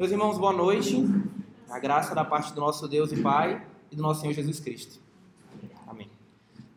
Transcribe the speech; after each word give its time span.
Meus 0.00 0.12
irmãos, 0.12 0.38
boa 0.38 0.54
noite. 0.54 0.96
A 1.68 1.78
graça 1.78 2.14
da 2.14 2.24
parte 2.24 2.54
do 2.54 2.60
nosso 2.62 2.88
Deus 2.88 3.12
e 3.12 3.20
Pai 3.20 3.66
e 3.92 3.94
do 3.94 4.02
nosso 4.02 4.22
Senhor 4.22 4.32
Jesus 4.32 4.58
Cristo. 4.58 4.98
Amém. 5.86 6.08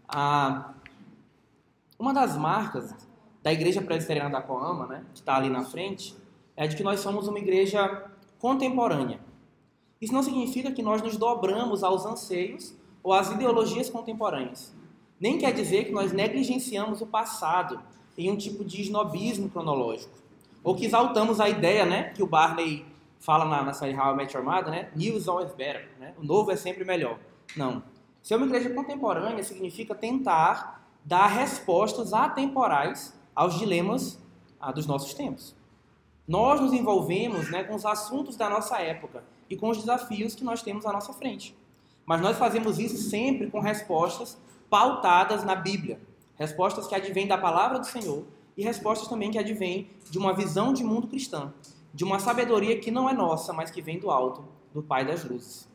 Ah, 0.10 0.74
uma 1.98 2.14
das 2.14 2.36
marcas 2.36 2.94
da 3.42 3.54
Igreja 3.54 3.82
Presbiteriana 3.82 4.30
da 4.30 4.42
Coama, 4.42 4.88
né, 4.88 5.06
que 5.14 5.22
está 5.22 5.38
ali 5.38 5.50
na 5.50 5.64
frente, 5.64 6.14
é 6.58 6.68
de 6.68 6.76
que 6.76 6.84
nós 6.84 7.00
somos 7.00 7.26
uma 7.30 7.40
igreja 7.40 8.12
contemporânea. 8.40 9.22
Isso 10.02 10.12
não 10.12 10.22
significa 10.22 10.70
que 10.74 10.84
nós 10.84 11.02
nos 11.02 11.16
dobramos 11.16 11.82
aos 11.82 12.06
anseios 12.06 12.76
ou 13.02 13.14
às 13.14 13.32
ideologias 13.32 13.90
contemporâneas. 13.90 14.76
Nem 15.18 15.38
quer 15.38 15.54
dizer 15.54 15.86
que 15.86 15.94
nós 15.94 16.12
negligenciamos 16.12 17.00
o 17.00 17.08
passado 17.08 17.80
em 18.18 18.30
um 18.30 18.36
tipo 18.36 18.66
de 18.66 18.82
snobismo 18.82 19.50
cronológico. 19.50 20.12
Ou 20.62 20.76
que 20.76 20.86
exaltamos 20.86 21.40
a 21.40 21.48
ideia, 21.48 21.86
né, 21.86 22.10
que 22.10 22.22
o 22.22 22.28
Barney 22.28 22.92
fala 23.24 23.46
na, 23.46 23.64
na 23.64 23.74
série 23.74 23.98
How 23.98 24.14
I 24.14 24.16
Met 24.18 24.36
Your 24.36 24.46
Mother, 24.46 24.70
né, 24.70 24.90
New 24.96 25.18
is 25.18 25.30
always 25.30 25.54
better, 25.54 25.90
né, 25.98 26.14
o 26.18 26.24
novo 26.24 26.52
é 26.52 26.58
sempre 26.58 26.84
melhor. 26.84 27.18
Não. 27.56 27.82
Ser 28.22 28.36
uma 28.36 28.46
igreja 28.46 28.70
contemporânea 28.70 29.44
significa 29.44 29.96
tentar 29.96 30.86
dar 31.06 31.28
respostas 31.28 32.14
atemporais 32.14 33.18
aos 33.34 33.58
dilemas 33.58 34.20
ah, 34.60 34.72
dos 34.72 34.86
nossos 34.86 35.14
tempos. 35.14 35.56
Nós 36.28 36.60
nos 36.60 36.74
envolvemos 36.74 37.50
né, 37.50 37.64
com 37.64 37.76
os 37.76 37.86
assuntos 37.86 38.36
da 38.36 38.50
nossa 38.50 38.80
época 38.80 39.24
e 39.50 39.56
com 39.56 39.70
os 39.70 39.78
desafios 39.78 40.36
que 40.36 40.44
nós 40.44 40.62
temos 40.62 40.86
à 40.86 40.92
nossa 40.92 41.14
frente. 41.14 41.56
Mas 42.06 42.22
nós 42.22 42.38
fazemos 42.38 42.78
isso 42.80 42.98
sempre 43.10 43.50
com 43.50 43.60
respostas 43.60 44.38
pautadas 44.70 45.44
na 45.44 45.56
Bíblia. 45.56 46.00
Respostas 46.36 46.88
que 46.88 46.96
advêm 46.96 47.28
da 47.28 47.38
palavra 47.38 47.80
do 47.80 47.86
Senhor 47.86 48.26
e 48.58 48.64
respostas 48.64 49.08
também 49.08 49.32
que 49.32 49.38
advêm 49.38 49.90
de 50.10 50.18
uma 50.18 50.34
visão 50.34 50.74
de 50.74 50.84
mundo 50.84 51.08
cristã, 51.08 51.54
de 51.94 52.04
uma 52.04 52.20
sabedoria 52.20 52.80
que 52.80 52.90
não 52.90 53.08
é 53.08 53.14
nossa, 53.14 53.54
mas 53.54 53.70
que 53.70 53.82
vem 53.82 54.00
do 54.00 54.10
alto, 54.10 54.46
do 54.74 54.82
Pai 54.82 55.06
das 55.06 55.24
luzes. 55.24 55.70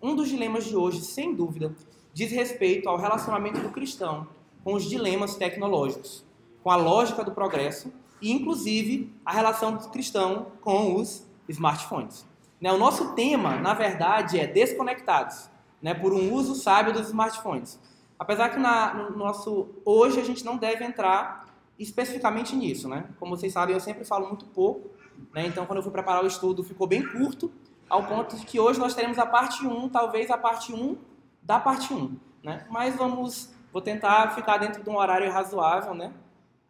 Um 0.00 0.16
dos 0.16 0.28
dilemas 0.28 0.64
de 0.64 0.76
hoje, 0.76 1.00
sem 1.02 1.34
dúvida, 1.34 1.74
diz 2.12 2.32
respeito 2.32 2.88
ao 2.88 2.96
relacionamento 2.96 3.60
do 3.60 3.70
cristão 3.70 4.26
com 4.64 4.74
os 4.74 4.84
dilemas 4.84 5.36
tecnológicos, 5.36 6.24
com 6.62 6.70
a 6.70 6.76
lógica 6.76 7.24
do 7.24 7.32
progresso 7.32 7.92
e, 8.20 8.32
inclusive, 8.32 9.12
a 9.24 9.32
relação 9.32 9.76
do 9.76 9.88
cristão 9.88 10.52
com 10.60 10.96
os 10.96 11.26
smartphones. 11.48 12.26
Né, 12.60 12.72
o 12.72 12.78
nosso 12.78 13.14
tema, 13.14 13.56
na 13.56 13.74
verdade, 13.74 14.38
é 14.38 14.46
desconectados, 14.46 15.50
né, 15.80 15.94
por 15.94 16.12
um 16.12 16.32
uso 16.32 16.54
sábio 16.54 16.92
dos 16.92 17.08
smartphones. 17.08 17.78
Apesar 18.18 18.50
que 18.50 18.58
na, 18.58 18.94
no 18.94 19.16
nosso 19.16 19.70
hoje 19.84 20.20
a 20.20 20.24
gente 20.24 20.44
não 20.44 20.56
deve 20.56 20.84
entrar 20.84 21.46
especificamente 21.76 22.54
nisso, 22.54 22.88
né? 22.88 23.08
Como 23.18 23.36
vocês 23.36 23.52
sabem, 23.52 23.74
eu 23.74 23.80
sempre 23.80 24.04
falo 24.04 24.28
muito 24.28 24.46
pouco, 24.46 24.90
né? 25.32 25.46
Então, 25.46 25.66
quando 25.66 25.78
eu 25.78 25.82
fui 25.82 25.92
preparar 25.92 26.24
o 26.24 26.26
estudo, 26.26 26.62
ficou 26.64 26.86
bem 26.86 27.06
curto, 27.06 27.52
ao 27.88 28.04
ponto 28.04 28.36
de 28.36 28.46
que 28.46 28.58
hoje 28.58 28.80
nós 28.80 28.94
teremos 28.94 29.18
a 29.18 29.26
parte 29.26 29.66
1, 29.66 29.88
talvez 29.88 30.30
a 30.30 30.38
parte 30.38 30.72
1 30.72 30.96
da 31.42 31.58
parte 31.58 31.92
1, 31.92 32.16
né? 32.42 32.66
Mas 32.70 32.96
vamos, 32.96 33.52
vou 33.72 33.82
tentar 33.82 34.34
ficar 34.34 34.56
dentro 34.58 34.82
de 34.82 34.88
um 34.88 34.96
horário 34.96 35.30
razoável, 35.30 35.94
né? 35.94 36.12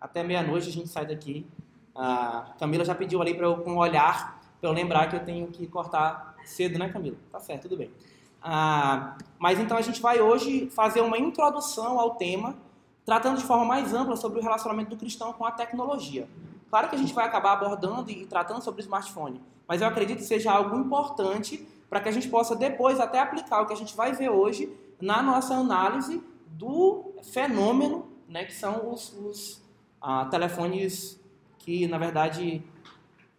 Até 0.00 0.23
meia-noite 0.23 0.69
a 0.69 0.73
gente 0.73 0.89
sai 0.89 1.06
daqui. 1.06 1.47
A 1.95 2.55
Camila 2.58 2.84
já 2.84 2.95
pediu 2.95 3.20
ali 3.20 3.34
para 3.34 3.47
eu 3.47 3.58
com 3.58 3.73
um 3.73 3.78
olhar 3.78 4.42
para 4.62 4.70
eu 4.70 4.73
lembrar 4.73 5.08
que 5.08 5.17
eu 5.17 5.25
tenho 5.25 5.48
que 5.48 5.67
cortar 5.67 6.36
cedo, 6.45 6.78
né, 6.78 6.89
Camila? 6.89 7.17
Tá 7.33 7.41
certo, 7.41 7.62
tudo 7.62 7.77
bem. 7.77 7.91
Ah, 8.41 9.17
mas 9.36 9.58
então 9.58 9.77
a 9.77 9.80
gente 9.80 10.00
vai 10.00 10.20
hoje 10.20 10.70
fazer 10.70 11.00
uma 11.00 11.19
introdução 11.19 11.98
ao 11.98 12.14
tema, 12.14 12.55
tratando 13.05 13.39
de 13.39 13.45
forma 13.45 13.64
mais 13.64 13.92
ampla 13.92 14.14
sobre 14.14 14.39
o 14.39 14.42
relacionamento 14.42 14.91
do 14.91 14.97
cristão 14.97 15.33
com 15.33 15.45
a 15.45 15.50
tecnologia. 15.50 16.28
Claro 16.72 16.88
que 16.88 16.94
a 16.94 16.98
gente 16.98 17.12
vai 17.12 17.26
acabar 17.26 17.52
abordando 17.52 18.10
e 18.10 18.24
tratando 18.24 18.62
sobre 18.62 18.80
o 18.80 18.84
smartphone, 18.84 19.42
mas 19.68 19.82
eu 19.82 19.86
acredito 19.86 20.20
que 20.20 20.24
seja 20.24 20.50
algo 20.50 20.74
importante 20.74 21.68
para 21.90 22.00
que 22.00 22.08
a 22.08 22.12
gente 22.12 22.30
possa 22.30 22.56
depois 22.56 22.98
até 22.98 23.20
aplicar 23.20 23.60
o 23.60 23.66
que 23.66 23.74
a 23.74 23.76
gente 23.76 23.94
vai 23.94 24.14
ver 24.14 24.30
hoje 24.30 24.74
na 24.98 25.22
nossa 25.22 25.54
análise 25.54 26.24
do 26.46 27.12
fenômeno, 27.30 28.06
né, 28.27 28.46
que 28.46 28.55
são 28.55 28.90
os, 28.90 29.12
os 29.18 29.62
ah, 30.00 30.24
telefones 30.30 31.20
que, 31.58 31.86
na 31.86 31.98
verdade, 31.98 32.64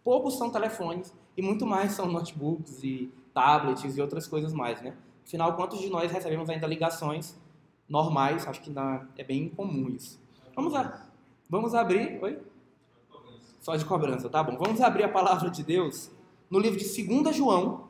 poucos 0.04 0.38
são 0.38 0.48
telefones 0.48 1.12
e 1.36 1.42
muito 1.42 1.66
mais 1.66 1.90
são 1.90 2.06
notebooks 2.06 2.84
e 2.84 3.12
tablets 3.34 3.96
e 3.96 4.00
outras 4.00 4.28
coisas 4.28 4.52
mais, 4.52 4.80
né? 4.80 4.94
Afinal, 5.26 5.56
quantos 5.56 5.80
de 5.80 5.90
nós 5.90 6.12
recebemos 6.12 6.48
ainda 6.48 6.68
ligações 6.68 7.36
normais? 7.88 8.46
Acho 8.46 8.60
que 8.60 8.70
na, 8.70 9.08
é 9.18 9.24
bem 9.24 9.48
comum 9.48 9.88
isso. 9.88 10.20
Vamos, 10.54 10.72
a, 10.72 11.04
vamos 11.50 11.74
abrir. 11.74 12.22
Oi? 12.22 12.53
Só 13.64 13.74
de 13.74 13.84
cobrança, 13.86 14.28
tá 14.28 14.42
bom. 14.42 14.58
Vamos 14.58 14.82
abrir 14.82 15.04
a 15.04 15.08
palavra 15.08 15.48
de 15.48 15.62
Deus 15.62 16.10
no 16.50 16.58
livro 16.58 16.78
de 16.78 16.84
2 16.84 17.34
João. 17.34 17.88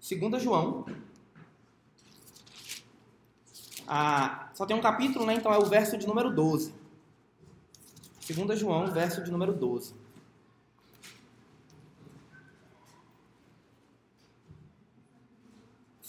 2 0.00 0.42
João. 0.42 0.84
Ah, 3.86 4.50
só 4.54 4.66
tem 4.66 4.76
um 4.76 4.80
capítulo, 4.80 5.24
né? 5.24 5.34
Então 5.34 5.52
é 5.52 5.56
o 5.56 5.66
verso 5.66 5.96
de 5.96 6.04
número 6.04 6.34
12. 6.34 6.74
2 8.28 8.58
João, 8.58 8.88
verso 8.88 9.22
de 9.22 9.30
número 9.30 9.52
12. 9.52 9.94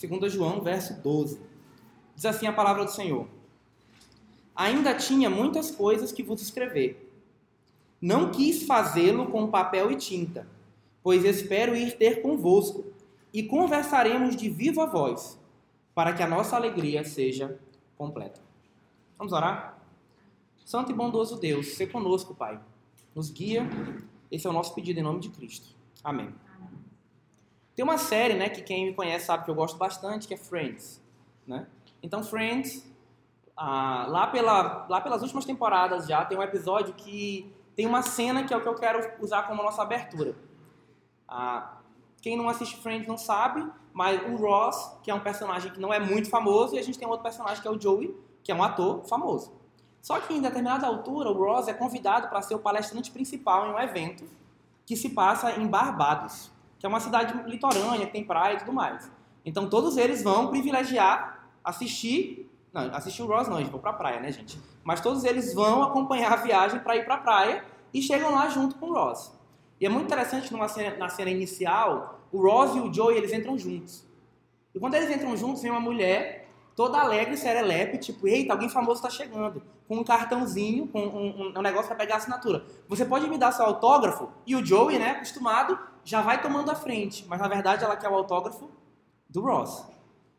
2 0.02 0.34
João, 0.34 0.62
verso 0.62 1.00
12. 1.00 1.40
Diz 2.16 2.26
assim 2.26 2.48
a 2.48 2.53
palavra 2.53 2.86
do 2.86 2.92
Senhor: 2.92 3.28
Ainda 4.56 4.96
tinha 4.96 5.30
muitas 5.30 5.70
coisas 5.70 6.12
que 6.12 6.24
vos 6.24 6.42
escrever. 6.42 7.03
Não 8.03 8.31
quis 8.31 8.64
fazê-lo 8.64 9.28
com 9.28 9.50
papel 9.50 9.90
e 9.90 9.96
tinta, 9.96 10.46
pois 11.02 11.24
espero 11.24 11.74
ir 11.74 11.97
ter 11.97 12.22
convosco 12.22 12.84
e 13.31 13.44
conversaremos 13.44 14.36
de 14.36 14.50
viva 14.50 14.86
voz, 14.86 15.40
para 15.96 16.12
que 16.12 16.22
a 16.22 16.28
nossa 16.28 16.58
alegria 16.58 17.06
seja 17.06 17.58
completa. 17.97 18.41
Vamos 19.18 19.31
orar? 19.31 19.80
Santo 20.66 20.91
e 20.91 20.94
bondoso 20.94 21.40
Deus, 21.40 21.75
se 21.75 21.88
conosco, 21.88 22.36
Pai. 22.36 22.59
Nos 23.16 23.30
guia. 23.31 23.66
Esse 24.30 24.47
é 24.47 24.50
o 24.50 24.53
nosso 24.53 24.75
pedido 24.75 25.00
em 25.00 25.03
nome 25.03 25.22
de 25.22 25.30
Cristo. 25.30 25.74
Amém. 26.03 26.35
Tem 27.74 27.85
uma 27.85 27.97
série, 27.97 28.34
né, 28.34 28.50
que 28.50 28.62
quem 28.62 28.88
me 28.88 28.94
conhece 28.94 29.28
sabe 29.28 29.46
que 29.46 29.50
eu 29.50 29.56
gosto 29.56 29.78
bastante, 29.78 30.28
que 30.28 30.34
é 30.34 30.38
Friends, 30.38 31.02
né? 31.47 31.68
Então 32.02 32.22
Friends, 32.22 32.85
ah, 33.56 34.08
lá, 34.09 34.28
pela, 34.28 34.88
lá 34.90 35.00
pelas 35.00 35.22
últimas 35.22 35.46
temporadas 35.46 36.06
já 36.06 36.25
tem 36.25 36.38
um 36.38 36.44
episódio 36.44 36.94
que 36.96 37.50
tem 37.75 37.85
uma 37.85 38.01
cena 38.01 38.44
que 38.44 38.53
é 38.53 38.57
o 38.57 38.61
que 38.61 38.67
eu 38.67 38.75
quero 38.75 39.11
usar 39.19 39.44
como 39.44 39.63
nossa 39.63 39.81
abertura. 39.81 40.35
Ah, 41.28 41.78
quem 42.22 42.38
não 42.38 42.47
assiste 42.47 42.78
Friends 42.81 43.07
não 43.07 43.17
sabe, 43.17 43.66
mas 43.91 44.22
o 44.28 44.35
Ross, 44.35 44.97
que 45.03 45.11
é 45.11 45.13
um 45.13 45.19
personagem 45.19 45.72
que 45.72 45.79
não 45.79 45.94
é 45.94 46.00
muito 46.00 46.29
famoso, 46.29 46.75
e 46.75 46.79
a 46.79 46.84
gente 46.84 46.97
tem 46.97 47.07
outro 47.07 47.23
personagem 47.23 47.61
que 47.61 47.67
é 47.67 47.72
o 47.72 47.79
Joey, 47.79 48.16
que 48.44 48.51
é 48.51 48.56
um 48.56 48.63
ator 48.63 49.03
famoso. 49.06 49.51
Só 50.01 50.19
que 50.19 50.34
em 50.34 50.41
determinada 50.41 50.85
altura, 50.85 51.29
o 51.29 51.34
Ross 51.34 51.67
é 51.67 51.73
convidado 51.73 52.28
para 52.28 52.41
ser 52.41 52.56
o 52.56 52.59
palestrante 52.59 53.11
principal 53.11 53.67
em 53.67 53.73
um 53.73 53.79
evento 53.79 54.25
que 54.85 54.95
se 54.95 55.09
passa 55.09 55.51
em 55.51 55.67
Barbados 55.67 56.53
que 56.84 56.85
é 56.85 56.90
uma 56.90 57.00
cidade 57.00 57.50
litorânea, 57.50 58.05
que 58.05 58.11
tem 58.11 58.25
praia 58.25 58.55
e 58.55 58.57
tudo 58.57 58.73
mais. 58.73 59.09
Então 59.45 59.69
todos 59.69 59.95
eles 59.95 60.22
vão 60.22 60.50
privilegiar 60.50 61.47
assistir, 61.63 62.51
não, 62.73 62.95
assistir 62.95 63.22
o 63.22 63.28
Ross 63.28 63.47
não, 63.47 63.59
eles 63.59 63.69
vão 63.69 63.79
pra 63.79 63.94
praia, 63.94 64.19
né, 64.19 64.31
gente? 64.31 64.59
Mas 64.84 65.00
todos 65.00 65.23
eles 65.23 65.53
vão 65.53 65.84
acompanhar 65.84 66.34
a 66.34 66.38
viagem 66.38 66.79
para 66.79 66.95
ir 66.95 67.06
pra 67.06 67.17
praia 67.17 67.63
e 67.94 68.01
chegam 68.01 68.31
lá 68.31 68.50
junto 68.50 68.75
com 68.75 68.88
o 68.88 68.94
Ross. 68.94 69.31
E 69.79 69.85
é 69.85 69.89
muito 69.89 70.06
interessante 70.07 70.51
numa 70.51 70.67
cena, 70.67 70.97
na 70.97 71.07
cena 71.07 71.29
inicial, 71.29 72.22
o 72.31 72.41
Ross 72.41 72.75
e 72.75 72.79
o 72.79 72.91
Joey, 72.91 73.17
eles 73.17 73.31
entram 73.31 73.57
juntos. 73.57 74.03
E 74.73 74.79
quando 74.79 74.95
eles 74.95 75.16
entram 75.16 75.38
juntos, 75.38 75.61
vem 75.61 75.69
uma 75.69 75.79
mulher 75.79 76.50
toda 76.75 77.00
alegre, 77.00 77.38
serelepe, 77.38 78.00
tipo, 78.00 78.28
eita, 78.28 78.53
alguém 78.53 78.67
famoso 78.67 79.05
está 79.05 79.09
chegando, 79.09 79.61
com 79.88 79.97
um 79.97 80.03
cartãozinho, 80.03 80.88
com 80.88 81.00
um, 81.00 81.50
um, 81.50 81.53
um 81.55 81.61
negócio 81.61 81.88
para 81.88 81.95
pegar 81.95 82.16
a 82.16 82.17
assinatura. 82.17 82.66
Você 82.88 83.05
pode 83.05 83.29
me 83.29 83.38
dar 83.38 83.51
seu 83.51 83.66
autógrafo? 83.66 84.29
E 84.47 84.55
o 84.55 84.66
Joey, 84.66 84.97
né, 84.97 85.11
acostumado, 85.11 85.78
já 86.03 86.22
vai 86.22 86.41
tomando 86.41 86.72
a 86.72 86.75
frente, 86.75 87.26
mas 87.28 87.40
na 87.40 87.47
verdade 87.47 87.84
ela 87.84 87.96
quer 87.96 88.09
o 88.09 88.16
autógrafo 88.16 88.72
do 89.29 89.41
Ross, 89.41 89.85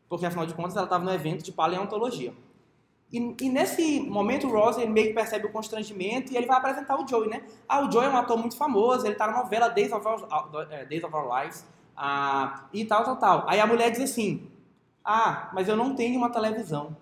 porque 0.09 0.25
afinal 0.25 0.45
de 0.45 0.53
contas 0.53 0.75
ela 0.75 0.85
estava 0.85 1.03
no 1.03 1.11
evento 1.11 1.43
de 1.43 1.51
paleontologia. 1.51 2.33
E, 3.11 3.35
e, 3.41 3.49
nesse 3.49 4.01
momento 4.01 4.47
o 4.47 4.51
Ross 4.51 4.77
ele 4.77 4.91
meio 4.91 5.07
que 5.07 5.13
percebe 5.13 5.45
o 5.45 5.51
constrangimento 5.51 6.33
e 6.33 6.37
ele 6.37 6.47
vai 6.47 6.57
apresentar 6.57 6.99
o 6.99 7.07
Joey, 7.07 7.29
né? 7.29 7.43
Ah, 7.67 7.81
o 7.81 7.91
Joey 7.91 8.07
é 8.07 8.09
um 8.09 8.17
ator 8.17 8.37
muito 8.37 8.57
famoso, 8.57 9.05
ele 9.05 9.13
está 9.13 9.27
na 9.27 9.37
novela 9.37 9.69
Days 9.69 9.91
of 9.91 10.05
Our, 10.05 10.23
uh, 10.23 10.87
Days 10.89 11.03
of 11.03 11.15
Our 11.15 11.41
Lives 11.41 11.65
ah, 11.95 12.65
e 12.73 12.83
tal, 12.83 13.03
tal, 13.03 13.15
tal. 13.17 13.45
Aí 13.47 13.59
a 13.59 13.67
mulher 13.67 13.91
diz 13.91 14.01
assim, 14.01 14.49
ah, 15.03 15.49
mas 15.53 15.67
eu 15.67 15.77
não 15.77 15.95
tenho 15.95 16.17
uma 16.17 16.31
televisão. 16.31 16.97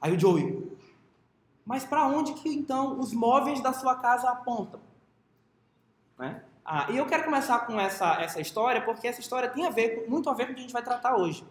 Aí 0.00 0.16
o 0.16 0.18
Joey, 0.18 0.76
mas 1.64 1.84
para 1.84 2.06
onde 2.06 2.32
que 2.32 2.48
então 2.48 2.98
os 2.98 3.12
móveis 3.12 3.60
da 3.60 3.72
sua 3.72 3.94
casa 3.96 4.30
apontam? 4.30 4.80
Né? 6.18 6.42
Ah, 6.64 6.86
e 6.90 6.96
eu 6.96 7.06
quero 7.06 7.24
começar 7.24 7.60
com 7.60 7.78
essa, 7.78 8.20
essa 8.20 8.40
história, 8.40 8.80
porque 8.80 9.06
essa 9.06 9.20
história 9.20 9.48
tem 9.48 9.66
a 9.66 9.70
ver, 9.70 10.06
muito 10.08 10.28
a 10.28 10.34
ver 10.34 10.46
com 10.46 10.52
o 10.52 10.54
que 10.54 10.60
a 10.60 10.62
gente 10.62 10.72
vai 10.72 10.82
tratar 10.82 11.16
hoje. 11.16 11.44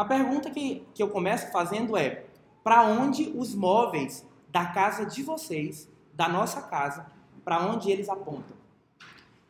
A 0.00 0.04
pergunta 0.06 0.48
que, 0.50 0.82
que 0.94 1.02
eu 1.02 1.10
começo 1.10 1.52
fazendo 1.52 1.94
é: 1.94 2.24
para 2.64 2.84
onde 2.84 3.34
os 3.36 3.54
móveis 3.54 4.26
da 4.48 4.64
casa 4.64 5.04
de 5.04 5.22
vocês, 5.22 5.90
da 6.14 6.26
nossa 6.26 6.62
casa, 6.62 7.04
para 7.44 7.60
onde 7.66 7.90
eles 7.90 8.08
apontam? 8.08 8.56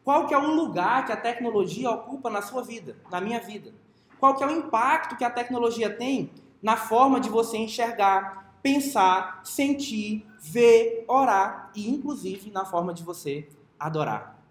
Qual 0.02 0.26
que 0.26 0.34
é 0.34 0.38
o 0.38 0.52
lugar 0.52 1.06
que 1.06 1.12
a 1.12 1.16
tecnologia 1.16 1.88
ocupa 1.88 2.28
na 2.28 2.42
sua 2.42 2.64
vida, 2.64 2.96
na 3.12 3.20
minha 3.20 3.38
vida? 3.38 3.72
Qual 4.18 4.34
que 4.34 4.42
é 4.42 4.46
o 4.48 4.50
impacto 4.50 5.16
que 5.16 5.22
a 5.22 5.30
tecnologia 5.30 5.88
tem 5.88 6.32
na 6.60 6.76
forma 6.76 7.20
de 7.20 7.28
você 7.28 7.56
enxergar, 7.56 8.56
pensar, 8.60 9.42
sentir, 9.44 10.26
ver, 10.40 11.04
orar 11.06 11.70
e 11.76 11.88
inclusive 11.88 12.50
na 12.50 12.64
forma 12.64 12.92
de 12.92 13.04
você 13.04 13.48
adorar. 13.78 14.42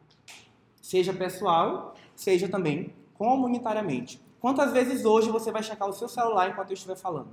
Seja 0.81 1.11
pessoal, 1.11 1.93
seja 2.15 2.47
também 2.47 2.93
comunitariamente. 3.15 4.28
Quantas 4.39 4.71
vezes 4.71 5.05
hoje 5.05 5.29
você 5.29 5.51
vai 5.51 5.61
checar 5.61 5.87
o 5.87 5.93
seu 5.93 6.07
celular 6.07 6.49
enquanto 6.49 6.69
eu 6.69 6.75
estiver 6.75 6.95
falando? 6.95 7.29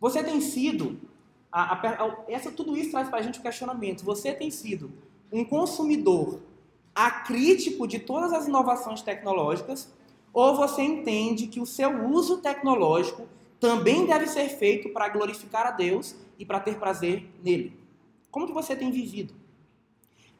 Você 0.00 0.22
tem 0.22 0.40
sido, 0.40 1.00
a, 1.50 1.74
a, 1.74 2.24
essa, 2.28 2.52
tudo 2.52 2.76
isso 2.76 2.90
traz 2.90 3.08
para 3.08 3.18
a 3.18 3.22
gente 3.22 3.40
um 3.40 3.42
questionamento. 3.42 4.04
Você 4.04 4.32
tem 4.32 4.50
sido 4.50 4.92
um 5.32 5.44
consumidor 5.44 6.40
acrítico 6.94 7.88
de 7.88 7.98
todas 7.98 8.32
as 8.32 8.46
inovações 8.46 9.02
tecnológicas 9.02 9.92
ou 10.32 10.54
você 10.56 10.82
entende 10.82 11.46
que 11.46 11.60
o 11.60 11.66
seu 11.66 12.06
uso 12.08 12.38
tecnológico 12.38 13.26
também 13.58 14.06
deve 14.06 14.26
ser 14.26 14.48
feito 14.48 14.90
para 14.90 15.08
glorificar 15.08 15.66
a 15.66 15.70
Deus 15.70 16.14
e 16.38 16.44
para 16.44 16.60
ter 16.60 16.78
prazer 16.78 17.28
nele? 17.42 17.72
Como 18.30 18.46
que 18.46 18.52
você 18.52 18.76
tem 18.76 18.90
vivido? 18.90 19.32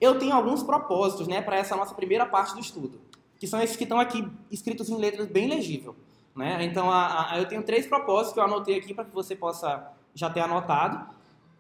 Eu 0.01 0.19
tenho 0.19 0.35
alguns 0.35 0.63
propósitos 0.63 1.27
né, 1.27 1.41
para 1.41 1.57
essa 1.57 1.77
nossa 1.77 1.95
primeira 1.95 2.27
parte 2.27 2.55
do 2.55 2.61
estudo, 2.61 3.01
que 3.45 3.49
são 3.49 3.61
esses 3.61 3.77
que 3.77 3.83
estão 3.83 4.01
aqui 4.01 4.27
escritos 4.51 4.89
em 4.89 4.97
letras 4.97 5.29
bem 5.29 5.47
legível. 5.47 5.95
Né? 6.35 6.65
Então, 6.65 6.91
a, 6.91 7.33
a, 7.33 7.39
eu 7.39 7.47
tenho 7.47 7.63
três 7.63 7.87
propósitos 7.87 8.33
que 8.33 8.41
eu 8.41 8.45
anotei 8.45 8.79
aqui 8.79 8.95
para 8.95 9.05
que 9.05 9.15
você 9.15 9.37
possa 9.37 9.93
já 10.15 10.31
ter 10.31 10.41
anotado. 10.41 11.07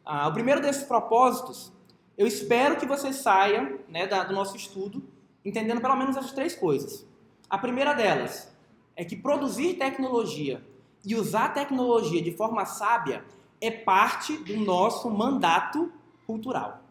Ah, 0.02 0.26
o 0.26 0.32
primeiro 0.32 0.62
desses 0.62 0.84
propósitos, 0.84 1.70
eu 2.16 2.26
espero 2.26 2.76
que 2.76 2.86
você 2.86 3.12
saia 3.12 3.78
né, 3.86 4.06
da, 4.06 4.24
do 4.24 4.32
nosso 4.32 4.56
estudo 4.56 5.02
entendendo 5.44 5.82
pelo 5.82 5.94
menos 5.94 6.16
essas 6.16 6.32
três 6.32 6.54
coisas. 6.54 7.06
A 7.50 7.58
primeira 7.58 7.92
delas 7.92 8.50
é 8.96 9.04
que 9.04 9.14
produzir 9.14 9.74
tecnologia 9.74 10.64
e 11.04 11.14
usar 11.14 11.50
tecnologia 11.50 12.22
de 12.22 12.32
forma 12.34 12.64
sábia 12.64 13.22
é 13.60 13.70
parte 13.70 14.38
do 14.38 14.56
nosso 14.56 15.10
mandato 15.10 15.92
cultural. 16.26 16.82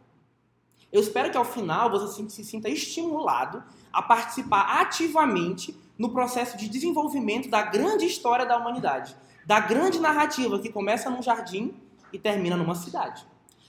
Eu 0.91 1.01
espero 1.01 1.31
que 1.31 1.37
ao 1.37 1.45
final 1.45 1.89
você 1.89 2.29
se 2.29 2.45
sinta 2.45 2.69
estimulado 2.69 3.63
a 3.93 4.01
participar 4.01 4.81
ativamente 4.81 5.79
no 5.97 6.09
processo 6.09 6.57
de 6.57 6.67
desenvolvimento 6.67 7.47
da 7.47 7.61
grande 7.61 8.05
história 8.05 8.45
da 8.45 8.57
humanidade, 8.57 9.15
da 9.45 9.59
grande 9.59 9.99
narrativa 9.99 10.59
que 10.59 10.71
começa 10.71 11.09
num 11.09 11.21
jardim 11.21 11.73
e 12.11 12.17
termina 12.17 12.57
numa 12.57 12.75
cidade. 12.75 13.25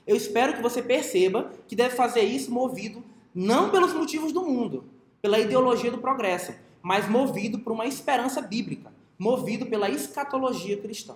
Eu 0.07 0.17
espero 0.17 0.55
que 0.55 0.63
você 0.63 0.83
perceba 0.83 1.53
que 1.69 1.77
deve 1.77 1.95
fazer 1.95 2.23
isso 2.23 2.51
movido 2.51 3.05
não 3.35 3.71
pelos 3.71 3.93
motivos 3.93 4.33
do 4.33 4.43
mundo, 4.43 4.85
pela 5.21 5.39
ideologia 5.39 5.91
do 5.91 5.99
progresso, 5.99 6.55
mas 6.83 7.09
movido 7.09 7.59
por 7.59 7.73
uma 7.73 7.87
esperança 7.87 8.41
bíblica, 8.41 8.93
movido 9.19 9.67
pela 9.67 9.89
escatologia 9.89 10.77
cristã. 10.77 11.15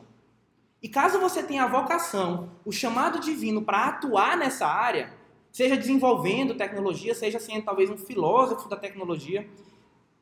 E 0.83 0.89
caso 0.89 1.19
você 1.19 1.43
tenha 1.43 1.65
a 1.65 1.69
vocação, 1.69 2.51
o 2.65 2.73
chamado 2.73 3.21
divino 3.21 3.63
para 3.63 3.87
atuar 3.87 4.37
nessa 4.37 4.67
área, 4.67 5.13
seja 5.53 5.77
desenvolvendo 5.77 6.55
tecnologia, 6.55 7.15
seja 7.15 7.39
sendo 7.39 7.65
talvez 7.65 7.91
um 7.91 7.97
filósofo 7.97 8.69
da 8.69 8.77
tecnologia, 8.77 9.49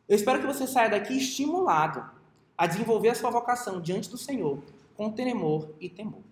eu 0.08 0.14
espero 0.14 0.40
que 0.40 0.46
você 0.46 0.66
saia 0.66 0.88
daqui 0.88 1.16
estimulado 1.16 2.08
a 2.56 2.66
desenvolver 2.66 3.10
a 3.10 3.14
sua 3.14 3.30
vocação 3.30 3.80
diante 3.80 4.08
do 4.08 4.16
Senhor 4.16 4.62
com 4.96 5.10
temor 5.10 5.68
e 5.80 5.88
temor. 5.88 6.22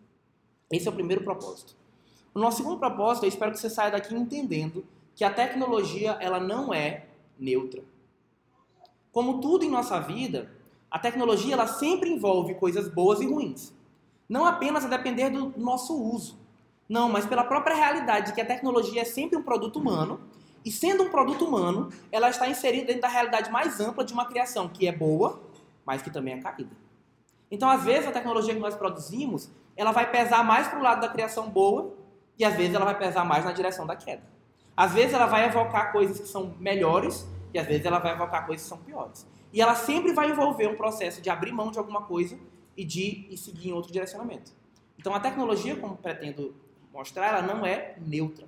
Esse 0.70 0.88
é 0.88 0.91
o 0.91 0.94
primeiro 0.94 1.23
propósito. 1.23 1.76
O 2.35 2.38
nosso 2.38 2.58
segundo 2.58 2.79
propósito, 2.79 3.25
eu 3.25 3.29
espero 3.29 3.52
que 3.52 3.58
você 3.58 3.70
saia 3.70 3.91
daqui 3.91 4.14
entendendo 4.14 4.85
que 5.14 5.25
a 5.25 5.32
tecnologia 5.32 6.17
ela 6.20 6.40
não 6.40 6.73
é 6.73 7.06
neutra. 7.38 7.82
Como 9.12 9.40
tudo 9.40 9.64
em 9.64 9.70
nossa 9.70 10.00
vida, 10.00 10.50
a 10.90 10.99
tecnologia 10.99 11.55
ela 11.55 11.67
sempre 11.67 12.11
envolve 12.11 12.55
coisas 12.55 12.88
boas 12.88 13.20
e 13.20 13.26
ruins. 13.26 13.73
Não 14.29 14.47
apenas 14.47 14.85
a 14.85 14.88
depender 14.88 15.31
do 15.31 15.52
nosso 15.56 15.94
uso. 16.00 16.37
Não, 16.88 17.08
mas 17.08 17.26
pela 17.26 17.44
própria 17.44 17.75
realidade 17.75 18.26
de 18.28 18.32
que 18.34 18.40
a 18.40 18.46
tecnologia 18.46 19.02
é 19.02 19.04
sempre 19.04 19.38
um 19.38 19.42
produto 19.42 19.78
humano 19.78 20.20
e 20.64 20.70
sendo 20.70 21.02
um 21.02 21.10
produto 21.10 21.44
humano, 21.44 21.90
ela 22.10 22.31
está 22.31 22.48
inserida 22.48 22.86
dentro 22.86 23.02
da 23.02 23.08
realidade 23.08 23.50
mais 23.50 23.81
ampla 23.81 24.04
de 24.04 24.12
uma 24.12 24.25
criação 24.25 24.69
que 24.69 24.88
é 24.88 24.92
boa, 24.92 25.40
mas 25.84 26.00
que 26.00 26.10
também 26.10 26.34
é 26.34 26.40
caída. 26.40 26.75
Então, 27.50 27.69
às 27.69 27.84
vezes, 27.84 28.08
a 28.08 28.12
tecnologia 28.12 28.54
que 28.54 28.60
nós 28.60 28.75
produzimos, 28.75 29.50
ela 29.76 29.92
vai 29.92 30.10
pesar 30.10 30.42
mais 30.42 30.66
para 30.66 30.78
o 30.78 30.82
lado 30.82 31.00
da 31.00 31.08
criação 31.08 31.50
boa 31.50 31.94
e 32.38 32.44
às 32.44 32.54
vezes 32.54 32.75
ela 32.75 32.84
vai 32.84 32.98
pesar 32.98 33.25
mais 33.25 33.44
na 33.44 33.52
direção 33.52 33.87
da 33.87 33.94
queda. 33.94 34.22
Às 34.76 34.92
vezes 34.92 35.12
ela 35.12 35.26
vai 35.26 35.44
evocar 35.44 35.92
coisas 35.92 36.19
que 36.19 36.26
são 36.26 36.54
melhores 36.58 37.26
e 37.52 37.58
às 37.58 37.66
vezes 37.66 37.84
ela 37.84 37.98
vai 37.98 38.12
evocar 38.12 38.46
coisas 38.46 38.64
que 38.64 38.69
são 38.69 38.78
piores. 38.78 39.26
E 39.52 39.60
ela 39.60 39.75
sempre 39.75 40.12
vai 40.12 40.30
envolver 40.30 40.66
um 40.66 40.76
processo 40.76 41.20
de 41.20 41.30
abrir 41.30 41.52
mão 41.52 41.70
de 41.70 41.78
alguma 41.78 42.02
coisa 42.02 42.37
e 42.76 42.84
de 42.84 43.28
ir 43.30 43.37
seguir 43.37 43.69
em 43.69 43.72
outro 43.72 43.92
direcionamento. 43.92 44.52
Então, 44.98 45.14
a 45.14 45.20
tecnologia, 45.20 45.76
como 45.76 45.96
pretendo 45.96 46.54
mostrar, 46.94 47.26
ela 47.26 47.43
não 47.43 47.67
é 47.67 47.96
neutra. 47.99 48.46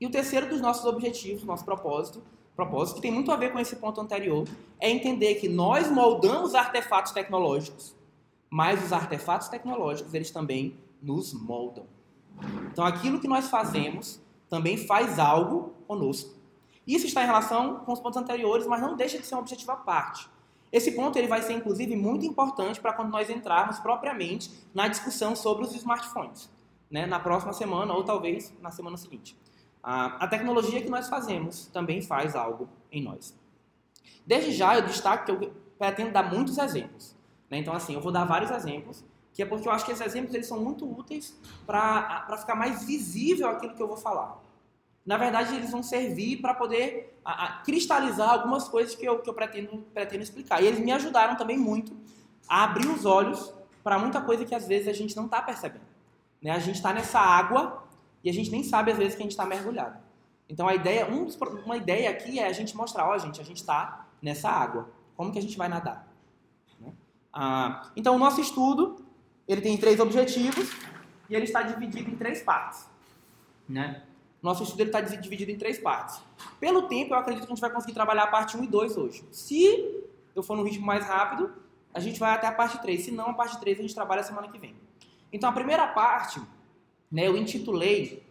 E 0.00 0.06
o 0.06 0.10
terceiro 0.10 0.48
dos 0.48 0.60
nossos 0.60 0.84
objetivos, 0.84 1.42
nosso 1.44 1.64
propósito, 1.64 2.22
propósito 2.54 2.96
que 2.96 3.02
tem 3.02 3.10
muito 3.10 3.32
a 3.32 3.36
ver 3.36 3.52
com 3.52 3.58
esse 3.58 3.76
ponto 3.76 4.00
anterior, 4.00 4.46
é 4.78 4.90
entender 4.90 5.36
que 5.36 5.48
nós 5.48 5.90
moldamos 5.90 6.54
artefatos 6.54 7.12
tecnológicos, 7.12 7.94
mas 8.48 8.84
os 8.84 8.92
artefatos 8.92 9.48
tecnológicos, 9.48 10.12
eles 10.14 10.30
também 10.30 10.76
nos 11.02 11.32
moldam. 11.32 11.86
Então, 12.70 12.84
aquilo 12.84 13.20
que 13.20 13.28
nós 13.28 13.48
fazemos 13.48 14.20
também 14.48 14.76
faz 14.76 15.18
algo 15.18 15.74
conosco. 15.86 16.34
Isso 16.86 17.06
está 17.06 17.22
em 17.22 17.26
relação 17.26 17.80
com 17.80 17.92
os 17.92 18.00
pontos 18.00 18.20
anteriores, 18.20 18.66
mas 18.66 18.80
não 18.80 18.96
deixa 18.96 19.18
de 19.18 19.26
ser 19.26 19.34
um 19.34 19.38
objetivo 19.38 19.72
à 19.72 19.76
parte. 19.76 20.28
Esse 20.72 20.92
ponto 20.92 21.16
ele 21.18 21.26
vai 21.26 21.42
ser, 21.42 21.52
inclusive, 21.52 21.94
muito 21.96 22.24
importante 22.24 22.80
para 22.80 22.92
quando 22.92 23.10
nós 23.10 23.28
entrarmos 23.28 23.78
propriamente 23.78 24.50
na 24.74 24.88
discussão 24.88 25.34
sobre 25.34 25.64
os 25.64 25.74
smartphones, 25.74 26.48
né? 26.90 27.06
na 27.06 27.20
próxima 27.20 27.52
semana 27.52 27.94
ou 27.94 28.04
talvez 28.04 28.52
na 28.60 28.70
semana 28.70 28.96
seguinte. 28.96 29.36
A, 29.82 30.24
a 30.24 30.28
tecnologia 30.28 30.82
que 30.82 30.90
nós 30.90 31.08
fazemos 31.08 31.66
também 31.68 32.02
faz 32.02 32.34
algo 32.34 32.68
em 32.90 33.02
nós. 33.02 33.38
Desde 34.26 34.52
já 34.52 34.76
eu 34.76 34.82
destaco 34.82 35.24
que 35.24 35.30
eu 35.30 35.52
pretendo 35.78 36.10
dar 36.10 36.22
muitos 36.22 36.58
exemplos. 36.58 37.16
Né? 37.48 37.58
Então, 37.58 37.72
assim, 37.74 37.94
eu 37.94 38.00
vou 38.00 38.12
dar 38.12 38.24
vários 38.24 38.50
exemplos, 38.50 39.04
que 39.32 39.42
é 39.42 39.46
porque 39.46 39.66
eu 39.66 39.72
acho 39.72 39.84
que 39.84 39.92
esses 39.92 40.04
exemplos 40.04 40.34
eles 40.34 40.46
são 40.46 40.60
muito 40.60 40.84
úteis 40.84 41.38
para 41.66 42.36
ficar 42.38 42.54
mais 42.54 42.84
visível 42.84 43.48
aquilo 43.48 43.74
que 43.74 43.82
eu 43.82 43.88
vou 43.88 43.96
falar. 43.96 44.38
Na 45.04 45.16
verdade, 45.16 45.56
eles 45.56 45.70
vão 45.70 45.82
servir 45.82 46.40
para 46.42 46.52
poder 46.52 47.18
a, 47.24 47.44
a, 47.44 47.52
cristalizar 47.62 48.30
algumas 48.30 48.68
coisas 48.68 48.94
que 48.94 49.04
eu, 49.04 49.18
que 49.20 49.30
eu 49.30 49.34
pretendo, 49.34 49.78
pretendo 49.94 50.22
explicar. 50.22 50.62
E 50.62 50.66
eles 50.66 50.78
me 50.78 50.92
ajudaram 50.92 51.36
também 51.36 51.56
muito 51.56 51.96
a 52.46 52.64
abrir 52.64 52.86
os 52.88 53.06
olhos 53.06 53.52
para 53.82 53.98
muita 53.98 54.20
coisa 54.20 54.44
que 54.44 54.54
às 54.54 54.68
vezes 54.68 54.88
a 54.88 54.92
gente 54.92 55.16
não 55.16 55.24
está 55.24 55.40
percebendo. 55.40 55.89
Né? 56.42 56.50
A 56.50 56.58
gente 56.58 56.76
está 56.76 56.92
nessa 56.92 57.18
água 57.18 57.84
e 58.22 58.30
a 58.30 58.32
gente 58.32 58.50
nem 58.50 58.62
sabe 58.62 58.92
às 58.92 58.98
vezes 58.98 59.14
que 59.14 59.22
a 59.22 59.24
gente 59.24 59.32
está 59.32 59.46
mergulhado. 59.46 59.98
Então 60.48 60.66
a 60.66 60.74
ideia, 60.74 61.06
um 61.08 61.28
uma 61.64 61.76
ideia 61.76 62.10
aqui 62.10 62.38
é 62.38 62.46
a 62.46 62.52
gente 62.52 62.76
mostrar, 62.76 63.08
ó, 63.08 63.16
gente, 63.18 63.40
a 63.40 63.44
gente 63.44 63.58
está 63.58 64.06
nessa 64.20 64.48
água. 64.48 64.90
Como 65.16 65.32
que 65.32 65.38
a 65.38 65.42
gente 65.42 65.56
vai 65.56 65.68
nadar? 65.68 66.08
Né? 66.80 66.92
Ah, 67.32 67.90
então 67.94 68.16
o 68.16 68.18
nosso 68.18 68.40
estudo 68.40 69.04
ele 69.46 69.60
tem 69.60 69.76
três 69.76 70.00
objetivos 70.00 70.72
e 71.28 71.34
ele 71.34 71.44
está 71.44 71.62
dividido 71.62 72.10
em 72.10 72.16
três 72.16 72.42
partes. 72.42 72.88
Né? 73.68 74.02
Nosso 74.42 74.62
estudo 74.62 74.82
está 74.82 75.00
dividido 75.00 75.50
em 75.50 75.58
três 75.58 75.78
partes. 75.78 76.20
Pelo 76.58 76.82
tempo, 76.82 77.14
eu 77.14 77.18
acredito 77.18 77.46
que 77.46 77.52
a 77.52 77.54
gente 77.54 77.60
vai 77.60 77.70
conseguir 77.70 77.92
trabalhar 77.92 78.24
a 78.24 78.26
parte 78.26 78.56
1 78.56 78.64
e 78.64 78.66
2 78.66 78.96
hoje. 78.96 79.24
Se 79.30 80.04
eu 80.34 80.42
for 80.42 80.56
no 80.56 80.62
ritmo 80.62 80.86
mais 80.86 81.04
rápido, 81.04 81.52
a 81.92 82.00
gente 82.00 82.18
vai 82.18 82.32
até 82.32 82.46
a 82.46 82.52
parte 82.52 82.80
3. 82.80 83.04
Se 83.04 83.10
não, 83.10 83.30
a 83.30 83.34
parte 83.34 83.60
3 83.60 83.78
a 83.78 83.82
gente 83.82 83.94
trabalha 83.94 84.22
semana 84.22 84.48
que 84.48 84.58
vem. 84.58 84.74
Então, 85.32 85.48
a 85.48 85.52
primeira 85.52 85.86
parte 85.86 86.40
né, 87.10 87.26
eu 87.26 87.36
intitulei 87.36 88.22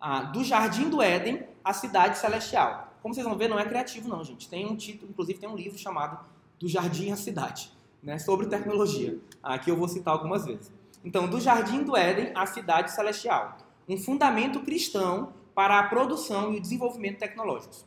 ah, 0.00 0.22
Do 0.22 0.44
Jardim 0.44 0.88
do 0.88 1.00
Éden 1.00 1.46
à 1.62 1.72
Cidade 1.72 2.18
Celestial. 2.18 2.92
Como 3.02 3.14
vocês 3.14 3.26
vão 3.26 3.36
ver, 3.36 3.48
não 3.48 3.58
é 3.58 3.64
criativo 3.64 4.08
não, 4.08 4.24
gente. 4.24 4.48
Tem 4.48 4.66
um 4.66 4.76
título, 4.76 5.10
inclusive 5.10 5.38
tem 5.38 5.48
um 5.48 5.56
livro 5.56 5.78
chamado 5.78 6.18
Do 6.58 6.68
Jardim 6.68 7.10
à 7.10 7.16
Cidade, 7.16 7.70
né, 8.02 8.18
sobre 8.18 8.46
tecnologia, 8.46 9.18
ah, 9.42 9.58
que 9.58 9.70
eu 9.70 9.76
vou 9.76 9.88
citar 9.88 10.14
algumas 10.14 10.44
vezes. 10.44 10.72
Então, 11.04 11.28
Do 11.28 11.40
Jardim 11.40 11.82
do 11.82 11.96
Éden 11.96 12.32
à 12.34 12.46
Cidade 12.46 12.90
Celestial. 12.92 13.58
Um 13.88 13.98
fundamento 13.98 14.60
cristão 14.60 15.32
para 15.54 15.78
a 15.78 15.82
produção 15.84 16.52
e 16.52 16.56
o 16.56 16.60
desenvolvimento 16.60 17.18
tecnológicos. 17.18 17.84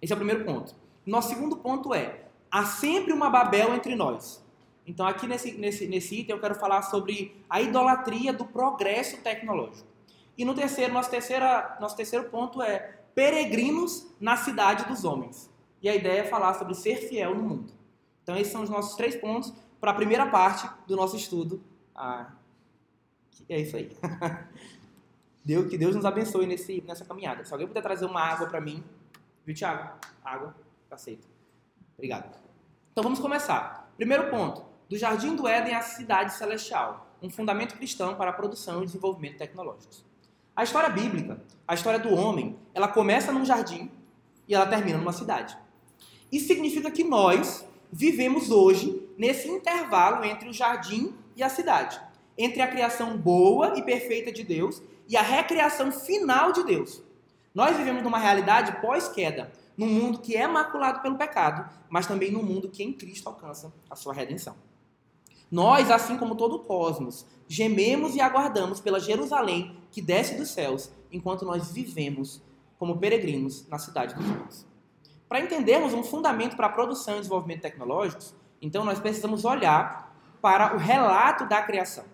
Esse 0.00 0.12
é 0.12 0.16
o 0.16 0.18
primeiro 0.18 0.44
ponto. 0.44 0.74
Nosso 1.04 1.30
segundo 1.30 1.56
ponto 1.56 1.92
é: 1.94 2.26
há 2.50 2.64
sempre 2.64 3.12
uma 3.12 3.30
Babel 3.30 3.74
entre 3.74 3.94
nós. 3.94 4.44
Então, 4.88 5.06
aqui 5.06 5.26
nesse, 5.26 5.52
nesse, 5.52 5.86
nesse 5.86 6.20
item, 6.20 6.34
eu 6.34 6.40
quero 6.40 6.54
falar 6.54 6.80
sobre 6.80 7.36
a 7.48 7.60
idolatria 7.60 8.32
do 8.32 8.46
progresso 8.46 9.18
tecnológico. 9.18 9.86
E 10.36 10.46
no 10.46 10.54
terceiro, 10.54 10.94
nosso, 10.94 11.10
terceira, 11.10 11.76
nosso 11.78 11.94
terceiro 11.94 12.30
ponto 12.30 12.62
é 12.62 12.98
peregrinos 13.14 14.06
na 14.18 14.38
cidade 14.38 14.86
dos 14.86 15.04
homens. 15.04 15.50
E 15.82 15.90
a 15.90 15.94
ideia 15.94 16.22
é 16.22 16.24
falar 16.24 16.54
sobre 16.54 16.74
ser 16.74 16.96
fiel 16.96 17.34
no 17.34 17.42
mundo. 17.42 17.72
Então, 18.22 18.34
esses 18.34 18.50
são 18.50 18.62
os 18.62 18.70
nossos 18.70 18.96
três 18.96 19.14
pontos 19.14 19.52
para 19.78 19.90
a 19.90 19.94
primeira 19.94 20.26
parte 20.26 20.66
do 20.86 20.96
nosso 20.96 21.16
estudo. 21.16 21.62
Ah, 21.94 22.32
é 23.46 23.60
isso 23.60 23.76
aí. 23.76 23.94
Deus, 25.44 25.68
que 25.68 25.76
Deus 25.76 25.94
nos 25.94 26.06
abençoe 26.06 26.46
nesse, 26.46 26.82
nessa 26.86 27.04
caminhada. 27.04 27.44
Se 27.44 27.52
alguém 27.52 27.68
puder 27.68 27.82
trazer 27.82 28.06
uma 28.06 28.22
água 28.22 28.46
para 28.46 28.60
mim, 28.60 28.82
viu, 29.44 29.54
Tiago? 29.54 29.98
Água, 30.24 30.54
aceito. 30.90 31.28
Obrigado. 31.94 32.34
Então 32.92 33.02
vamos 33.02 33.18
começar. 33.18 33.92
Primeiro 33.96 34.30
ponto: 34.30 34.67
do 34.88 34.96
Jardim 34.96 35.36
do 35.36 35.46
Éden 35.46 35.74
à 35.74 35.82
cidade 35.82 36.32
celestial, 36.34 37.14
um 37.22 37.28
fundamento 37.28 37.76
cristão 37.76 38.14
para 38.14 38.30
a 38.30 38.32
produção 38.32 38.82
e 38.82 38.86
desenvolvimento 38.86 39.36
tecnológicos. 39.36 40.04
A 40.56 40.64
história 40.64 40.88
bíblica, 40.88 41.40
a 41.66 41.74
história 41.74 41.98
do 41.98 42.14
homem, 42.14 42.56
ela 42.74 42.88
começa 42.88 43.30
num 43.30 43.44
jardim 43.44 43.90
e 44.48 44.54
ela 44.54 44.66
termina 44.66 44.98
numa 44.98 45.12
cidade. 45.12 45.56
Isso 46.32 46.46
significa 46.46 46.90
que 46.90 47.04
nós 47.04 47.64
vivemos 47.92 48.50
hoje 48.50 49.08
nesse 49.16 49.48
intervalo 49.48 50.24
entre 50.24 50.48
o 50.48 50.52
jardim 50.52 51.14
e 51.36 51.42
a 51.42 51.48
cidade, 51.48 52.00
entre 52.36 52.60
a 52.62 52.66
criação 52.66 53.16
boa 53.16 53.78
e 53.78 53.82
perfeita 53.82 54.32
de 54.32 54.42
Deus 54.42 54.82
e 55.06 55.16
a 55.16 55.22
recriação 55.22 55.92
final 55.92 56.50
de 56.50 56.64
Deus. 56.64 57.02
Nós 57.54 57.76
vivemos 57.76 58.02
numa 58.02 58.18
realidade 58.18 58.80
pós-queda, 58.80 59.52
num 59.76 59.86
mundo 59.86 60.18
que 60.18 60.36
é 60.36 60.46
maculado 60.46 61.00
pelo 61.00 61.16
pecado, 61.16 61.68
mas 61.88 62.06
também 62.06 62.30
num 62.30 62.42
mundo 62.42 62.68
que 62.68 62.82
em 62.82 62.92
Cristo 62.92 63.28
alcança 63.28 63.72
a 63.88 63.94
sua 63.94 64.12
redenção. 64.12 64.56
Nós, 65.50 65.90
assim 65.90 66.16
como 66.18 66.34
todo 66.34 66.56
o 66.56 66.58
cosmos, 66.60 67.26
gememos 67.46 68.14
e 68.14 68.20
aguardamos 68.20 68.80
pela 68.80 69.00
Jerusalém 69.00 69.76
que 69.90 70.02
desce 70.02 70.36
dos 70.36 70.50
céus, 70.50 70.90
enquanto 71.10 71.44
nós 71.44 71.72
vivemos 71.72 72.42
como 72.78 72.98
peregrinos 72.98 73.66
na 73.68 73.78
cidade 73.78 74.14
dos 74.14 74.24
homens. 74.24 74.66
Para 75.28 75.40
entendermos 75.40 75.92
um 75.92 76.02
fundamento 76.02 76.56
para 76.56 76.66
a 76.66 76.70
produção 76.70 77.16
e 77.16 77.18
desenvolvimento 77.18 77.62
tecnológicos, 77.62 78.34
então 78.60 78.84
nós 78.84 78.98
precisamos 78.98 79.44
olhar 79.44 80.14
para 80.40 80.74
o 80.74 80.78
relato 80.78 81.46
da 81.46 81.60
criação, 81.62 82.04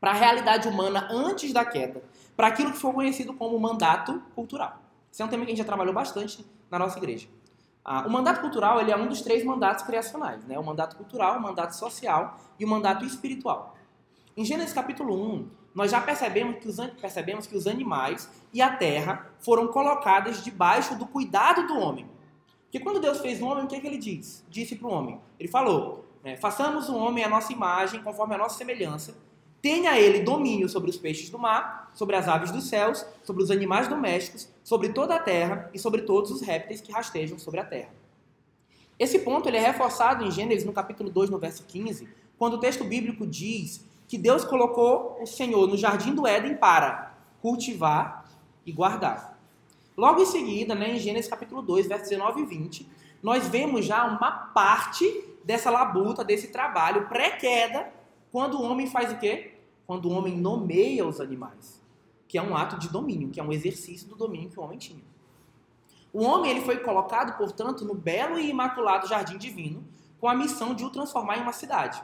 para 0.00 0.10
a 0.10 0.14
realidade 0.14 0.68
humana 0.68 1.08
antes 1.10 1.52
da 1.52 1.64
queda, 1.64 2.02
para 2.36 2.48
aquilo 2.48 2.72
que 2.72 2.78
foi 2.78 2.92
conhecido 2.92 3.32
como 3.32 3.58
mandato 3.58 4.22
cultural. 4.34 4.82
Esse 5.10 5.22
é 5.22 5.24
um 5.24 5.28
tema 5.28 5.44
que 5.44 5.50
a 5.50 5.54
gente 5.54 5.58
já 5.58 5.64
trabalhou 5.64 5.94
bastante 5.94 6.44
na 6.70 6.78
nossa 6.78 6.98
igreja. 6.98 7.28
Ah, 7.88 8.04
o 8.04 8.10
mandato 8.10 8.40
cultural 8.40 8.80
ele 8.80 8.90
é 8.90 8.96
um 8.96 9.06
dos 9.06 9.22
três 9.22 9.44
mandatos 9.44 9.84
criacionais, 9.84 10.44
né? 10.44 10.58
o 10.58 10.64
mandato 10.64 10.96
cultural, 10.96 11.38
o 11.38 11.40
mandato 11.40 11.70
social 11.76 12.36
e 12.58 12.64
o 12.64 12.68
mandato 12.68 13.04
espiritual. 13.04 13.76
Em 14.36 14.44
Gênesis 14.44 14.72
capítulo 14.72 15.14
1, 15.14 15.48
nós 15.72 15.92
já 15.92 16.00
percebemos 16.00 16.56
que, 16.58 16.66
os, 16.66 16.76
percebemos 17.00 17.46
que 17.46 17.56
os 17.56 17.64
animais 17.68 18.28
e 18.52 18.60
a 18.60 18.76
terra 18.76 19.30
foram 19.38 19.68
colocadas 19.68 20.42
debaixo 20.42 20.98
do 20.98 21.06
cuidado 21.06 21.68
do 21.68 21.78
homem. 21.78 22.10
Porque 22.64 22.80
quando 22.80 22.98
Deus 22.98 23.20
fez 23.20 23.40
o 23.40 23.46
homem, 23.46 23.62
o 23.62 23.68
que, 23.68 23.76
é 23.76 23.80
que 23.80 23.86
ele 23.86 23.98
diz? 23.98 24.44
Disse 24.50 24.74
para 24.74 24.88
o 24.88 24.90
homem. 24.90 25.20
Ele 25.38 25.48
falou, 25.48 26.04
né, 26.24 26.36
façamos 26.36 26.88
o 26.88 26.96
homem 26.96 27.22
à 27.22 27.28
nossa 27.28 27.52
imagem, 27.52 28.02
conforme 28.02 28.34
a 28.34 28.38
nossa 28.38 28.58
semelhança, 28.58 29.16
tenha 29.66 29.98
ele 29.98 30.20
domínio 30.20 30.68
sobre 30.68 30.88
os 30.88 30.96
peixes 30.96 31.28
do 31.28 31.40
mar, 31.40 31.90
sobre 31.92 32.14
as 32.14 32.28
aves 32.28 32.52
dos 32.52 32.68
céus, 32.68 33.04
sobre 33.24 33.42
os 33.42 33.50
animais 33.50 33.88
domésticos, 33.88 34.48
sobre 34.62 34.90
toda 34.90 35.16
a 35.16 35.18
terra 35.18 35.68
e 35.74 35.78
sobre 35.78 36.02
todos 36.02 36.30
os 36.30 36.40
répteis 36.40 36.80
que 36.80 36.92
rastejam 36.92 37.36
sobre 37.36 37.58
a 37.58 37.64
terra. 37.64 37.90
Esse 38.96 39.18
ponto 39.18 39.48
ele 39.48 39.56
é 39.56 39.60
reforçado 39.60 40.24
em 40.24 40.30
Gênesis 40.30 40.64
no 40.64 40.72
capítulo 40.72 41.10
2, 41.10 41.30
no 41.30 41.38
verso 41.40 41.64
15, 41.64 42.08
quando 42.38 42.54
o 42.54 42.60
texto 42.60 42.84
bíblico 42.84 43.26
diz 43.26 43.84
que 44.06 44.16
Deus 44.16 44.44
colocou 44.44 45.18
o 45.20 45.26
Senhor 45.26 45.66
no 45.66 45.76
jardim 45.76 46.14
do 46.14 46.28
Éden 46.28 46.54
para 46.54 47.16
cultivar 47.42 48.24
e 48.64 48.70
guardar. 48.70 49.36
Logo 49.96 50.22
em 50.22 50.26
seguida, 50.26 50.76
né, 50.76 50.92
em 50.92 50.98
Gênesis 51.00 51.28
capítulo 51.28 51.60
2, 51.60 51.88
versos 51.88 52.08
19 52.08 52.42
e 52.42 52.46
20, 52.46 52.88
nós 53.20 53.48
vemos 53.48 53.84
já 53.84 54.04
uma 54.04 54.30
parte 54.30 55.24
dessa 55.44 55.70
labuta, 55.70 56.22
desse 56.22 56.52
trabalho 56.52 57.08
pré-queda, 57.08 57.92
quando 58.30 58.60
o 58.60 58.62
homem 58.62 58.86
faz 58.86 59.10
o 59.10 59.18
quê? 59.18 59.55
Quando 59.86 60.06
o 60.06 60.12
homem 60.12 60.36
nomeia 60.36 61.06
os 61.06 61.20
animais, 61.20 61.82
que 62.28 62.36
é 62.36 62.42
um 62.42 62.56
ato 62.56 62.78
de 62.78 62.88
domínio, 62.88 63.30
que 63.30 63.38
é 63.38 63.42
um 63.42 63.52
exercício 63.52 64.08
do 64.08 64.16
domínio 64.16 64.50
que 64.50 64.58
o 64.58 64.62
homem 64.62 64.78
tinha. 64.78 65.04
O 66.12 66.22
homem 66.24 66.50
ele 66.50 66.60
foi 66.62 66.78
colocado, 66.78 67.36
portanto, 67.36 67.84
no 67.84 67.94
belo 67.94 68.38
e 68.38 68.48
imaculado 68.48 69.06
jardim 69.06 69.36
divino, 69.36 69.86
com 70.18 70.28
a 70.28 70.34
missão 70.34 70.74
de 70.74 70.84
o 70.84 70.90
transformar 70.90 71.38
em 71.38 71.42
uma 71.42 71.52
cidade, 71.52 72.02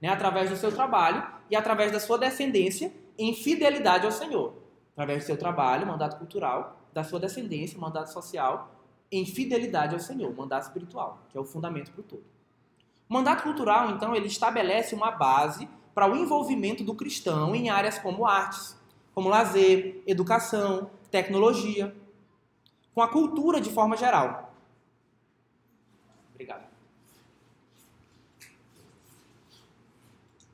né, 0.00 0.08
através 0.08 0.50
do 0.50 0.56
seu 0.56 0.72
trabalho 0.72 1.24
e 1.48 1.56
através 1.56 1.92
da 1.92 2.00
sua 2.00 2.18
descendência 2.18 2.92
em 3.16 3.34
fidelidade 3.34 4.04
ao 4.04 4.12
Senhor, 4.12 4.54
através 4.92 5.22
do 5.22 5.26
seu 5.26 5.36
trabalho, 5.36 5.86
mandato 5.86 6.18
cultural, 6.18 6.80
da 6.92 7.04
sua 7.04 7.20
descendência, 7.20 7.78
mandato 7.78 8.12
social, 8.12 8.74
em 9.10 9.24
fidelidade 9.24 9.94
ao 9.94 10.00
Senhor, 10.00 10.34
mandato 10.34 10.64
espiritual, 10.64 11.20
que 11.28 11.36
é 11.36 11.40
o 11.40 11.44
fundamento 11.44 11.92
para 11.92 12.00
o 12.00 12.04
todo. 12.04 12.24
O 13.08 13.14
mandato 13.14 13.42
cultural, 13.42 13.90
então, 13.90 14.14
ele 14.14 14.26
estabelece 14.26 14.94
uma 14.94 15.10
base 15.10 15.68
para 15.94 16.10
o 16.10 16.16
envolvimento 16.16 16.82
do 16.82 16.94
cristão 16.94 17.54
em 17.54 17.70
áreas 17.70 17.98
como 17.98 18.26
artes, 18.26 18.76
como 19.14 19.28
lazer, 19.28 20.02
educação, 20.06 20.90
tecnologia, 21.10 21.94
com 22.94 23.02
a 23.02 23.08
cultura 23.08 23.60
de 23.60 23.70
forma 23.70 23.96
geral. 23.96 24.54
Obrigado. 26.32 26.64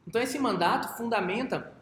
Então, 0.06 0.20
esse 0.22 0.38
mandato 0.38 0.96
fundamenta 0.96 1.72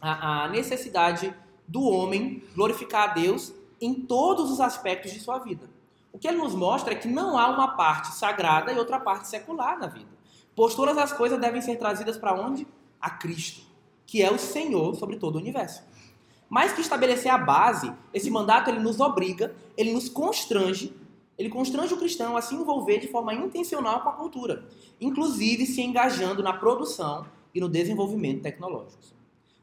a, 0.00 0.44
a 0.44 0.48
necessidade 0.48 1.34
do 1.66 1.82
homem 1.82 2.42
glorificar 2.54 3.10
a 3.10 3.14
Deus 3.14 3.52
em 3.80 3.94
todos 3.94 4.50
os 4.50 4.60
aspectos 4.60 5.12
de 5.12 5.20
sua 5.20 5.38
vida. 5.38 5.68
O 6.12 6.18
que 6.18 6.28
ele 6.28 6.36
nos 6.36 6.54
mostra 6.54 6.92
é 6.92 6.96
que 6.96 7.08
não 7.08 7.38
há 7.38 7.48
uma 7.48 7.76
parte 7.76 8.14
sagrada 8.14 8.72
e 8.72 8.78
outra 8.78 9.00
parte 9.00 9.28
secular 9.28 9.78
na 9.78 9.86
vida. 9.86 10.10
Pois 10.54 10.74
todas 10.74 10.98
as 10.98 11.12
coisas 11.12 11.40
devem 11.40 11.62
ser 11.62 11.76
trazidas 11.76 12.18
para 12.18 12.34
onde? 12.34 12.66
A 13.02 13.10
Cristo, 13.10 13.62
que 14.06 14.22
é 14.22 14.30
o 14.30 14.38
Senhor 14.38 14.94
sobre 14.94 15.16
todo 15.16 15.36
o 15.36 15.38
universo. 15.38 15.82
Mais 16.48 16.72
que 16.72 16.80
estabelecer 16.80 17.30
a 17.30 17.36
base, 17.36 17.92
esse 18.14 18.30
mandato 18.30 18.70
ele 18.70 18.78
nos 18.78 19.00
obriga, 19.00 19.54
ele 19.76 19.92
nos 19.92 20.08
constrange, 20.08 20.94
ele 21.36 21.48
constrange 21.48 21.92
o 21.92 21.96
cristão 21.96 22.36
a 22.36 22.42
se 22.42 22.54
envolver 22.54 22.98
de 22.98 23.08
forma 23.08 23.34
intencional 23.34 24.02
com 24.02 24.08
a 24.08 24.12
cultura, 24.12 24.64
inclusive 25.00 25.66
se 25.66 25.82
engajando 25.82 26.42
na 26.42 26.52
produção 26.52 27.26
e 27.54 27.60
no 27.60 27.68
desenvolvimento 27.68 28.42
tecnológico. 28.42 29.02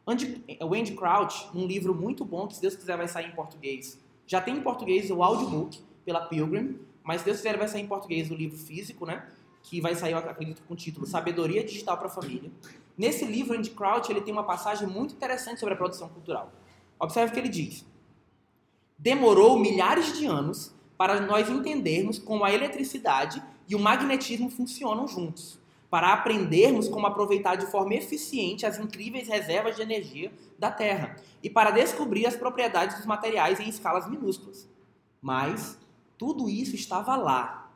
Andy 0.05 0.93
Crouch, 0.95 1.47
um 1.53 1.65
livro 1.65 1.93
muito 1.93 2.25
bom, 2.25 2.47
que 2.47 2.55
se 2.55 2.61
Deus 2.61 2.75
quiser 2.75 2.97
vai 2.97 3.07
sair 3.07 3.27
em 3.27 3.35
português, 3.35 3.99
já 4.25 4.41
tem 4.41 4.57
em 4.57 4.61
português 4.61 5.09
o 5.11 5.21
audiobook 5.21 5.79
pela 6.03 6.21
Pilgrim, 6.21 6.79
mas 7.03 7.21
se 7.21 7.25
Deus 7.25 7.37
quiser 7.37 7.57
vai 7.57 7.67
sair 7.67 7.81
em 7.81 7.87
português 7.87 8.31
o 8.31 8.35
livro 8.35 8.57
físico, 8.57 9.05
né? 9.05 9.27
Que 9.61 9.79
vai 9.79 9.93
sair, 9.93 10.13
eu 10.13 10.17
acredito, 10.17 10.61
com 10.67 10.73
o 10.73 10.77
título 10.77 11.05
Sabedoria 11.05 11.63
Digital 11.63 11.97
para 11.97 12.07
a 12.07 12.09
Família. 12.09 12.51
Nesse 12.99 13.23
livro, 13.23 13.57
Andy 13.57 13.69
Crouch, 13.69 14.11
ele 14.11 14.19
tem 14.19 14.33
uma 14.33 14.43
passagem 14.43 14.85
muito 14.85 15.13
interessante 15.13 15.61
sobre 15.61 15.73
a 15.73 15.77
produção 15.77 16.09
cultural. 16.09 16.51
Observe 16.99 17.31
o 17.31 17.33
que 17.33 17.39
ele 17.39 17.47
diz. 17.47 17.85
Demorou 18.97 19.57
milhares 19.57 20.17
de 20.17 20.25
anos 20.25 20.75
para 20.97 21.21
nós 21.21 21.49
entendermos 21.49 22.19
como 22.19 22.43
a 22.43 22.51
eletricidade 22.53 23.41
e 23.69 23.73
o 23.73 23.79
magnetismo 23.79 24.49
funcionam 24.49 25.07
juntos, 25.07 25.57
para 25.89 26.11
aprendermos 26.11 26.89
como 26.89 27.07
aproveitar 27.07 27.55
de 27.55 27.67
forma 27.67 27.95
eficiente 27.95 28.65
as 28.65 28.77
incríveis 28.77 29.29
reservas 29.29 29.77
de 29.77 29.81
energia 29.81 30.29
da 30.57 30.69
Terra 30.69 31.15
e 31.41 31.49
para 31.49 31.71
descobrir 31.71 32.25
as 32.25 32.35
propriedades 32.35 32.97
dos 32.97 33.05
materiais 33.05 33.61
em 33.61 33.69
escalas 33.69 34.09
minúsculas. 34.09 34.67
Mas 35.21 35.79
tudo 36.17 36.49
isso 36.49 36.75
estava 36.75 37.15
lá, 37.15 37.71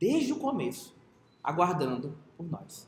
desde 0.00 0.32
o 0.32 0.38
começo, 0.38 0.96
aguardando 1.44 2.16
por 2.34 2.50
nós. 2.50 2.87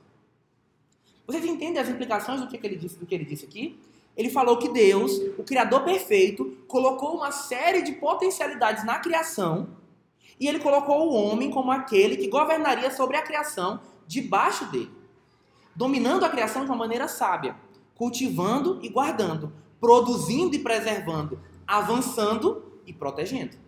Vocês 1.30 1.44
entendem 1.44 1.80
as 1.80 1.88
implicações 1.88 2.40
do 2.40 2.46
que 2.46 2.56
ele 2.66 2.76
disse, 2.76 2.98
do 2.98 3.06
que 3.06 3.14
ele 3.14 3.24
disse 3.24 3.44
aqui? 3.44 3.78
Ele 4.16 4.28
falou 4.28 4.58
que 4.58 4.68
Deus, 4.68 5.12
o 5.38 5.44
Criador 5.44 5.84
perfeito, 5.84 6.56
colocou 6.66 7.16
uma 7.16 7.30
série 7.30 7.82
de 7.82 7.92
potencialidades 7.92 8.84
na 8.84 8.98
criação 8.98 9.68
e 10.38 10.48
ele 10.48 10.58
colocou 10.58 11.08
o 11.08 11.14
homem 11.14 11.50
como 11.50 11.70
aquele 11.70 12.16
que 12.16 12.28
governaria 12.28 12.90
sobre 12.90 13.16
a 13.16 13.22
criação 13.22 13.80
debaixo 14.06 14.64
dele, 14.66 14.90
dominando 15.76 16.24
a 16.24 16.28
criação 16.28 16.64
de 16.64 16.70
uma 16.70 16.76
maneira 16.76 17.06
sábia 17.06 17.54
cultivando 18.00 18.78
e 18.82 18.88
guardando, 18.88 19.52
produzindo 19.78 20.56
e 20.56 20.58
preservando, 20.58 21.38
avançando 21.66 22.80
e 22.86 22.94
protegendo. 22.94 23.58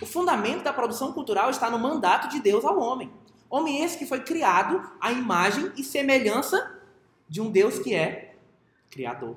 O 0.00 0.06
fundamento 0.06 0.64
da 0.64 0.72
produção 0.72 1.12
cultural 1.12 1.50
está 1.50 1.68
no 1.68 1.78
mandato 1.78 2.30
de 2.30 2.40
Deus 2.40 2.64
ao 2.64 2.78
homem. 2.78 3.12
Homem 3.50 3.84
esse 3.84 3.98
que 3.98 4.06
foi 4.06 4.20
criado 4.20 4.82
à 4.98 5.12
imagem 5.12 5.70
e 5.76 5.84
semelhança 5.84 6.74
de 7.28 7.40
um 7.40 7.50
Deus 7.50 7.78
que 7.78 7.94
é 7.94 8.34
criador. 8.90 9.36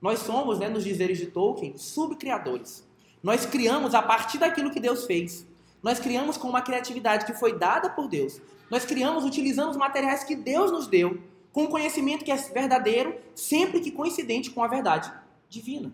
Nós 0.00 0.20
somos, 0.20 0.58
né, 0.58 0.68
nos 0.68 0.84
dizeres 0.84 1.18
de 1.18 1.26
Tolkien, 1.26 1.76
subcriadores. 1.76 2.86
Nós 3.22 3.44
criamos 3.44 3.94
a 3.94 4.02
partir 4.02 4.38
daquilo 4.38 4.70
que 4.70 4.78
Deus 4.78 5.04
fez. 5.06 5.46
Nós 5.82 5.98
criamos 5.98 6.36
com 6.36 6.48
uma 6.48 6.62
criatividade 6.62 7.26
que 7.26 7.32
foi 7.32 7.58
dada 7.58 7.90
por 7.90 8.08
Deus. 8.08 8.40
Nós 8.70 8.84
criamos 8.84 9.24
utilizando 9.24 9.70
os 9.70 9.76
materiais 9.76 10.24
que 10.24 10.36
Deus 10.36 10.70
nos 10.70 10.86
deu 10.86 11.20
com 11.52 11.64
um 11.64 11.66
conhecimento 11.66 12.24
que 12.24 12.30
é 12.30 12.36
verdadeiro, 12.36 13.18
sempre 13.34 13.80
que 13.80 13.90
coincidente 13.90 14.50
com 14.50 14.62
a 14.62 14.68
verdade 14.68 15.12
divina. 15.48 15.92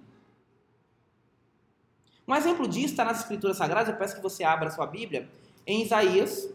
Um 2.27 2.35
exemplo 2.35 2.67
disso 2.67 2.87
está 2.87 3.05
nas 3.05 3.21
Escrituras 3.21 3.59
Sagradas, 3.59 3.89
eu 3.89 3.97
peço 3.97 4.17
que 4.17 4.23
você 4.23 4.45
abra 4.45 4.69
a 4.69 4.71
sua 4.71 4.87
Bíblia, 4.87 5.29
em 5.67 5.83
Isaías, 5.83 6.49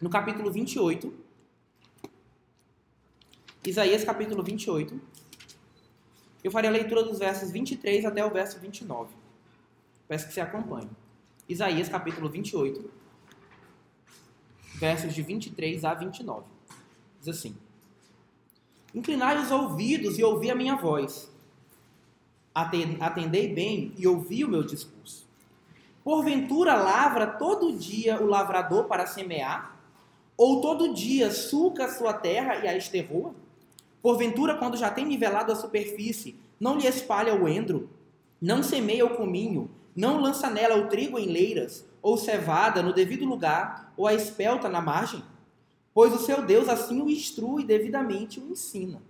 no 0.00 0.08
capítulo 0.08 0.50
28. 0.50 1.12
Isaías, 3.68 4.02
capítulo 4.02 4.42
28. 4.42 4.98
Eu 6.42 6.50
farei 6.50 6.70
a 6.70 6.72
leitura 6.72 7.02
dos 7.02 7.18
versos 7.18 7.50
23 7.50 8.06
até 8.06 8.24
o 8.24 8.30
verso 8.30 8.58
29. 8.58 9.14
Peço 10.08 10.26
que 10.26 10.32
você 10.32 10.40
acompanhe. 10.40 10.88
Isaías 11.46 11.86
capítulo 11.86 12.30
28, 12.30 12.90
versos 14.76 15.14
de 15.14 15.20
23 15.20 15.84
a 15.84 15.92
29. 15.92 16.46
Diz 17.18 17.28
assim: 17.28 17.54
Inclinai 18.94 19.36
os 19.42 19.50
ouvidos 19.50 20.18
e 20.18 20.24
ouvi 20.24 20.50
a 20.50 20.54
minha 20.54 20.76
voz. 20.76 21.30
Atendei 22.54 23.52
bem 23.52 23.92
e 23.98 24.06
ouvi 24.06 24.46
o 24.46 24.48
meu 24.48 24.62
discurso. 24.62 25.26
Porventura 26.02 26.74
lavra 26.74 27.26
todo 27.26 27.76
dia 27.76 28.18
o 28.18 28.24
lavrador 28.24 28.86
para 28.86 29.06
semear? 29.06 29.78
Ou 30.38 30.62
todo 30.62 30.94
dia 30.94 31.30
suca 31.30 31.84
a 31.84 31.92
sua 31.92 32.14
terra 32.14 32.64
e 32.64 32.66
a 32.66 32.74
esterroa? 32.74 33.34
Porventura, 34.02 34.56
quando 34.56 34.76
já 34.76 34.90
tem 34.90 35.04
nivelado 35.04 35.52
a 35.52 35.56
superfície, 35.56 36.38
não 36.58 36.76
lhe 36.76 36.86
espalha 36.86 37.34
o 37.34 37.48
endro? 37.48 37.90
Não 38.40 38.62
semeia 38.62 39.04
o 39.04 39.16
cominho? 39.16 39.70
Não 39.94 40.20
lança 40.20 40.48
nela 40.48 40.76
o 40.76 40.88
trigo 40.88 41.18
em 41.18 41.26
leiras? 41.26 41.84
Ou 42.00 42.16
cevada 42.16 42.82
no 42.82 42.92
devido 42.92 43.24
lugar? 43.24 43.92
Ou 43.96 44.06
a 44.06 44.14
espelta 44.14 44.68
na 44.68 44.80
margem? 44.80 45.22
Pois 45.92 46.14
o 46.14 46.18
seu 46.18 46.46
Deus 46.46 46.68
assim 46.68 47.02
o 47.02 47.10
instrui 47.10 47.64
devidamente 47.64 48.38
o 48.38 48.52
ensina. 48.52 49.02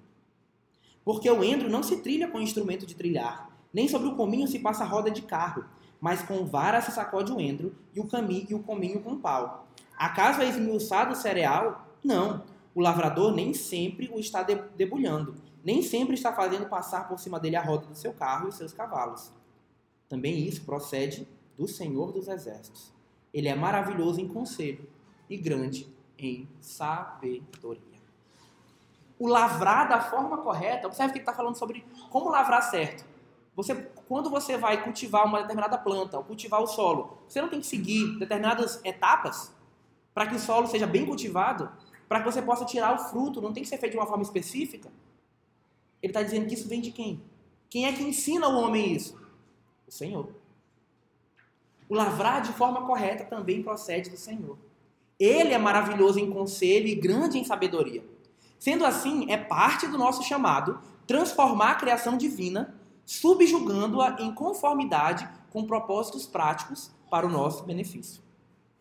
Porque 1.05 1.31
o 1.31 1.45
endro 1.45 1.69
não 1.69 1.83
se 1.83 1.99
trilha 1.99 2.29
com 2.29 2.41
instrumento 2.41 2.87
de 2.87 2.95
trilhar, 2.95 3.51
nem 3.73 3.89
sobre 3.89 4.09
o 4.09 4.15
cominho 4.15 4.49
se 4.49 4.59
passa 4.59 4.85
roda 4.85 5.11
de 5.11 5.23
carro, 5.23 5.65
mas 6.01 6.23
com 6.23 6.47
vara 6.47 6.81
se 6.81 6.93
sacode 6.93 7.33
o 7.33 7.41
endro 7.41 7.75
e 7.95 8.01
o 8.01 8.07
caminho 8.07 8.47
e 8.51 8.55
o 8.55 8.63
cominho 8.63 9.01
com 9.01 9.19
pau. 9.19 9.67
Acaso 9.97 10.41
é 10.41 10.49
esmiuçado 10.49 11.13
o 11.13 11.17
cereal? 11.17 11.87
Não. 12.03 12.43
O 12.79 12.81
lavrador 12.81 13.35
nem 13.35 13.53
sempre 13.53 14.09
o 14.09 14.21
está 14.21 14.45
debulhando, 14.45 15.35
nem 15.65 15.83
sempre 15.83 16.15
está 16.15 16.33
fazendo 16.33 16.67
passar 16.67 17.09
por 17.09 17.19
cima 17.19 17.41
dele 17.41 17.57
a 17.57 17.61
roda 17.61 17.87
do 17.87 17.95
seu 17.97 18.13
carro 18.13 18.49
e 18.49 18.53
seus 18.53 18.73
cavalos. 18.73 19.33
Também 20.09 20.47
isso 20.47 20.65
procede 20.65 21.27
do 21.57 21.67
Senhor 21.67 22.13
dos 22.13 22.29
Exércitos. 22.29 22.93
Ele 23.35 23.49
é 23.49 23.55
maravilhoso 23.57 24.21
em 24.21 24.29
conselho 24.29 24.89
e 25.29 25.37
grande 25.37 25.93
em 26.17 26.49
sabedoria. 26.61 27.83
O 29.19 29.27
lavrar 29.27 29.89
da 29.89 30.01
forma 30.01 30.39
correta, 30.39 30.87
observe 30.87 31.15
que 31.15 31.19
ele 31.19 31.25
está 31.25 31.35
falando 31.35 31.57
sobre 31.57 31.85
como 32.11 32.31
lavrar 32.31 32.63
certo. 32.63 33.05
Você, 33.57 33.75
quando 34.07 34.31
você 34.31 34.57
vai 34.57 34.85
cultivar 34.85 35.27
uma 35.27 35.41
determinada 35.41 35.77
planta, 35.79 36.17
ou 36.17 36.23
cultivar 36.23 36.63
o 36.63 36.69
solo, 36.69 37.19
você 37.27 37.41
não 37.41 37.49
tem 37.49 37.59
que 37.59 37.67
seguir 37.67 38.17
determinadas 38.21 38.81
etapas 38.85 39.53
para 40.15 40.29
que 40.29 40.37
o 40.37 40.39
solo 40.39 40.69
seja 40.69 40.87
bem 40.87 41.05
cultivado, 41.05 41.69
para 42.09 42.21
que 42.21 42.25
você 42.25 42.41
possa 42.41 42.65
tirar 42.65 42.95
o 42.95 42.99
fruto, 43.11 43.41
não 43.41 43.53
tem 43.53 43.63
que 43.63 43.69
ser 43.69 43.79
feito 43.79 43.93
de 43.93 43.99
uma 43.99 44.07
forma 44.07 44.23
específica. 44.23 44.91
Ele 46.03 46.11
está 46.11 46.23
dizendo 46.23 46.47
que 46.47 46.55
isso 46.55 46.69
vem 46.69 46.81
de 46.81 46.91
quem? 46.91 47.21
Quem 47.69 47.87
é 47.87 47.93
que 47.93 48.03
ensina 48.03 48.49
o 48.49 48.57
homem 48.59 48.95
isso? 48.95 49.21
O 49.87 49.93
Senhor. 49.93 50.33
O 51.89 51.95
lavrar 51.95 52.41
de 52.41 52.53
forma 52.53 52.87
correta 52.87 53.25
também 53.25 53.63
procede 53.63 54.11
do 54.11 54.17
Senhor. 54.17 54.59
Ele 55.19 55.53
é 55.53 55.59
maravilhoso 55.59 56.19
em 56.19 56.31
conselho 56.31 56.87
e 56.87 56.95
grande 56.95 57.39
em 57.39 57.45
sabedoria. 57.45 58.05
Sendo 58.59 58.85
assim, 58.85 59.31
é 59.31 59.37
parte 59.37 59.87
do 59.87 59.99
nosso 59.99 60.23
chamado 60.23 60.81
transformar 61.07 61.73
a 61.73 61.75
criação 61.75 62.17
divina, 62.17 62.75
subjugando-a 63.05 64.17
em 64.21 64.33
conformidade 64.33 65.29
com 65.51 65.65
propósitos 65.65 66.27
práticos 66.27 66.91
para 67.11 67.27
o 67.27 67.31
nosso 67.31 67.65
benefício. 67.65 68.23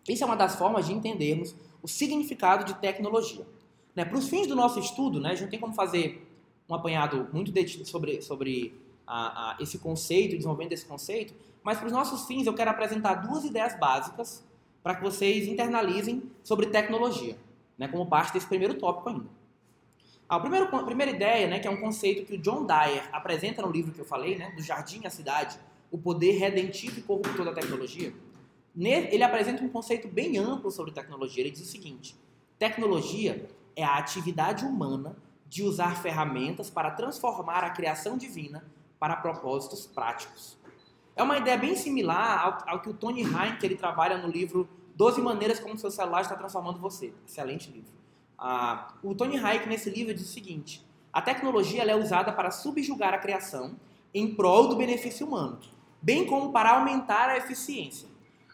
Isso 0.08 0.24
é 0.24 0.28
uma 0.28 0.36
das 0.36 0.56
formas 0.56 0.86
de 0.86 0.94
entendermos 0.94 1.56
o 1.88 1.90
significado 1.90 2.66
de 2.66 2.74
tecnologia. 2.76 3.48
Né, 3.96 4.04
para 4.04 4.18
os 4.18 4.28
fins 4.28 4.46
do 4.46 4.56
nosso 4.56 4.78
estudo, 4.78 5.22
né, 5.22 5.30
a 5.30 5.32
gente 5.32 5.44
não 5.44 5.50
tem 5.50 5.60
como 5.60 5.74
fazer 5.74 6.28
um 6.70 6.76
apanhado 6.76 7.30
muito 7.32 7.54
sobre, 7.86 8.22
sobre 8.22 8.78
a, 9.08 9.52
a, 9.52 9.58
esse 9.62 9.80
conceito, 9.80 10.36
desenvolvendo 10.36 10.74
esse 10.74 10.86
conceito, 10.86 11.34
mas 11.64 11.78
para 11.78 11.88
os 11.88 11.94
nossos 11.94 12.28
fins 12.28 12.46
eu 12.46 12.54
quero 12.54 12.70
apresentar 12.70 13.26
duas 13.26 13.46
ideias 13.46 13.80
básicas 13.80 14.46
para 14.84 14.96
que 14.96 15.02
vocês 15.02 15.48
internalizem 15.48 16.24
sobre 16.44 16.66
tecnologia, 16.66 17.38
né, 17.78 17.88
como 17.88 18.06
parte 18.06 18.34
desse 18.34 18.48
primeiro 18.48 18.74
tópico 18.74 19.08
ainda. 19.08 19.30
A, 20.28 20.42
primeira, 20.42 20.66
a 20.66 20.84
primeira 20.84 21.12
ideia, 21.14 21.48
né, 21.48 21.60
que 21.60 21.70
é 21.70 21.72
um 21.72 21.80
conceito 21.80 22.26
que 22.26 22.36
o 22.36 22.38
John 22.38 22.66
Dyer 22.66 23.08
apresenta 23.14 23.62
no 23.62 23.72
livro 23.72 23.94
que 23.94 24.02
eu 24.02 24.06
falei, 24.06 24.38
né, 24.38 24.52
do 24.52 24.62
Jardim 24.62 25.06
à 25.06 25.10
Cidade, 25.10 25.58
o 25.90 25.98
poder 25.98 26.34
redentivo 26.34 27.00
e 27.00 27.02
corruptor 27.02 27.46
da 27.46 27.54
tecnologia, 27.54 28.14
ele 28.86 29.24
apresenta 29.24 29.64
um 29.64 29.70
conceito 29.70 30.08
bem 30.08 30.38
amplo 30.38 30.70
sobre 30.70 30.92
tecnologia. 30.92 31.44
Ele 31.44 31.52
diz 31.52 31.62
o 31.62 31.66
seguinte: 31.66 32.16
tecnologia 32.60 33.50
é 33.76 33.84
a 33.84 33.98
atividade 33.98 34.66
humana 34.66 35.16
de 35.48 35.64
usar 35.64 36.02
ferramentas 36.02 36.70
para 36.70 36.92
transformar 36.92 37.64
a 37.64 37.70
criação 37.70 38.18
divina 38.18 38.64
para 39.00 39.16
propósitos 39.16 39.88
práticos. 39.88 40.58
É 41.16 41.24
uma 41.24 41.38
ideia 41.38 41.58
bem 41.58 41.76
similar 41.76 42.46
ao, 42.46 42.76
ao 42.76 42.82
que 42.82 42.90
o 42.90 42.94
Tony 42.94 43.22
Heinck 43.22 43.66
ele 43.66 43.76
trabalha 43.76 44.18
no 44.18 44.28
livro 44.28 44.70
12 44.96 45.22
maneiras 45.22 45.60
como 45.60 45.78
seu 45.78 45.92
celular 45.92 46.22
está 46.22 46.36
transformando 46.36 46.80
você. 46.80 47.14
Excelente 47.26 47.72
livro. 47.72 47.92
Ah, 48.38 48.94
o 49.04 49.16
Tony 49.16 49.38
Hayek, 49.38 49.68
nesse 49.68 49.90
livro, 49.90 50.14
diz 50.14 50.30
o 50.30 50.34
seguinte: 50.34 50.86
a 51.12 51.22
tecnologia 51.22 51.84
é 51.84 51.96
usada 51.96 52.32
para 52.32 52.52
subjugar 52.52 53.14
a 53.14 53.18
criação 53.18 53.76
em 54.14 54.36
prol 54.36 54.68
do 54.68 54.76
benefício 54.76 55.26
humano, 55.26 55.60
bem 56.02 56.26
como 56.26 56.52
para 56.52 56.72
aumentar 56.72 57.30
a 57.30 57.38
eficiência. 57.38 58.08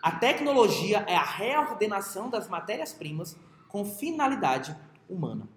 A 0.04 0.12
tecnologia 0.12 1.06
é 1.08 1.16
a 1.16 1.24
reordenação 1.24 2.30
das 2.30 2.50
matérias-primas 2.50 3.38
com 3.70 3.86
finalidade 3.86 4.76
humana. 5.08 5.48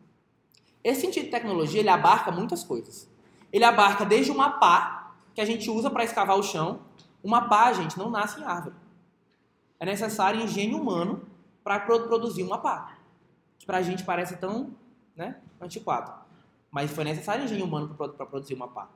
Esse 0.85 1.01
sentido 1.01 1.25
de 1.25 1.31
tecnologia 1.33 1.81
ele 1.81 1.89
abarca 1.89 2.31
muitas 2.31 2.63
coisas. 2.63 3.11
Ele 3.53 3.65
abarca 3.65 4.05
desde 4.05 4.31
uma 4.31 4.51
pá 4.51 5.17
que 5.35 5.41
a 5.41 5.45
gente 5.45 5.69
usa 5.69 5.91
para 5.91 6.05
escavar 6.05 6.39
o 6.39 6.45
chão. 6.45 6.83
Uma 7.25 7.49
pá, 7.49 7.73
gente, 7.73 7.99
não 7.99 8.09
nasce 8.09 8.41
em 8.41 8.45
árvore. 8.45 8.77
É 9.81 9.85
necessário 9.85 10.41
engenho 10.41 10.81
humano 10.81 11.27
para 11.65 11.81
produzir 11.81 12.45
uma 12.45 12.59
pá. 12.59 12.99
Que 13.59 13.67
para 13.67 13.79
a 13.79 13.83
gente 13.83 14.05
parece 14.05 14.37
tão 14.37 14.77
né, 15.17 15.41
antiquado. 15.61 16.13
Mas 16.71 16.93
foi 16.93 17.03
necessário 17.03 17.47
engenho 17.47 17.65
humano 17.65 17.97
para 17.97 18.25
produzir 18.25 18.55
uma 18.55 18.69
pá. 18.69 18.89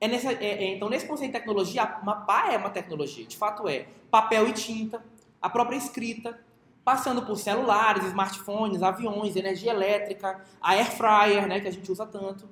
É 0.00 0.06
nessa, 0.08 0.32
é, 0.32 0.44
é, 0.44 0.74
então, 0.74 0.88
nesse 0.88 1.06
conceito 1.06 1.32
de 1.32 1.38
tecnologia, 1.38 1.98
uma 2.02 2.16
pá 2.16 2.52
é 2.52 2.56
uma 2.56 2.70
tecnologia. 2.70 3.26
De 3.26 3.36
fato 3.36 3.68
é. 3.68 3.86
Papel 4.10 4.48
e 4.48 4.52
tinta, 4.52 5.04
a 5.40 5.48
própria 5.48 5.76
escrita, 5.76 6.38
passando 6.84 7.24
por 7.24 7.36
celulares, 7.36 8.04
smartphones, 8.04 8.82
aviões, 8.82 9.34
energia 9.34 9.72
elétrica, 9.72 10.44
a 10.60 10.70
air 10.70 10.90
fryer, 10.92 11.48
né, 11.48 11.60
que 11.60 11.68
a 11.68 11.70
gente 11.72 11.90
usa 11.90 12.06
tanto, 12.06 12.48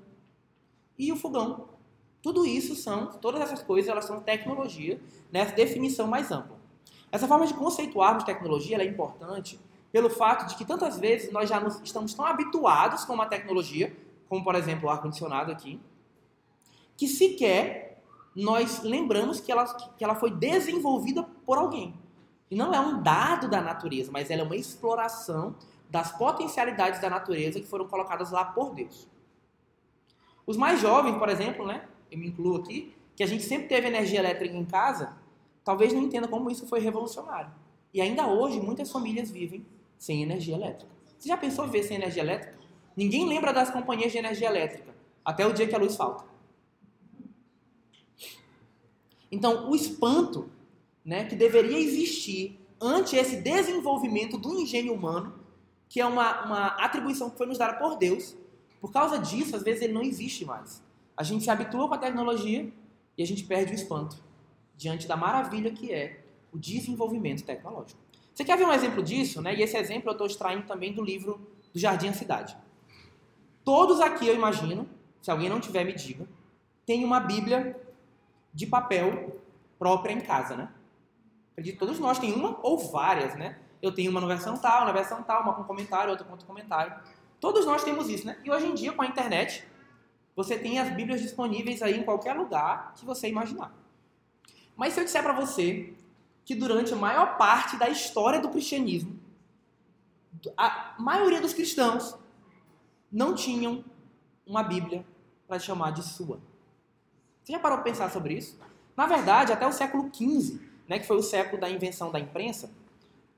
e 0.99 1.13
o 1.13 1.17
fogão. 1.17 1.69
Tudo 2.21 2.47
isso 2.47 2.75
são, 2.75 3.07
todas 3.07 3.41
essas 3.41 3.63
coisas, 3.63 3.89
elas 3.89 4.07
são 4.07 4.21
tecnologia 4.21 5.01
nessa 5.31 5.55
definição 5.55 6.07
mais 6.07 6.33
ampla. 6.33 6.57
Essa 7.13 7.29
forma 7.29 7.47
de 7.47 7.55
conceituarmos 7.55 8.25
tecnologia 8.25 8.77
é 8.79 8.85
importante 8.85 9.61
pelo 9.93 10.11
fato 10.11 10.49
de 10.49 10.57
que 10.57 10.65
tantas 10.65 10.99
vezes 10.99 11.31
nós 11.31 11.49
já 11.49 11.63
estamos 11.85 12.13
tão 12.15 12.27
habituados 12.27 13.05
com 13.05 13.13
uma 13.13 13.27
tecnologia, 13.27 13.97
como 14.29 14.43
por 14.43 14.57
exemplo 14.57 14.89
o 14.89 14.91
ar-condicionado 14.91 15.53
aqui, 15.53 15.79
que 16.97 17.09
sequer 17.09 18.03
nós 18.35 18.83
lembramos 18.83 19.41
que 19.41 19.53
ela, 19.53 19.65
que 19.97 20.03
ela 20.03 20.15
foi 20.15 20.31
desenvolvida 20.31 21.23
por 21.45 21.59
alguém. 21.59 21.95
E 22.51 22.57
não 22.57 22.75
é 22.75 22.81
um 22.81 23.03
dado 23.03 23.49
da 23.49 23.61
natureza, 23.61 24.11
mas 24.13 24.31
ela 24.31 24.43
é 24.43 24.45
uma 24.45 24.57
exploração 24.57 25.55
das 25.89 26.11
potencialidades 26.13 27.01
da 27.01 27.09
natureza 27.09 27.61
que 27.61 27.67
foram 27.67 27.87
colocadas 27.87 28.31
lá 28.31 28.45
por 28.45 28.75
Deus. 28.75 29.09
Os 30.47 30.57
mais 30.57 30.81
jovens, 30.81 31.17
por 31.17 31.29
exemplo, 31.29 31.67
né, 31.67 31.87
eu 32.11 32.19
me 32.19 32.29
incluo 32.29 32.57
aqui, 32.57 32.95
que 33.17 33.23
a 33.23 33.27
gente 33.27 33.45
sempre 33.45 33.69
teve 33.69 33.87
energia 33.87 34.19
elétrica 34.19 34.57
em 34.57 34.65
casa, 34.65 35.17
talvez 35.65 35.93
não 35.93 36.03
entenda 36.03 36.27
como 36.27 36.51
isso 36.51 36.67
foi 36.67 36.81
revolucionário. 36.81 37.51
E 37.93 38.01
ainda 38.01 38.27
hoje, 38.27 38.61
muitas 38.61 38.91
famílias 38.91 39.31
vivem 39.31 39.65
sem 39.97 40.23
energia 40.23 40.57
elétrica. 40.57 40.93
Você 41.17 41.29
já 41.29 41.37
pensou 41.37 41.65
em 41.65 41.71
viver 41.71 41.85
sem 41.85 41.97
energia 41.97 42.23
elétrica? 42.23 42.59
Ninguém 42.97 43.27
lembra 43.29 43.53
das 43.53 43.71
companhias 43.71 44.13
de 44.13 44.19
energia 44.19 44.49
elétrica, 44.49 44.95
até 45.25 45.47
o 45.47 45.53
dia 45.53 45.67
que 45.67 45.75
a 45.75 45.79
luz 45.79 45.97
falta. 45.97 46.25
Então, 49.35 49.69
o 49.69 49.75
espanto 49.75 50.49
né, 51.05 51.25
que 51.25 51.35
deveria 51.35 51.77
existir 51.77 52.57
ante 52.81 53.17
esse 53.17 53.37
desenvolvimento 53.37 54.39
do 54.39 54.55
engenho 54.55 54.95
humano, 54.95 55.35
que 55.89 56.01
é 56.01 56.07
uma, 56.07 56.45
uma 56.45 56.67
atribuição 56.85 57.29
que 57.29 57.37
foi 57.37 57.47
nos 57.47 57.59
dada 57.59 57.77
por 57.77 57.97
Deus, 57.97 58.37
por 58.81 58.93
causa 58.93 59.19
disso, 59.19 59.57
às 59.57 59.65
vezes 59.65 59.83
ele 59.83 59.93
não 59.93 60.03
existe 60.03 60.45
mais. 60.45 60.81
A 61.17 61.25
gente 61.25 61.43
se 61.43 61.51
habitua 61.51 61.89
com 61.89 61.95
a 61.95 61.99
tecnologia 61.99 62.73
e 63.19 63.23
a 63.23 63.27
gente 63.27 63.43
perde 63.43 63.73
o 63.73 63.75
espanto 63.75 64.23
diante 64.77 65.09
da 65.09 65.17
maravilha 65.17 65.73
que 65.73 65.93
é 65.93 66.21
o 66.53 66.59
desenvolvimento 66.59 67.43
tecnológico. 67.43 67.99
Você 68.33 68.45
quer 68.45 68.57
ver 68.57 68.67
um 68.67 68.73
exemplo 68.73 69.03
disso? 69.03 69.43
Né? 69.43 69.57
E 69.57 69.63
esse 69.63 69.77
exemplo 69.77 70.11
eu 70.11 70.13
estou 70.13 70.29
extraindo 70.29 70.65
também 70.65 70.93
do 70.93 71.03
livro 71.03 71.41
do 71.73 71.79
Jardim 71.79 72.09
à 72.09 72.13
Cidade. 72.13 72.57
Todos 73.65 74.01
aqui, 74.01 74.29
eu 74.29 74.35
imagino, 74.35 74.89
se 75.21 75.31
alguém 75.31 75.49
não 75.49 75.59
tiver, 75.59 75.85
me 75.85 75.93
diga, 75.93 76.29
tem 76.87 77.05
uma 77.05 77.19
Bíblia 77.19 77.84
de 78.55 78.67
papel 78.67 79.41
própria 79.79 80.13
em 80.13 80.21
casa, 80.21 80.57
né? 80.57 80.73
Acredito 81.53 81.79
todos 81.79 81.99
nós 81.99 82.19
tem 82.19 82.33
uma 82.33 82.59
ou 82.63 82.79
várias, 82.79 83.35
né? 83.37 83.59
Eu 83.83 83.93
tenho 83.93 84.11
uma 84.11 84.21
na 84.21 84.27
versão 84.27 84.57
tal, 84.57 84.87
na 84.87 84.93
versão 84.93 85.23
tal, 85.23 85.43
uma 85.43 85.55
com 85.55 85.65
comentário, 85.65 86.11
outra 86.11 86.25
com 86.25 86.33
outro 86.33 86.47
comentário. 86.47 86.95
Todos 87.41 87.67
nós 87.67 87.85
temos 87.85 88.09
isso, 88.09 88.27
né? 88.27 88.39
E 88.45 88.51
hoje 88.51 88.67
em 88.67 88.75
dia, 88.75 88.93
com 88.93 89.03
a 89.03 89.07
internet, 89.07 89.67
Você 90.37 90.59
tem 90.59 90.81
as 90.81 90.93
Bíblias 90.93 91.21
disponíveis 91.21 91.81
aí 91.81 91.99
em 91.99 92.03
qualquer 92.03 92.35
lugar 92.35 92.93
que 92.95 93.05
você 93.05 93.29
imaginar. 93.29 93.73
Mas 94.77 94.93
se 94.93 95.01
eu 95.01 95.05
disser 95.05 95.23
para 95.23 95.33
você 95.33 95.95
que 96.45 96.55
durante 96.55 96.93
a 96.93 96.97
maior 96.97 97.37
parte 97.37 97.77
da 97.77 97.89
história 97.89 98.41
do 98.41 98.49
cristianismo, 98.49 99.19
a 100.57 100.95
maioria 100.99 101.41
dos 101.41 101.55
cristãos 101.55 102.17
não 103.11 103.35
tinham 103.35 103.85
uma 104.45 104.63
Bíblia 104.63 105.07
para 105.47 105.59
chamar 105.59 105.93
de 105.93 106.03
sua. 106.03 106.41
Você 107.45 107.53
já 107.53 107.59
parou 107.59 107.77
para 107.79 107.85
pensar 107.85 108.11
sobre 108.11 108.35
isso? 108.35 108.59
Na 108.97 109.07
verdade, 109.07 109.53
até 109.53 109.67
o 109.67 109.73
século 109.73 110.11
XV, 110.13 110.59
né, 110.89 110.99
que 110.99 111.07
foi 111.07 111.19
o 111.19 111.23
século 111.23 111.61
da 111.61 111.69
invenção 111.69 112.11
da 112.11 112.19
imprensa, 112.19 112.71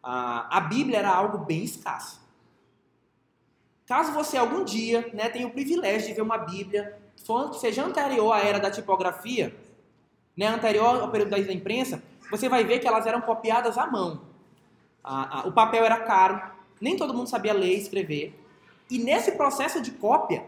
a, 0.01 0.61
Bíblia 0.61 0.99
era 0.99 1.11
algo 1.11 1.39
bem 1.39 1.65
escasso. 1.65 2.21
Caso 3.85 4.13
você 4.13 4.37
algum 4.37 4.63
dia 4.63 5.11
né, 5.13 5.29
tenha 5.29 5.49
o 5.49 5.51
privilégio 5.51 6.07
de 6.07 6.15
ver 6.15 6.23
uma 6.23 6.39
Bíblia 6.39 6.97
seja 7.59 7.85
anterior 7.85 8.33
à 8.33 8.39
era 8.39 8.61
da 8.61 8.71
tipografia, 8.71 9.53
né, 10.37 10.47
anterior 10.47 11.01
ao 11.03 11.11
período 11.11 11.31
da 11.31 11.53
imprensa, 11.53 12.01
você 12.31 12.49
vai 12.49 12.63
ver 12.63 12.79
que 12.79 12.87
elas 12.87 13.07
eram 13.07 13.21
copiadas 13.21 13.77
à 13.77 13.87
mão. 13.89 14.21
O 15.45 15.51
papel 15.51 15.85
era 15.85 15.99
caro, 16.01 16.41
nem 16.81 16.97
todo 16.97 17.15
mundo 17.15 17.29
sabia 17.29 17.53
ler 17.53 17.75
e 17.75 17.81
escrever. 17.81 18.39
E 18.89 18.99
nesse 18.99 19.33
processo 19.33 19.81
de 19.81 19.91
cópia, 19.91 20.47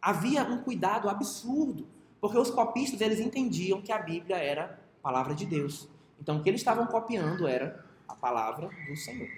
havia 0.00 0.44
um 0.44 0.58
cuidado 0.58 1.08
absurdo, 1.08 1.86
porque 2.20 2.38
os 2.38 2.50
copistas 2.50 3.00
eles 3.00 3.20
entendiam 3.20 3.80
que 3.80 3.92
a 3.92 3.98
Bíblia 3.98 4.36
era 4.36 4.78
a 4.98 5.02
palavra 5.02 5.34
de 5.34 5.46
Deus. 5.46 5.88
Então, 6.20 6.38
o 6.38 6.42
que 6.42 6.48
eles 6.50 6.60
estavam 6.60 6.86
copiando 6.86 7.48
era 7.48 7.84
a 8.06 8.14
palavra 8.14 8.68
do 8.88 8.96
Senhor. 8.96 9.28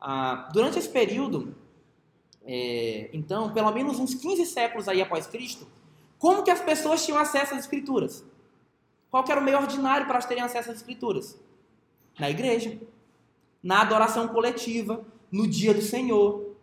Ah, 0.00 0.48
durante 0.52 0.78
esse 0.78 0.88
período, 0.88 1.54
é, 2.44 3.10
então, 3.12 3.52
pelo 3.52 3.70
menos 3.72 3.98
uns 3.98 4.14
15 4.14 4.46
séculos 4.46 4.88
aí 4.88 5.00
após 5.00 5.26
Cristo, 5.26 5.66
como 6.18 6.42
que 6.42 6.50
as 6.50 6.60
pessoas 6.60 7.04
tinham 7.04 7.18
acesso 7.18 7.54
às 7.54 7.60
Escrituras? 7.60 8.24
Qual 9.10 9.24
era 9.28 9.40
o 9.40 9.44
meio 9.44 9.58
ordinário 9.58 10.06
para 10.06 10.14
elas 10.14 10.26
terem 10.26 10.42
acesso 10.42 10.70
às 10.70 10.76
Escrituras? 10.76 11.38
Na 12.18 12.30
igreja, 12.30 12.78
na 13.62 13.80
adoração 13.80 14.28
coletiva, 14.28 15.04
no 15.30 15.48
dia 15.48 15.72
do 15.72 15.82
Senhor. 15.82 16.54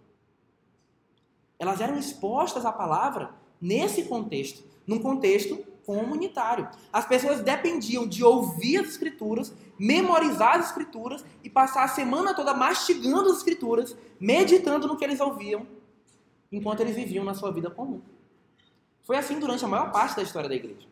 Elas 1.57 1.81
eram 1.81 1.97
expostas 1.97 2.65
à 2.65 2.71
palavra 2.71 3.33
nesse 3.59 4.03
contexto, 4.03 4.63
num 4.89 4.97
contexto 4.97 5.63
comunitário. 5.85 6.67
As 6.91 7.05
pessoas 7.05 7.41
dependiam 7.41 8.07
de 8.07 8.23
ouvir 8.23 8.79
as 8.79 8.89
Escrituras, 8.89 9.53
memorizar 9.77 10.55
as 10.55 10.67
Escrituras 10.67 11.23
e 11.43 11.49
passar 11.49 11.83
a 11.83 11.87
semana 11.87 12.33
toda 12.33 12.55
mastigando 12.55 13.29
as 13.29 13.37
Escrituras, 13.37 13.95
meditando 14.19 14.87
no 14.87 14.97
que 14.97 15.05
eles 15.05 15.19
ouviam, 15.19 15.67
enquanto 16.51 16.79
eles 16.79 16.95
viviam 16.95 17.23
na 17.23 17.35
sua 17.35 17.51
vida 17.51 17.69
comum. 17.69 18.01
Foi 19.03 19.15
assim 19.15 19.39
durante 19.39 19.63
a 19.63 19.67
maior 19.67 19.91
parte 19.91 20.15
da 20.15 20.23
história 20.23 20.49
da 20.49 20.55
igreja. 20.55 20.87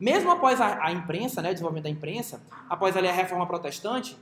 Mesmo 0.00 0.30
após 0.32 0.60
a, 0.60 0.86
a 0.86 0.92
imprensa, 0.92 1.40
né, 1.40 1.50
o 1.50 1.52
desenvolvimento 1.52 1.84
da 1.84 1.90
imprensa, 1.90 2.42
após 2.68 2.96
ali, 2.96 3.06
a 3.06 3.12
reforma 3.12 3.46
protestante, 3.46 4.18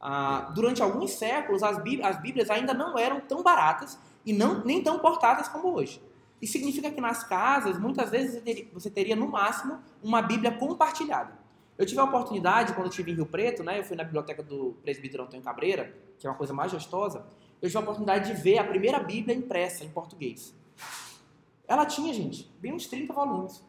ah, 0.00 0.52
durante 0.54 0.80
alguns 0.80 1.10
séculos 1.12 1.64
as, 1.64 1.76
as 2.04 2.20
Bíblias 2.20 2.50
ainda 2.50 2.72
não 2.72 2.96
eram 2.96 3.20
tão 3.20 3.42
baratas 3.42 3.98
e 4.24 4.32
não, 4.32 4.64
nem 4.64 4.80
tão 4.80 5.00
portadas 5.00 5.48
como 5.48 5.74
hoje. 5.74 6.00
Isso 6.44 6.52
significa 6.52 6.90
que 6.90 7.00
nas 7.00 7.24
casas, 7.24 7.78
muitas 7.78 8.10
vezes 8.10 8.42
você 8.72 8.90
teria 8.90 9.16
no 9.16 9.26
máximo 9.26 9.78
uma 10.02 10.22
Bíblia 10.22 10.52
compartilhada. 10.52 11.32
Eu 11.76 11.84
tive 11.84 12.00
a 12.00 12.04
oportunidade, 12.04 12.72
quando 12.72 12.86
eu 12.86 12.90
estive 12.90 13.10
em 13.10 13.14
Rio 13.14 13.26
Preto, 13.26 13.64
né, 13.64 13.80
eu 13.80 13.84
fui 13.84 13.96
na 13.96 14.04
biblioteca 14.04 14.42
do 14.42 14.76
presbítero 14.82 15.24
Antônio 15.24 15.44
Cabreira, 15.44 15.96
que 16.18 16.26
é 16.26 16.30
uma 16.30 16.36
coisa 16.36 16.52
mais 16.52 16.72
gostosa, 16.72 17.26
eu 17.60 17.68
tive 17.68 17.78
a 17.78 17.80
oportunidade 17.80 18.32
de 18.32 18.40
ver 18.40 18.58
a 18.58 18.64
primeira 18.64 19.00
Bíblia 19.00 19.34
impressa 19.34 19.84
em 19.84 19.88
português. 19.88 20.54
Ela 21.66 21.84
tinha, 21.84 22.12
gente, 22.12 22.52
bem 22.60 22.72
uns 22.72 22.86
30 22.86 23.12
volumes 23.12 23.64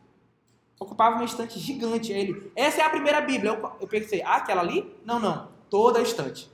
ocupava 0.79 1.15
uma 1.15 1.25
estante 1.25 1.59
gigante. 1.59 2.11
Ele, 2.11 2.51
essa 2.55 2.81
é 2.81 2.85
a 2.85 2.89
primeira 2.89 3.21
Bíblia. 3.21 3.51
Eu, 3.51 3.71
eu 3.79 3.87
pensei, 3.87 4.21
ah, 4.21 4.35
aquela 4.35 4.61
ali? 4.61 4.93
Não, 5.05 5.19
não, 5.19 5.49
toda 5.69 5.99
a 5.99 6.01
estante. 6.01 6.49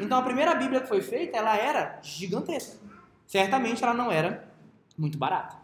Então 0.00 0.18
a 0.18 0.22
primeira 0.22 0.54
Bíblia 0.54 0.80
que 0.80 0.88
foi 0.88 1.00
feita, 1.00 1.36
ela 1.36 1.56
era 1.56 1.98
gigantesca. 2.02 2.78
Certamente 3.26 3.82
ela 3.82 3.94
não 3.94 4.10
era 4.10 4.48
muito 4.96 5.18
barata. 5.18 5.56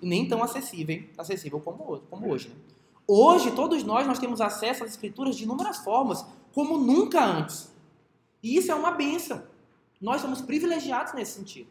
E 0.00 0.06
nem 0.06 0.28
tão 0.28 0.42
acessível, 0.42 1.02
acessível 1.16 1.60
como, 1.60 2.00
como 2.10 2.30
hoje. 2.30 2.48
Né? 2.48 2.54
Hoje, 3.06 3.50
todos 3.52 3.82
nós, 3.82 4.06
nós 4.06 4.18
temos 4.18 4.40
acesso 4.40 4.84
às 4.84 4.90
escrituras 4.90 5.36
de 5.36 5.44
inúmeras 5.44 5.78
formas, 5.78 6.24
como 6.52 6.78
nunca 6.78 7.24
antes. 7.24 7.72
E 8.42 8.56
isso 8.56 8.70
é 8.70 8.74
uma 8.74 8.92
bênção. 8.92 9.42
Nós 10.00 10.20
somos 10.20 10.40
privilegiados 10.40 11.12
nesse 11.12 11.32
sentido. 11.32 11.68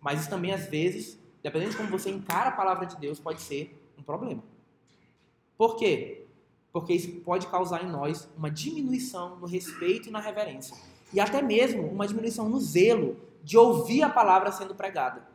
Mas 0.00 0.20
isso 0.20 0.30
também, 0.30 0.52
às 0.52 0.66
vezes, 0.66 1.18
dependendo 1.42 1.72
de 1.72 1.76
como 1.76 1.88
você 1.88 2.10
encara 2.10 2.48
a 2.48 2.52
palavra 2.52 2.86
de 2.86 2.96
Deus, 2.96 3.18
pode 3.18 3.42
ser 3.42 3.76
um 3.98 4.02
problema. 4.02 4.42
Por 5.56 5.76
quê? 5.76 6.26
Porque 6.72 6.94
isso 6.94 7.10
pode 7.20 7.46
causar 7.48 7.84
em 7.84 7.90
nós 7.90 8.28
uma 8.36 8.50
diminuição 8.50 9.36
no 9.36 9.46
respeito 9.46 10.08
e 10.08 10.12
na 10.12 10.20
reverência. 10.20 10.76
E 11.12 11.20
até 11.20 11.42
mesmo 11.42 11.86
uma 11.86 12.06
diminuição 12.06 12.48
no 12.48 12.58
zelo 12.58 13.16
de 13.44 13.58
ouvir 13.58 14.02
a 14.02 14.08
palavra 14.08 14.50
sendo 14.50 14.74
pregada. 14.74 15.31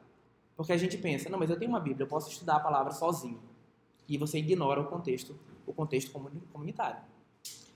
Porque 0.57 0.73
a 0.73 0.77
gente 0.77 0.97
pensa, 0.97 1.29
não, 1.29 1.39
mas 1.39 1.49
eu 1.49 1.57
tenho 1.57 1.71
uma 1.71 1.79
Bíblia, 1.79 2.03
eu 2.03 2.09
posso 2.09 2.29
estudar 2.29 2.57
a 2.57 2.59
palavra 2.59 2.91
sozinho. 2.91 3.39
E 4.09 4.17
você 4.17 4.39
ignora 4.39 4.81
o 4.81 4.85
contexto, 4.85 5.39
o 5.65 5.71
contexto 5.71 6.11
comunitário. 6.51 6.99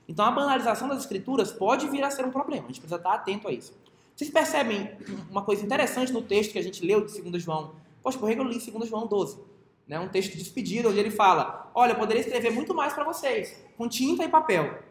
Então 0.08 0.26
a 0.26 0.32
banalização 0.32 0.89
das 0.89 1.00
escrituras 1.00 1.52
pode 1.52 1.88
vir 1.88 2.04
a 2.04 2.10
ser 2.10 2.26
um 2.26 2.32
problema. 2.32 2.63
A 2.63 2.67
gente 2.67 2.82
precisa 2.82 2.98
estar 2.98 3.13
atento 3.13 3.48
a 3.48 3.52
isso. 3.52 3.74
Vocês 4.15 4.30
percebem 4.30 4.98
uma 5.30 5.44
coisa 5.44 5.63
interessante 5.63 6.12
no 6.12 6.22
texto 6.22 6.52
que 6.52 6.60
a 6.60 6.63
gente 6.63 6.84
leu 6.86 7.06
de 7.06 7.22
2 7.22 7.41
João? 7.41 7.76
Poxa, 8.02 8.17
por 8.17 8.30
que 8.30 8.38
eu 8.38 8.44
li 8.44 8.58
2 8.58 8.89
João 8.89 9.08
12? 9.08 9.52
né, 9.91 10.00
um 10.00 10.08
texto 10.08 10.32
de 10.32 10.38
despedida, 10.38 10.88
onde 10.88 11.00
ele 11.00 11.12
fala: 11.12 11.70
Olha, 11.76 11.91
eu 11.91 11.98
poderia 11.98 12.22
escrever 12.22 12.52
muito 12.52 12.74
mais 12.74 12.94
para 12.94 13.04
vocês, 13.04 13.62
com 13.78 13.89
tinta 13.89 14.24
e 14.24 14.30
papel, 14.30 14.82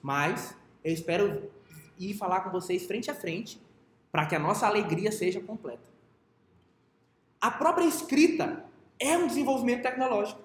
mas 0.00 0.56
eu 0.84 0.92
espero 0.92 1.50
ir 1.98 2.14
falar 2.14 2.42
com 2.42 2.50
vocês 2.50 2.86
frente 2.86 3.10
a 3.10 3.14
frente, 3.14 3.60
para 4.12 4.24
que 4.26 4.36
a 4.36 4.38
nossa 4.38 4.68
alegria 4.68 5.10
seja 5.10 5.40
completa. 5.40 5.93
A 7.44 7.50
própria 7.50 7.84
escrita 7.84 8.64
é 8.98 9.18
um 9.18 9.26
desenvolvimento 9.26 9.82
tecnológico. 9.82 10.40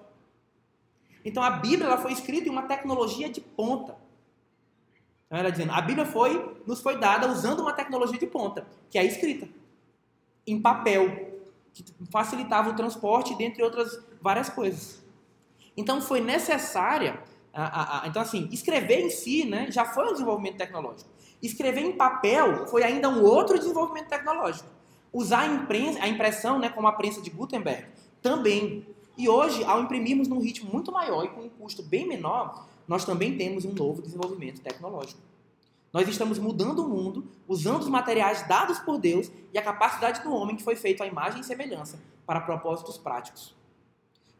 Então 1.24 1.42
a 1.42 1.48
Bíblia 1.48 1.86
ela 1.86 1.96
foi 1.96 2.12
escrita 2.12 2.46
em 2.46 2.52
uma 2.52 2.64
tecnologia 2.64 3.30
de 3.30 3.40
ponta. 3.40 3.96
Então, 5.24 5.38
ela 5.38 5.50
dizendo, 5.50 5.72
a 5.72 5.80
Bíblia 5.80 6.04
foi, 6.04 6.60
nos 6.66 6.82
foi 6.82 6.98
dada 6.98 7.26
usando 7.32 7.60
uma 7.60 7.72
tecnologia 7.72 8.18
de 8.18 8.26
ponta, 8.26 8.66
que 8.90 8.98
é 8.98 9.00
a 9.00 9.04
escrita, 9.04 9.48
em 10.46 10.60
papel, 10.60 11.40
que 11.72 11.82
facilitava 12.12 12.68
o 12.68 12.76
transporte, 12.76 13.34
dentre 13.34 13.62
outras 13.62 13.98
várias 14.20 14.50
coisas. 14.50 15.02
Então 15.74 16.02
foi 16.02 16.20
necessária, 16.20 17.18
a, 17.50 17.64
a, 17.64 18.02
a, 18.04 18.08
então 18.08 18.20
assim, 18.20 18.46
escrever 18.52 19.00
em 19.00 19.08
si, 19.08 19.46
né, 19.46 19.70
já 19.70 19.86
foi 19.86 20.06
um 20.06 20.12
desenvolvimento 20.12 20.58
tecnológico. 20.58 21.08
Escrever 21.42 21.80
em 21.80 21.96
papel 21.96 22.66
foi 22.66 22.82
ainda 22.82 23.08
um 23.08 23.22
outro 23.22 23.58
desenvolvimento 23.58 24.08
tecnológico. 24.08 24.79
Usar 25.12 25.40
a, 25.40 25.46
imprensa, 25.46 26.02
a 26.02 26.08
impressão, 26.08 26.58
né, 26.58 26.68
como 26.68 26.86
a 26.86 26.92
prensa 26.92 27.20
de 27.20 27.30
Gutenberg, 27.30 27.86
também. 28.22 28.86
E 29.16 29.28
hoje, 29.28 29.64
ao 29.64 29.82
imprimirmos 29.82 30.28
num 30.28 30.40
ritmo 30.40 30.70
muito 30.72 30.92
maior 30.92 31.24
e 31.24 31.28
com 31.28 31.42
um 31.42 31.48
custo 31.48 31.82
bem 31.82 32.06
menor, 32.06 32.66
nós 32.86 33.04
também 33.04 33.36
temos 33.36 33.64
um 33.64 33.72
novo 33.72 34.02
desenvolvimento 34.02 34.60
tecnológico. 34.60 35.20
Nós 35.92 36.08
estamos 36.08 36.38
mudando 36.38 36.84
o 36.84 36.88
mundo 36.88 37.24
usando 37.48 37.80
os 37.80 37.88
materiais 37.88 38.46
dados 38.46 38.78
por 38.78 38.98
Deus 38.98 39.30
e 39.52 39.58
a 39.58 39.62
capacidade 39.62 40.22
do 40.22 40.32
homem 40.32 40.56
que 40.56 40.62
foi 40.62 40.76
feito 40.76 41.02
à 41.02 41.06
imagem 41.06 41.40
e 41.40 41.44
semelhança 41.44 42.00
para 42.24 42.40
propósitos 42.40 42.96
práticos. 42.96 43.54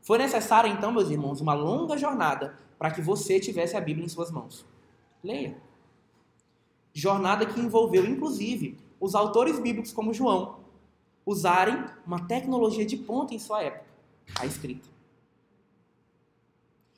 Foi 0.01 0.17
necessário, 0.17 0.71
então, 0.71 0.93
meus 0.93 1.11
irmãos, 1.11 1.41
uma 1.41 1.55
longa 1.55 1.99
jornada 1.99 2.57
para 2.79 2.91
que 2.91 3.03
você 3.03 3.41
tivesse 3.41 3.77
a 3.77 3.81
Bíblia 3.81 4.07
em 4.07 4.09
suas 4.09 4.31
mãos. 4.31 4.65
Leia. 5.23 5.57
Jornada 6.95 7.45
que 7.45 7.61
envolveu, 7.61 8.07
inclusive, 8.07 8.79
os 9.01 9.15
autores 9.15 9.59
bíblicos 9.59 9.93
como 9.93 10.15
João 10.15 10.60
usarem 11.31 11.85
uma 12.07 12.27
tecnologia 12.27 12.85
de 12.85 12.97
ponta 12.97 13.35
em 13.35 13.39
sua 13.39 13.63
época, 13.63 13.87
a 14.39 14.47
escrita. 14.47 14.89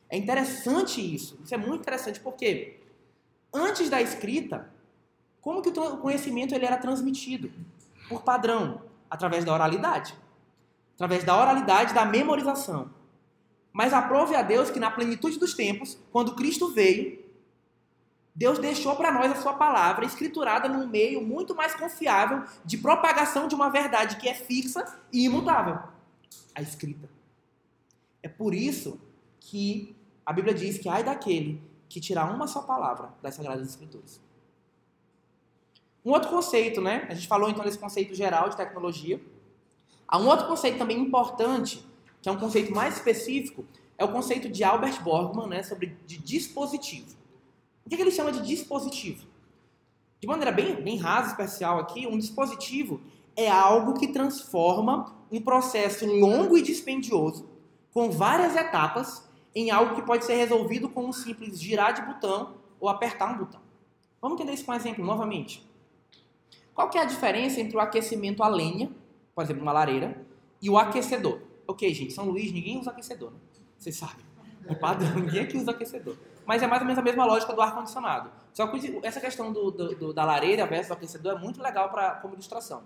É 0.09 0.17
interessante 0.17 1.01
isso. 1.01 1.39
Isso 1.43 1.55
é 1.55 1.57
muito 1.57 1.81
interessante 1.81 2.21
porque 2.21 2.81
antes 3.53 3.89
da 3.89 4.01
escrita, 4.01 4.71
como 5.41 5.63
que 5.63 5.71
o 5.71 5.99
conhecimento 5.99 6.55
ele 6.55 6.67
era 6.67 6.77
transmitido? 6.77 7.51
Por 8.09 8.23
padrão, 8.23 8.83
através 9.11 9.45
da 9.45 9.53
oralidade. 9.53 10.15
Através 10.95 11.25
da 11.25 11.37
oralidade, 11.39 11.95
da 11.95 12.05
memorização. 12.05 12.91
Mas 13.73 13.93
aprove 13.95 14.37
a 14.37 14.43
Deus 14.43 14.71
que 14.71 14.79
na 14.79 14.91
plenitude 14.91 15.39
dos 15.39 15.55
tempos, 15.55 15.99
quando 16.11 16.35
Cristo 16.35 16.69
veio, 16.69 17.22
Deus 18.35 18.59
deixou 18.59 18.97
para 18.97 19.13
nós 19.13 19.31
a 19.31 19.37
sua 19.37 19.53
palavra 19.53 20.07
escriturada 20.07 20.69
num 20.69 20.87
meio 20.87 21.21
muito 21.21 21.55
mais 21.55 21.75
confiável 21.75 22.45
de 22.65 22.79
propagação 22.79 23.47
de 23.47 23.55
uma 23.55 23.69
verdade 23.69 24.17
que 24.17 24.29
é 24.29 24.35
fixa 24.35 24.99
e 25.13 25.25
imutável, 25.27 25.79
a 26.55 26.63
escrita. 26.63 27.09
É 28.23 28.29
por 28.29 28.55
isso 28.55 28.99
que 29.39 29.95
a 30.25 30.33
Bíblia 30.33 30.55
diz 30.55 30.79
que 30.79 30.89
ai 30.89 31.05
daquele 31.05 31.63
que 31.89 32.01
tirar 32.01 32.33
uma 32.33 32.47
só 32.47 32.63
palavra 32.63 33.11
das 33.21 33.35
Sagradas 33.35 33.69
Escrituras. 33.69 34.19
Um 36.05 36.11
outro 36.11 36.31
conceito, 36.31 36.81
né? 36.81 37.07
A 37.11 37.15
gente 37.15 37.29
falou 37.29 37.51
então 37.51 37.65
desse 37.65 37.79
conceito 37.79 38.15
geral 38.15 38.49
de 38.49 38.57
tecnologia. 38.57 39.21
Há 40.09 40.19
um 40.19 40.27
outro 40.27 40.47
conceito 40.47 40.79
também 40.79 40.99
importante 40.99 41.87
que 42.23 42.29
é 42.29 42.33
um 42.33 42.39
conceito 42.39 42.73
mais 42.73 42.97
específico, 42.97 43.65
é 43.99 44.05
o 44.05 44.13
conceito 44.13 44.49
de 44.49 44.63
Albert 44.63 45.03
Borgman 45.03 45.49
né, 45.49 45.63
sobre 45.65 45.99
de 46.07 46.19
dispositivo. 46.19 47.22
O 47.85 47.91
que, 47.91 47.97
que 47.97 48.03
ele 48.03 48.11
chama 48.11 48.33
de 48.33 48.43
dispositivo? 48.43 49.27
De 50.21 50.27
maneira 50.27 50.53
bem, 50.53 50.77
bem 50.77 50.97
rasa, 50.97 51.31
especial 51.31 51.79
aqui, 51.79 52.07
um 52.07 52.17
dispositivo 52.17 53.01
é 53.37 53.51
algo 53.51 53.95
que 53.95 54.09
transforma 54.09 55.17
um 55.31 55.41
processo 55.41 56.07
longo 56.07 56.57
e 56.57 56.63
dispendioso, 56.63 57.49
com 57.93 58.11
várias 58.11 58.55
etapas, 58.55 59.29
em 59.55 59.71
algo 59.71 59.95
que 59.95 60.03
pode 60.03 60.25
ser 60.25 60.35
resolvido 60.35 60.89
com 60.89 61.07
um 61.07 61.13
simples 61.13 61.61
girar 61.61 61.93
de 61.93 62.03
botão 62.03 62.55
ou 62.79 62.89
apertar 62.89 63.35
um 63.35 63.39
botão. 63.39 63.61
Vamos 64.21 64.39
entender 64.39 64.55
isso 64.55 64.65
com 64.65 64.73
um 64.73 64.77
exemplo 64.77 65.05
novamente. 65.05 65.67
Qual 66.75 66.89
que 66.89 66.97
é 66.97 67.03
a 67.03 67.07
diferença 67.07 67.61
entre 67.61 67.77
o 67.77 67.81
aquecimento 67.81 68.43
a 68.43 68.49
lenha, 68.49 68.91
por 69.35 69.43
exemplo, 69.45 69.63
uma 69.63 69.73
lareira, 69.73 70.25
e 70.61 70.71
o 70.71 70.79
aquecedor? 70.79 71.41
Ok, 71.67 71.93
gente, 71.93 72.13
São 72.13 72.27
Luís, 72.27 72.53
ninguém 72.53 72.79
usa 72.79 72.91
aquecedor, 72.91 73.33
né? 73.33 73.39
Vocês 73.79 73.97
sabem. 73.97 74.25
É 74.67 74.75
padrão, 74.75 75.15
ninguém 75.21 75.43
aqui 75.43 75.57
usa 75.57 75.71
aquecedor. 75.71 76.17
Mas 76.47 76.63
é 76.63 76.67
mais 76.67 76.83
ou 76.83 76.87
menos 76.87 76.99
a 76.99 77.03
mesma 77.03 77.25
lógica 77.25 77.53
do 77.53 77.61
ar-condicionado. 77.61 78.31
Só 78.53 78.67
que 78.67 79.01
essa 79.03 79.21
questão 79.21 79.53
do, 79.53 79.71
do, 79.71 79.95
do, 79.95 80.13
da 80.13 80.25
lareira 80.25 80.67
versus 80.67 80.91
o 80.91 80.93
aquecedor 80.95 81.37
é 81.37 81.39
muito 81.39 81.63
legal 81.63 81.91
pra, 81.91 82.13
como 82.17 82.35
ilustração. 82.35 82.83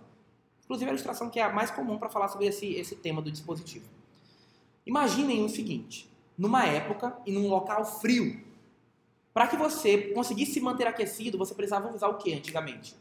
Inclusive 0.64 0.90
a 0.90 0.92
ilustração 0.92 1.30
que 1.30 1.38
é 1.38 1.44
a 1.44 1.52
mais 1.52 1.70
comum 1.70 1.98
para 1.98 2.08
falar 2.08 2.28
sobre 2.28 2.46
esse, 2.46 2.66
esse 2.74 2.96
tema 2.96 3.22
do 3.22 3.30
dispositivo. 3.30 3.86
Imaginem 4.84 5.44
o 5.44 5.48
seguinte: 5.48 6.10
numa 6.36 6.66
época 6.66 7.16
e 7.24 7.32
num 7.32 7.48
local 7.48 7.84
frio, 7.84 8.44
para 9.32 9.46
que 9.46 9.56
você 9.56 9.98
conseguisse 10.14 10.54
se 10.54 10.60
manter 10.60 10.86
aquecido, 10.86 11.38
você 11.38 11.54
precisava 11.54 11.92
usar 11.94 12.08
o 12.08 12.14
que 12.14 12.32
antigamente? 12.32 12.96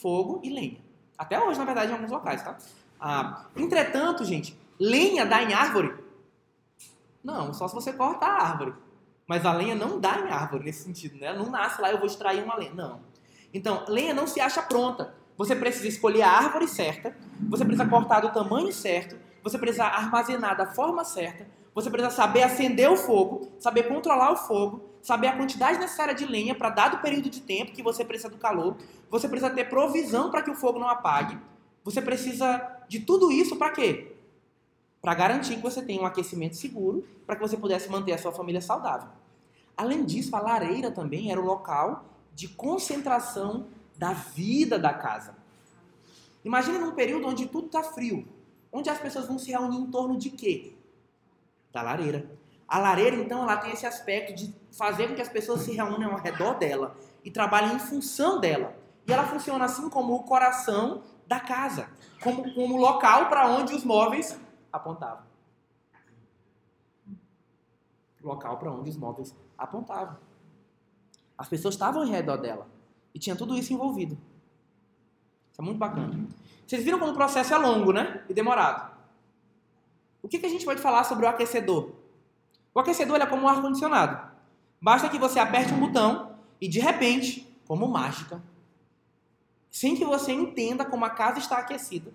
Fogo 0.00 0.40
e 0.42 0.50
lenha. 0.50 0.78
Até 1.16 1.40
hoje, 1.40 1.58
na 1.58 1.64
verdade, 1.64 1.90
em 1.90 1.94
alguns 1.94 2.10
locais, 2.10 2.42
tá? 2.42 2.58
Ah, 3.00 3.46
entretanto, 3.56 4.24
gente, 4.24 4.56
lenha 4.78 5.24
dá 5.26 5.42
em 5.42 5.52
árvore? 5.52 5.93
Não, 7.24 7.54
só 7.54 7.66
se 7.66 7.74
você 7.74 7.92
corta 7.92 8.26
a 8.26 8.42
árvore. 8.42 8.74
Mas 9.26 9.46
a 9.46 9.52
lenha 9.52 9.74
não 9.74 9.98
dá 9.98 10.18
em 10.18 10.30
árvore 10.30 10.64
nesse 10.64 10.84
sentido, 10.84 11.16
né? 11.16 11.32
Não 11.32 11.50
nasce 11.50 11.80
lá, 11.80 11.90
eu 11.90 11.96
vou 11.96 12.06
extrair 12.06 12.44
uma 12.44 12.56
lenha. 12.56 12.74
Não. 12.74 13.00
Então, 13.52 13.84
lenha 13.88 14.12
não 14.12 14.26
se 14.26 14.38
acha 14.40 14.60
pronta. 14.62 15.14
Você 15.36 15.56
precisa 15.56 15.88
escolher 15.88 16.22
a 16.22 16.30
árvore 16.30 16.68
certa, 16.68 17.16
você 17.48 17.64
precisa 17.64 17.88
cortar 17.88 18.20
do 18.20 18.32
tamanho 18.32 18.72
certo, 18.72 19.16
você 19.42 19.58
precisa 19.58 19.84
armazenar 19.84 20.56
da 20.56 20.66
forma 20.66 21.04
certa, 21.04 21.46
você 21.74 21.90
precisa 21.90 22.14
saber 22.14 22.42
acender 22.42 22.88
o 22.88 22.96
fogo, 22.96 23.48
saber 23.58 23.88
controlar 23.88 24.30
o 24.30 24.36
fogo, 24.36 24.84
saber 25.02 25.26
a 25.26 25.36
quantidade 25.36 25.78
necessária 25.78 26.14
de 26.14 26.24
lenha 26.24 26.54
para 26.54 26.70
dado 26.70 26.98
período 26.98 27.28
de 27.28 27.40
tempo 27.40 27.72
que 27.72 27.82
você 27.82 28.04
precisa 28.04 28.28
do 28.28 28.38
calor, 28.38 28.76
você 29.10 29.28
precisa 29.28 29.52
ter 29.52 29.68
provisão 29.68 30.30
para 30.30 30.42
que 30.42 30.50
o 30.50 30.54
fogo 30.54 30.78
não 30.78 30.88
apague. 30.88 31.36
Você 31.82 32.00
precisa 32.00 32.84
de 32.88 33.00
tudo 33.00 33.32
isso 33.32 33.56
para 33.56 33.70
quê? 33.70 34.13
Para 35.04 35.12
garantir 35.12 35.56
que 35.56 35.62
você 35.62 35.82
tenha 35.82 36.00
um 36.00 36.06
aquecimento 36.06 36.56
seguro, 36.56 37.06
para 37.26 37.36
que 37.36 37.42
você 37.42 37.58
pudesse 37.58 37.90
manter 37.90 38.14
a 38.14 38.18
sua 38.18 38.32
família 38.32 38.62
saudável. 38.62 39.10
Além 39.76 40.02
disso, 40.02 40.34
a 40.34 40.40
lareira 40.40 40.90
também 40.90 41.30
era 41.30 41.38
o 41.38 41.44
local 41.44 42.06
de 42.34 42.48
concentração 42.48 43.66
da 43.98 44.14
vida 44.14 44.78
da 44.78 44.94
casa. 44.94 45.36
Imagine 46.42 46.78
num 46.78 46.92
período 46.92 47.28
onde 47.28 47.44
tudo 47.44 47.66
está 47.66 47.82
frio, 47.82 48.26
onde 48.72 48.88
as 48.88 48.96
pessoas 48.98 49.26
vão 49.26 49.38
se 49.38 49.50
reunir 49.50 49.76
em 49.76 49.90
torno 49.90 50.16
de 50.16 50.30
quê? 50.30 50.72
Da 51.70 51.82
lareira. 51.82 52.26
A 52.66 52.78
lareira, 52.78 53.14
então, 53.16 53.42
ela 53.42 53.58
tem 53.58 53.72
esse 53.72 53.84
aspecto 53.84 54.34
de 54.34 54.54
fazer 54.72 55.08
com 55.08 55.16
que 55.16 55.20
as 55.20 55.28
pessoas 55.28 55.60
se 55.60 55.72
reúnam 55.72 56.12
ao 56.12 56.18
redor 56.18 56.54
dela 56.54 56.96
e 57.22 57.30
trabalhem 57.30 57.76
em 57.76 57.78
função 57.78 58.40
dela. 58.40 58.74
E 59.06 59.12
ela 59.12 59.26
funciona 59.26 59.66
assim 59.66 59.90
como 59.90 60.14
o 60.14 60.22
coração 60.22 61.02
da 61.26 61.40
casa, 61.40 61.90
como, 62.22 62.54
como 62.54 62.78
local 62.78 63.28
para 63.28 63.46
onde 63.50 63.74
os 63.74 63.84
móveis 63.84 64.42
apontavam. 64.74 65.24
Local 68.22 68.58
para 68.58 68.72
onde 68.72 68.90
os 68.90 68.96
móveis 68.96 69.34
apontavam. 69.56 70.16
As 71.36 71.48
pessoas 71.48 71.74
estavam 71.74 72.02
ao 72.02 72.08
redor 72.08 72.38
dela. 72.38 72.66
E 73.14 73.18
tinha 73.18 73.36
tudo 73.36 73.56
isso 73.56 73.72
envolvido. 73.72 74.18
Isso 75.52 75.60
é 75.60 75.64
muito 75.64 75.78
bacana. 75.78 76.26
Vocês 76.66 76.82
viram 76.82 76.98
como 76.98 77.12
o 77.12 77.14
processo 77.14 77.54
é 77.54 77.58
longo, 77.58 77.92
né? 77.92 78.24
E 78.28 78.34
demorado. 78.34 78.92
O 80.22 80.28
que, 80.28 80.38
que 80.38 80.46
a 80.46 80.48
gente 80.48 80.64
pode 80.64 80.80
falar 80.80 81.04
sobre 81.04 81.26
o 81.26 81.28
aquecedor? 81.28 81.92
O 82.74 82.80
aquecedor 82.80 83.20
é 83.20 83.26
como 83.26 83.42
um 83.42 83.48
ar-condicionado. 83.48 84.32
Basta 84.80 85.08
que 85.08 85.18
você 85.18 85.38
aperte 85.38 85.72
um 85.72 85.80
botão 85.80 86.36
e, 86.60 86.66
de 86.66 86.80
repente, 86.80 87.46
como 87.66 87.86
mágica, 87.86 88.42
sem 89.70 89.94
que 89.94 90.04
você 90.04 90.32
entenda 90.32 90.84
como 90.84 91.04
a 91.04 91.10
casa 91.10 91.38
está 91.38 91.58
aquecida, 91.58 92.12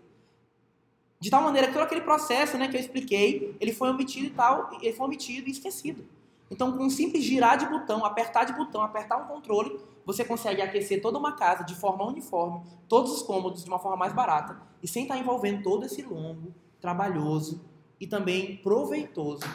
de 1.19 1.29
tal 1.29 1.41
maneira 1.41 1.67
que 1.67 1.73
todo 1.73 1.84
aquele 1.84 2.01
processo 2.01 2.58
né, 2.58 2.67
que 2.67 2.77
eu 2.77 2.79
expliquei, 2.79 3.55
ele 3.60 3.73
foi 3.73 3.89
omitido 3.89 4.27
e 4.27 4.29
tal, 4.32 4.69
ele 4.82 4.93
foi 4.93 5.05
omitido 5.05 5.47
e 5.47 5.51
esquecido. 5.51 6.05
Então, 6.49 6.75
com 6.75 6.86
um 6.86 6.89
simples 6.89 7.23
girar 7.23 7.58
de 7.58 7.67
botão, 7.67 8.03
apertar 8.05 8.45
de 8.45 8.53
botão, 8.53 8.82
apertar 8.82 9.17
um 9.17 9.27
controle, 9.27 9.79
você 10.05 10.25
consegue 10.25 10.62
aquecer 10.62 11.01
toda 11.01 11.19
uma 11.19 11.34
casa 11.34 11.63
de 11.63 11.75
forma 11.75 12.05
uniforme, 12.05 12.62
todos 12.88 13.12
os 13.12 13.21
cômodos 13.21 13.63
de 13.63 13.69
uma 13.69 13.77
forma 13.77 13.97
mais 13.97 14.13
barata 14.13 14.60
e 14.82 14.88
sem 14.88 15.03
estar 15.03 15.17
envolvendo 15.17 15.62
todo 15.62 15.86
esse 15.86 16.01
longo, 16.01 16.53
trabalhoso 16.82 17.62
e 17.99 18.08
também 18.08 18.58
proveitoso 18.58 19.45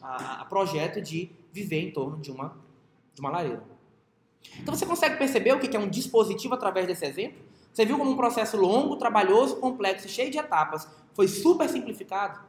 a, 0.00 0.42
a 0.42 0.44
projeto 0.44 1.02
de 1.02 1.30
viver 1.52 1.80
em 1.80 1.90
torno 1.90 2.18
de 2.18 2.30
uma, 2.30 2.56
de 3.14 3.20
uma 3.20 3.30
lareira. 3.30 3.62
Então 4.60 4.74
você 4.74 4.86
consegue 4.86 5.16
perceber 5.16 5.52
o 5.52 5.60
que 5.60 5.76
é 5.76 5.80
um 5.80 5.88
dispositivo 5.88 6.54
através 6.54 6.86
desse 6.86 7.04
exemplo? 7.04 7.47
Você 7.78 7.86
viu 7.86 7.96
como 7.96 8.10
um 8.10 8.16
processo 8.16 8.56
longo, 8.56 8.96
trabalhoso, 8.96 9.60
complexo, 9.60 10.08
cheio 10.08 10.32
de 10.32 10.36
etapas, 10.36 10.88
foi 11.14 11.28
super 11.28 11.68
simplificado? 11.68 12.40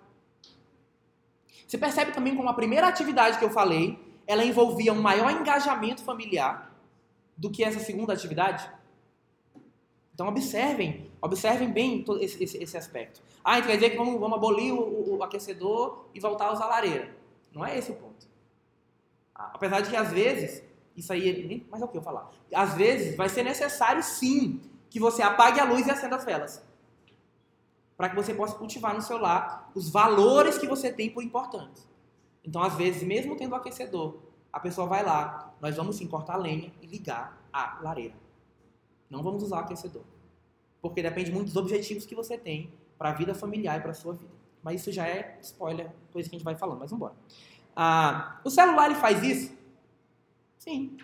Você 1.67 1.77
percebe 1.77 2.11
também 2.11 2.35
como 2.35 2.49
a 2.49 2.53
primeira 2.55 2.87
atividade 2.87 3.37
que 3.37 3.45
eu 3.45 3.51
falei, 3.51 3.99
ela 4.25 4.43
envolvia 4.43 4.91
um 4.91 4.99
maior 4.99 5.29
engajamento 5.29 6.03
familiar 6.03 6.75
do 7.37 7.51
que 7.51 7.63
essa 7.63 7.79
segunda 7.79 8.11
atividade? 8.11 8.67
Então 10.11 10.27
observem, 10.27 11.11
observem 11.21 11.71
bem 11.71 12.03
esse, 12.21 12.43
esse, 12.43 12.63
esse 12.63 12.75
aspecto. 12.75 13.21
Ah, 13.43 13.59
então 13.59 13.69
quer 13.69 13.75
dizer 13.75 13.91
que 13.91 13.97
vamos, 13.97 14.19
vamos 14.19 14.35
abolir 14.35 14.73
o, 14.73 15.17
o, 15.17 15.23
aquecedor 15.23 16.05
e 16.11 16.19
voltar 16.19 16.47
a 16.47 16.53
usar 16.53 16.65
a 16.65 16.69
lareira. 16.69 17.15
Não 17.53 17.63
é 17.63 17.77
esse 17.77 17.91
o 17.91 17.95
ponto. 17.95 18.27
Ah, 19.35 19.51
apesar 19.53 19.81
de 19.81 19.91
que 19.91 19.95
às 19.95 20.11
vezes, 20.11 20.63
isso 20.97 21.13
aí, 21.13 21.67
mas 21.69 21.83
é 21.83 21.85
o 21.85 21.87
que 21.87 21.99
eu 21.99 22.01
falar? 22.01 22.31
Às 22.51 22.73
vezes 22.73 23.15
vai 23.15 23.29
ser 23.29 23.43
necessário 23.43 24.01
sim 24.01 24.59
que 24.89 24.99
você 24.99 25.21
apague 25.21 25.59
a 25.59 25.63
luz 25.63 25.85
e 25.87 25.91
acenda 25.91 26.15
as 26.15 26.25
velas 26.25 26.63
para 27.99 28.07
que 28.07 28.15
você 28.15 28.33
possa 28.33 28.55
cultivar 28.55 28.95
no 28.95 29.01
seu 29.01 29.17
lar 29.17 29.69
os 29.75 29.89
valores 29.89 30.57
que 30.57 30.65
você 30.65 30.89
tem 30.89 31.09
por 31.09 31.21
importantes. 31.21 31.85
Então, 32.41 32.63
às 32.63 32.73
vezes, 32.75 33.03
mesmo 33.03 33.35
tendo 33.35 33.51
o 33.51 33.55
aquecedor, 33.55 34.21
a 34.53 34.59
pessoa 34.61 34.87
vai 34.87 35.03
lá, 35.03 35.53
nós 35.59 35.75
vamos 35.75 35.97
sim 35.97 36.07
cortar 36.07 36.35
a 36.35 36.37
lenha 36.37 36.71
e 36.81 36.87
ligar 36.87 37.45
a 37.51 37.77
lareira. 37.81 38.15
Não 39.09 39.21
vamos 39.21 39.43
usar 39.43 39.57
o 39.57 39.59
aquecedor. 39.59 40.03
Porque 40.81 41.03
depende 41.03 41.29
muito 41.29 41.47
dos 41.47 41.57
objetivos 41.57 42.05
que 42.05 42.15
você 42.15 42.37
tem 42.37 42.71
para 42.97 43.09
a 43.09 43.13
vida 43.13 43.35
familiar 43.35 43.77
e 43.77 43.81
para 43.81 43.91
a 43.91 43.93
sua 43.93 44.13
vida. 44.13 44.31
Mas 44.63 44.79
isso 44.79 44.93
já 44.93 45.05
é 45.05 45.37
spoiler, 45.41 45.91
coisa 46.13 46.29
que 46.29 46.35
a 46.35 46.39
gente 46.39 46.45
vai 46.45 46.55
falando, 46.55 46.79
mas 46.79 46.91
vamos 46.91 47.05
embora. 47.05 47.19
Ah, 47.75 48.39
o 48.45 48.49
celular 48.49 48.85
ele 48.85 48.95
faz 48.95 49.21
isso? 49.23 49.53
Sim. 50.57 50.95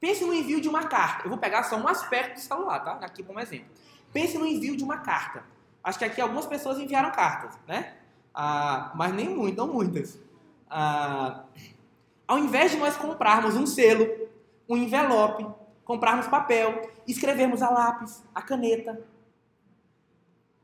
Pense 0.00 0.24
no 0.24 0.32
envio 0.32 0.60
de 0.60 0.68
uma 0.68 0.84
carta. 0.84 1.24
Eu 1.24 1.30
vou 1.30 1.38
pegar 1.38 1.64
só 1.64 1.76
um 1.76 1.88
aspecto 1.88 2.34
do 2.34 2.40
celular, 2.40 2.80
tá? 2.80 2.92
Aqui 3.02 3.22
como 3.22 3.40
exemplo. 3.40 3.68
Pense 4.12 4.38
no 4.38 4.46
envio 4.46 4.76
de 4.76 4.84
uma 4.84 4.98
carta. 4.98 5.42
Acho 5.82 5.98
que 5.98 6.04
aqui 6.04 6.20
algumas 6.20 6.46
pessoas 6.46 6.78
enviaram 6.78 7.10
cartas, 7.10 7.58
né? 7.66 7.94
Ah, 8.34 8.92
mas 8.94 9.12
nem 9.12 9.28
não 9.52 9.66
muitas. 9.66 10.18
Ah, 10.70 11.44
ao 12.26 12.38
invés 12.38 12.70
de 12.70 12.76
nós 12.76 12.96
comprarmos 12.96 13.56
um 13.56 13.66
selo, 13.66 14.06
um 14.68 14.76
envelope, 14.76 15.46
comprarmos 15.84 16.26
papel, 16.26 16.90
escrevermos 17.06 17.62
a 17.62 17.70
lápis, 17.70 18.22
a 18.34 18.42
caneta, 18.42 19.02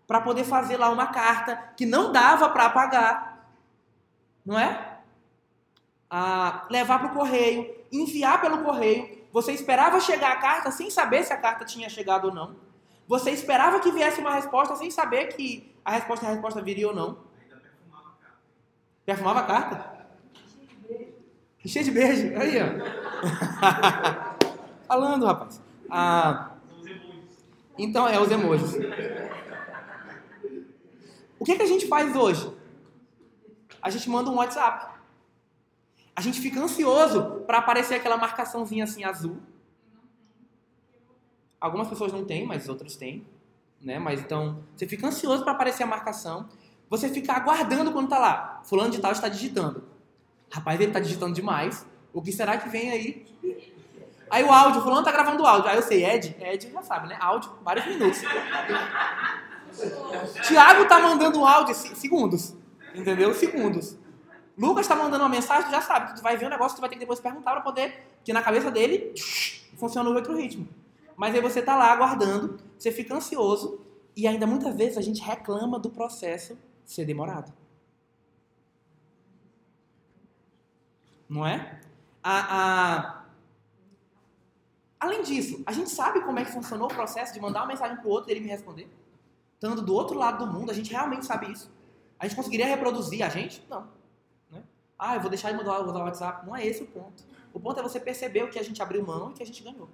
para 0.06 0.20
poder 0.20 0.44
fazer 0.44 0.76
lá 0.76 0.90
uma 0.90 1.06
carta 1.06 1.56
que 1.76 1.86
não 1.86 2.12
dava 2.12 2.50
para 2.50 2.66
apagar, 2.66 3.48
não 4.44 4.58
é? 4.58 4.98
Ah, 6.10 6.66
levar 6.70 6.98
para 6.98 7.08
o 7.08 7.14
correio, 7.14 7.74
enviar 7.90 8.40
pelo 8.40 8.62
correio. 8.62 9.23
Você 9.34 9.50
esperava 9.50 9.98
chegar 9.98 10.30
a 10.30 10.36
carta 10.36 10.70
sem 10.70 10.88
saber 10.88 11.24
se 11.24 11.32
a 11.32 11.36
carta 11.36 11.64
tinha 11.64 11.88
chegado 11.88 12.26
ou 12.26 12.32
não. 12.32 12.54
Você 13.08 13.32
esperava 13.32 13.80
que 13.80 13.90
viesse 13.90 14.20
uma 14.20 14.32
resposta 14.32 14.76
sem 14.76 14.92
saber 14.92 15.26
que 15.26 15.74
a 15.84 15.90
resposta, 15.90 16.24
a 16.24 16.30
resposta 16.30 16.62
viria 16.62 16.86
ou 16.86 16.94
não. 16.94 17.18
Ainda 17.42 17.56
perfumava 17.56 18.10
a 18.10 18.12
carta. 18.22 18.38
Perfumava 19.04 19.40
a 19.40 19.42
carta? 19.42 20.06
Cheio 21.66 21.84
de 21.84 21.90
beijo. 21.90 22.38
Aí, 22.38 22.58
ó. 22.62 22.66
Falando, 24.86 25.26
rapaz. 25.26 25.60
Ah, 25.90 26.52
então, 27.76 28.06
é 28.06 28.20
os 28.20 28.30
emojis. 28.30 28.72
O 31.40 31.44
que, 31.44 31.56
que 31.56 31.62
a 31.62 31.66
gente 31.66 31.88
faz 31.88 32.14
hoje? 32.14 32.56
A 33.82 33.90
gente 33.90 34.08
manda 34.08 34.30
um 34.30 34.36
WhatsApp. 34.36 34.93
A 36.16 36.20
gente 36.20 36.40
fica 36.40 36.60
ansioso 36.60 37.42
para 37.46 37.58
aparecer 37.58 37.94
aquela 37.94 38.16
marcaçãozinha 38.16 38.84
assim 38.84 39.04
azul 39.04 39.40
Algumas 41.64 41.88
pessoas 41.88 42.12
não 42.12 42.26
têm, 42.26 42.44
mas 42.46 42.68
outras 42.68 42.94
têm. 42.94 43.26
Né? 43.80 43.98
Mas 43.98 44.20
então, 44.20 44.62
você 44.76 44.86
fica 44.86 45.06
ansioso 45.06 45.42
para 45.44 45.52
aparecer 45.52 45.82
a 45.82 45.86
marcação. 45.86 46.46
você 46.90 47.08
fica 47.08 47.32
aguardando 47.32 47.90
quando 47.90 48.06
tá 48.06 48.18
lá. 48.18 48.60
Fulano 48.64 48.90
de 48.90 49.00
tal 49.00 49.12
está 49.12 49.30
digitando. 49.30 49.82
Rapaz, 50.52 50.78
ele 50.78 50.90
está 50.90 51.00
digitando 51.00 51.32
demais. 51.32 51.86
O 52.12 52.20
que 52.20 52.30
será 52.30 52.58
que 52.58 52.68
vem 52.68 52.90
aí? 52.90 53.26
Aí 54.30 54.44
o 54.44 54.52
áudio, 54.52 54.82
fulano 54.82 55.02
tá 55.02 55.10
gravando 55.10 55.42
o 55.42 55.46
áudio. 55.46 55.70
Aí 55.70 55.76
eu 55.76 55.82
sei, 55.82 56.04
Ed, 56.04 56.36
Ed 56.38 56.70
já 56.70 56.82
sabe, 56.82 57.08
né? 57.08 57.16
Áudio, 57.18 57.50
vários 57.62 57.86
minutos. 57.86 58.20
Tiago 60.46 60.84
tá 60.84 61.00
mandando 61.00 61.40
um 61.40 61.46
áudio, 61.46 61.74
segundos. 61.74 62.54
Entendeu? 62.94 63.32
Segundos. 63.32 63.96
Lucas 64.56 64.86
tá 64.86 64.94
mandando 64.94 65.24
uma 65.24 65.28
mensagem, 65.28 65.64
tu 65.64 65.72
já 65.72 65.80
sabe, 65.80 66.14
tu 66.14 66.22
vai 66.22 66.36
ver 66.36 66.46
um 66.46 66.50
negócio, 66.50 66.76
tu 66.76 66.80
vai 66.80 66.88
ter 66.88 66.94
que 66.94 67.00
depois 67.00 67.18
perguntar 67.18 67.52
para 67.52 67.60
poder, 67.60 68.06
que 68.24 68.32
na 68.32 68.42
cabeça 68.42 68.70
dele 68.70 69.12
funciona 69.76 70.08
no 70.08 70.14
outro 70.14 70.36
ritmo. 70.36 70.68
Mas 71.16 71.34
aí 71.34 71.40
você 71.40 71.60
tá 71.60 71.76
lá 71.76 71.92
aguardando, 71.92 72.58
você 72.78 72.92
fica 72.92 73.14
ansioso 73.14 73.80
e 74.16 74.26
ainda 74.26 74.46
muitas 74.46 74.74
vezes 74.76 74.96
a 74.96 75.00
gente 75.00 75.20
reclama 75.20 75.78
do 75.78 75.90
processo 75.90 76.56
ser 76.84 77.04
demorado. 77.04 77.52
Não 81.28 81.44
é? 81.44 81.80
A, 82.22 82.58
a... 82.58 83.24
Além 85.00 85.22
disso, 85.22 85.62
a 85.66 85.72
gente 85.72 85.90
sabe 85.90 86.20
como 86.20 86.38
é 86.38 86.44
que 86.44 86.52
funcionou 86.52 86.86
o 86.90 86.94
processo 86.94 87.34
de 87.34 87.40
mandar 87.40 87.60
uma 87.60 87.68
mensagem 87.68 87.96
pro 87.96 88.08
outro 88.08 88.30
e 88.30 88.32
ele 88.32 88.40
me 88.40 88.48
responder? 88.48 88.88
Estando 89.54 89.82
do 89.82 89.94
outro 89.94 90.16
lado 90.16 90.44
do 90.44 90.52
mundo, 90.52 90.70
a 90.70 90.74
gente 90.74 90.90
realmente 90.90 91.26
sabe 91.26 91.50
isso. 91.50 91.70
A 92.18 92.26
gente 92.26 92.36
conseguiria 92.36 92.66
reproduzir 92.66 93.22
a 93.22 93.28
gente? 93.28 93.64
Não. 93.68 93.88
Ah, 95.06 95.16
eu 95.16 95.20
vou 95.20 95.28
deixar 95.28 95.50
de 95.50 95.58
mandar 95.58 95.82
o 95.82 95.92
WhatsApp. 95.92 96.46
Não 96.46 96.56
é 96.56 96.66
esse 96.66 96.82
o 96.82 96.86
ponto. 96.86 97.22
O 97.52 97.60
ponto 97.60 97.78
é 97.78 97.82
você 97.82 98.00
perceber 98.00 98.42
o 98.42 98.48
que 98.48 98.58
a 98.58 98.62
gente 98.62 98.80
abriu 98.80 99.04
mão 99.04 99.30
e 99.30 99.34
que 99.34 99.42
a 99.42 99.46
gente 99.46 99.62
ganhou. 99.62 99.86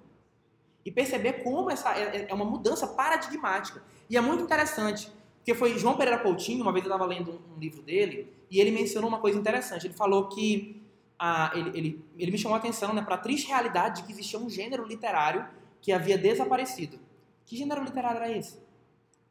E 0.85 0.89
perceber 0.89 1.43
como 1.43 1.69
essa 1.69 1.93
é, 1.99 2.27
é 2.29 2.33
uma 2.33 2.45
mudança 2.45 2.87
paradigmática. 2.87 3.83
E 4.09 4.15
é 4.15 4.21
muito 4.21 4.41
interessante, 4.41 5.11
porque 5.35 5.53
foi 5.53 5.77
João 5.77 5.97
Pereira 5.97 6.17
Coutinho, 6.17 6.61
uma 6.61 6.71
vez 6.71 6.85
eu 6.85 6.89
estava 6.89 7.05
lendo 7.05 7.41
um, 7.53 7.59
livro 7.59 7.81
dele, 7.81 8.33
e 8.49 8.61
ele 8.61 8.71
mencionou 8.71 9.09
uma 9.09 9.19
coisa 9.19 9.37
interessante. 9.37 9.85
Ele 9.85 9.93
falou 9.93 10.29
que 10.29 10.81
ah, 11.19 11.51
ele, 11.55 11.77
ele, 11.77 12.05
ele 12.17 12.31
me 12.31 12.37
chamou 12.37 12.55
a 12.55 12.59
atenção 12.59 12.93
né, 12.93 13.01
para 13.01 13.15
a 13.15 13.17
triste 13.17 13.49
realidade 13.49 13.99
de 13.99 14.07
que 14.07 14.13
existia 14.13 14.39
um 14.39 14.49
gênero 14.49 14.85
literário 14.85 15.45
que 15.81 15.91
havia 15.91 16.17
desaparecido. 16.17 16.97
Que 17.45 17.57
gênero 17.57 17.83
literário 17.83 18.15
era 18.15 18.31
esse? 18.31 18.57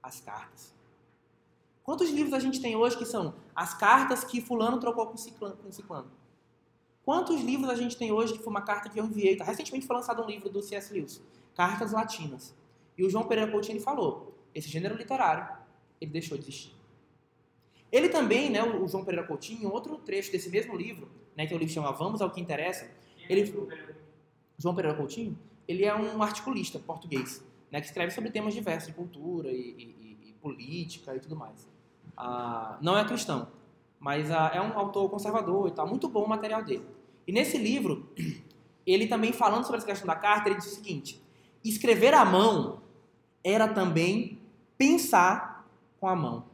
As 0.02 0.20
cartas. 0.20 0.74
Quantos 1.90 2.08
livros 2.10 2.32
a 2.32 2.38
gente 2.38 2.60
tem 2.60 2.76
hoje 2.76 2.96
que 2.96 3.04
são 3.04 3.34
as 3.52 3.74
cartas 3.74 4.22
que 4.22 4.40
fulano 4.40 4.78
trocou 4.78 5.08
com 5.08 5.16
ciclano? 5.16 5.56
Com 5.56 5.72
ciclano? 5.72 6.08
Quantos 7.04 7.40
livros 7.40 7.68
a 7.68 7.74
gente 7.74 7.96
tem 7.96 8.12
hoje 8.12 8.34
que 8.34 8.38
foi 8.38 8.48
uma 8.52 8.62
carta 8.62 8.88
que 8.88 9.00
eu 9.00 9.04
enviei? 9.04 9.34
Tá, 9.34 9.42
recentemente 9.42 9.88
foi 9.88 9.96
lançado 9.96 10.22
um 10.22 10.26
livro 10.26 10.48
do 10.48 10.62
C.S. 10.62 10.94
Lewis, 10.94 11.20
Cartas 11.52 11.90
Latinas. 11.90 12.54
E 12.96 13.04
o 13.04 13.10
João 13.10 13.26
Pereira 13.26 13.50
Coutinho 13.50 13.80
falou, 13.80 14.38
esse 14.54 14.68
gênero 14.68 14.96
literário, 14.96 15.52
ele 16.00 16.12
deixou 16.12 16.38
de 16.38 16.44
existir. 16.44 16.72
Ele 17.90 18.08
também, 18.08 18.50
né, 18.50 18.62
o 18.62 18.86
João 18.86 19.04
Pereira 19.04 19.26
Coutinho, 19.26 19.64
em 19.64 19.66
outro 19.66 19.96
trecho 19.96 20.30
desse 20.30 20.48
mesmo 20.48 20.76
livro, 20.76 21.10
né, 21.36 21.44
que 21.44 21.52
é 21.52 21.56
o 21.56 21.58
livro 21.58 21.74
chama 21.74 21.90
Vamos 21.90 22.22
ao 22.22 22.30
que 22.30 22.40
Interessa, 22.40 22.88
ele, 23.28 23.52
João 24.56 24.76
Pereira 24.76 24.96
Coutinho, 24.96 25.36
ele 25.66 25.84
é 25.84 25.92
um 25.92 26.22
articulista 26.22 26.78
português, 26.78 27.44
né, 27.68 27.80
que 27.80 27.88
escreve 27.88 28.12
sobre 28.12 28.30
temas 28.30 28.54
diversos 28.54 28.86
de 28.86 28.94
cultura 28.94 29.50
e, 29.50 29.74
e, 29.76 30.28
e 30.28 30.32
política 30.34 31.16
e 31.16 31.18
tudo 31.18 31.34
mais. 31.34 31.68
Não 32.80 32.96
é 32.96 33.04
cristão, 33.04 33.48
mas 33.98 34.30
é 34.30 34.60
um 34.60 34.78
autor 34.78 35.08
conservador 35.10 35.68
e 35.68 35.70
tal, 35.72 35.86
muito 35.86 36.08
bom 36.08 36.24
o 36.24 36.28
material 36.28 36.62
dele. 36.62 36.86
E 37.26 37.32
nesse 37.32 37.58
livro, 37.58 38.10
ele 38.86 39.06
também 39.06 39.32
falando 39.32 39.64
sobre 39.64 39.78
essa 39.78 39.86
questão 39.86 40.06
da 40.06 40.16
carta, 40.16 40.48
ele 40.48 40.58
diz 40.58 40.66
o 40.66 40.74
seguinte: 40.74 41.22
escrever 41.64 42.14
à 42.14 42.24
mão 42.24 42.80
era 43.44 43.68
também 43.68 44.40
pensar 44.76 45.66
com 45.98 46.08
a 46.08 46.16
mão. 46.16 46.44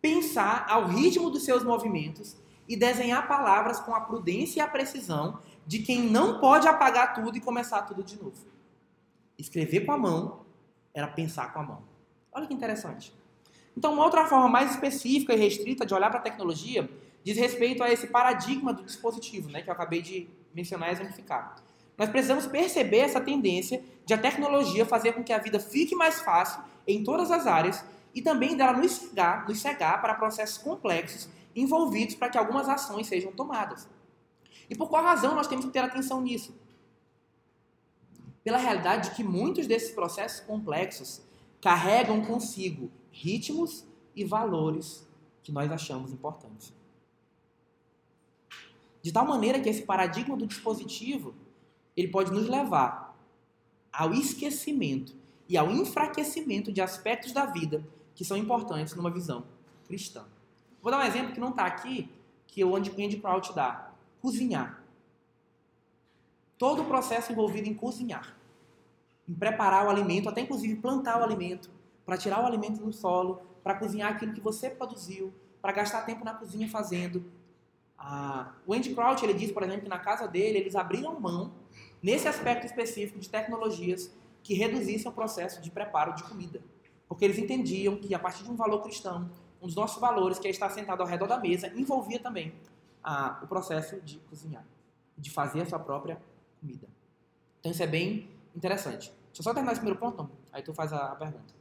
Pensar 0.00 0.66
ao 0.68 0.86
ritmo 0.86 1.30
dos 1.30 1.44
seus 1.44 1.62
movimentos 1.62 2.36
e 2.68 2.76
desenhar 2.76 3.28
palavras 3.28 3.80
com 3.80 3.94
a 3.94 4.00
prudência 4.00 4.60
e 4.60 4.62
a 4.62 4.68
precisão 4.68 5.40
de 5.66 5.80
quem 5.80 6.02
não 6.08 6.40
pode 6.40 6.66
apagar 6.66 7.14
tudo 7.14 7.36
e 7.36 7.40
começar 7.40 7.82
tudo 7.82 8.02
de 8.02 8.16
novo. 8.16 8.46
Escrever 9.38 9.84
com 9.86 9.92
a 9.92 9.98
mão 9.98 10.40
era 10.94 11.06
pensar 11.06 11.52
com 11.52 11.60
a 11.60 11.62
mão. 11.62 11.82
Olha 12.32 12.46
que 12.46 12.54
interessante. 12.54 13.12
Então, 13.76 13.92
uma 13.92 14.04
outra 14.04 14.26
forma 14.26 14.48
mais 14.48 14.72
específica 14.72 15.32
e 15.32 15.36
restrita 15.36 15.86
de 15.86 15.94
olhar 15.94 16.10
para 16.10 16.18
a 16.18 16.22
tecnologia 16.22 16.88
diz 17.22 17.36
respeito 17.36 17.82
a 17.82 17.90
esse 17.90 18.06
paradigma 18.06 18.72
do 18.72 18.82
dispositivo, 18.82 19.50
né, 19.50 19.62
que 19.62 19.68
eu 19.68 19.72
acabei 19.72 20.02
de 20.02 20.28
mencionar 20.54 20.88
e 20.88 20.92
exemplificar. 20.92 21.56
Nós 21.96 22.08
precisamos 22.08 22.46
perceber 22.46 23.00
essa 23.00 23.20
tendência 23.20 23.82
de 24.06 24.14
a 24.14 24.18
tecnologia 24.18 24.86
fazer 24.86 25.12
com 25.12 25.22
que 25.22 25.32
a 25.32 25.38
vida 25.38 25.60
fique 25.60 25.94
mais 25.94 26.20
fácil 26.20 26.62
em 26.86 27.04
todas 27.04 27.30
as 27.30 27.46
áreas 27.46 27.84
e 28.14 28.22
também 28.22 28.56
dela 28.56 28.72
nos 28.72 28.92
cegar, 28.92 29.46
nos 29.46 29.60
cegar 29.60 30.00
para 30.00 30.14
processos 30.14 30.58
complexos 30.58 31.28
envolvidos 31.54 32.14
para 32.14 32.30
que 32.30 32.38
algumas 32.38 32.68
ações 32.68 33.06
sejam 33.06 33.32
tomadas. 33.32 33.88
E 34.68 34.74
por 34.74 34.88
qual 34.88 35.02
razão 35.02 35.34
nós 35.34 35.46
temos 35.46 35.64
que 35.64 35.70
ter 35.70 35.80
atenção 35.80 36.20
nisso? 36.20 36.54
Pela 38.42 38.56
realidade 38.56 39.10
de 39.10 39.16
que 39.16 39.22
muitos 39.22 39.66
desses 39.66 39.90
processos 39.90 40.40
complexos 40.40 41.20
carregam 41.60 42.24
consigo 42.24 42.90
ritmos 43.10 43.84
e 44.14 44.24
valores 44.24 45.08
que 45.42 45.52
nós 45.52 45.70
achamos 45.70 46.12
importantes. 46.12 46.72
De 49.02 49.12
tal 49.12 49.26
maneira 49.26 49.60
que 49.60 49.68
esse 49.68 49.82
paradigma 49.82 50.36
do 50.36 50.46
dispositivo, 50.46 51.34
ele 51.96 52.08
pode 52.08 52.30
nos 52.32 52.48
levar 52.48 53.16
ao 53.92 54.12
esquecimento 54.12 55.14
e 55.48 55.56
ao 55.56 55.70
enfraquecimento 55.70 56.72
de 56.72 56.80
aspectos 56.80 57.32
da 57.32 57.46
vida 57.46 57.84
que 58.14 58.24
são 58.24 58.36
importantes 58.36 58.94
numa 58.94 59.10
visão 59.10 59.44
cristã. 59.86 60.24
Vou 60.82 60.92
dar 60.92 60.98
um 60.98 61.06
exemplo 61.06 61.32
que 61.32 61.40
não 61.40 61.50
está 61.50 61.64
aqui, 61.64 62.10
que 62.46 62.64
o 62.64 62.76
Andy 62.76 63.16
Crouch 63.20 63.54
dá. 63.54 63.92
Cozinhar. 64.20 64.82
Todo 66.58 66.82
o 66.82 66.84
processo 66.84 67.32
envolvido 67.32 67.68
em 67.68 67.74
cozinhar. 67.74 68.36
Em 69.28 69.34
preparar 69.34 69.86
o 69.86 69.90
alimento, 69.90 70.28
até 70.28 70.42
inclusive 70.42 70.76
plantar 70.76 71.20
o 71.20 71.24
alimento, 71.24 71.70
para 72.04 72.16
tirar 72.16 72.42
o 72.42 72.46
alimento 72.46 72.80
do 72.82 72.92
solo, 72.92 73.42
para 73.62 73.74
cozinhar 73.74 74.12
aquilo 74.12 74.32
que 74.32 74.40
você 74.40 74.70
produziu, 74.70 75.32
para 75.60 75.72
gastar 75.72 76.02
tempo 76.02 76.24
na 76.24 76.34
cozinha 76.34 76.68
fazendo. 76.68 77.24
Ah, 77.98 78.54
o 78.66 78.72
Andy 78.72 78.94
Crouch 78.94 79.24
ele 79.24 79.34
diz, 79.34 79.52
por 79.52 79.62
exemplo, 79.62 79.82
que 79.82 79.88
na 79.88 79.98
casa 79.98 80.26
dele 80.26 80.58
eles 80.58 80.74
abriram 80.74 81.20
mão 81.20 81.52
nesse 82.02 82.26
aspecto 82.26 82.66
específico 82.66 83.18
de 83.18 83.28
tecnologias 83.28 84.10
que 84.42 84.54
reduzissem 84.54 85.10
o 85.10 85.14
processo 85.14 85.60
de 85.60 85.70
preparo 85.70 86.14
de 86.14 86.24
comida, 86.24 86.62
porque 87.06 87.24
eles 87.24 87.38
entendiam 87.38 87.96
que 87.96 88.14
a 88.14 88.18
partir 88.18 88.42
de 88.42 88.50
um 88.50 88.56
valor 88.56 88.80
cristão, 88.82 89.30
um 89.60 89.66
dos 89.66 89.76
nossos 89.76 90.00
valores, 90.00 90.38
que 90.38 90.48
é 90.48 90.50
estar 90.50 90.70
sentado 90.70 91.02
ao 91.02 91.06
redor 91.06 91.26
da 91.26 91.38
mesa, 91.38 91.68
envolvia 91.76 92.18
também 92.18 92.54
ah, 93.04 93.38
o 93.42 93.46
processo 93.46 94.00
de 94.00 94.18
cozinhar, 94.20 94.64
de 95.16 95.30
fazer 95.30 95.60
a 95.60 95.66
sua 95.66 95.78
própria 95.78 96.20
comida. 96.58 96.88
Então 97.58 97.70
isso 97.70 97.82
é 97.82 97.86
bem 97.86 98.30
interessante. 98.56 99.12
Deixa 99.26 99.40
eu 99.40 99.44
só 99.44 99.52
terminar 99.52 99.72
esse 99.72 99.80
primeiro 99.80 100.00
ponto, 100.00 100.30
aí 100.52 100.62
tu 100.62 100.72
faz 100.72 100.92
a, 100.92 101.14
pergunta. 101.14 101.59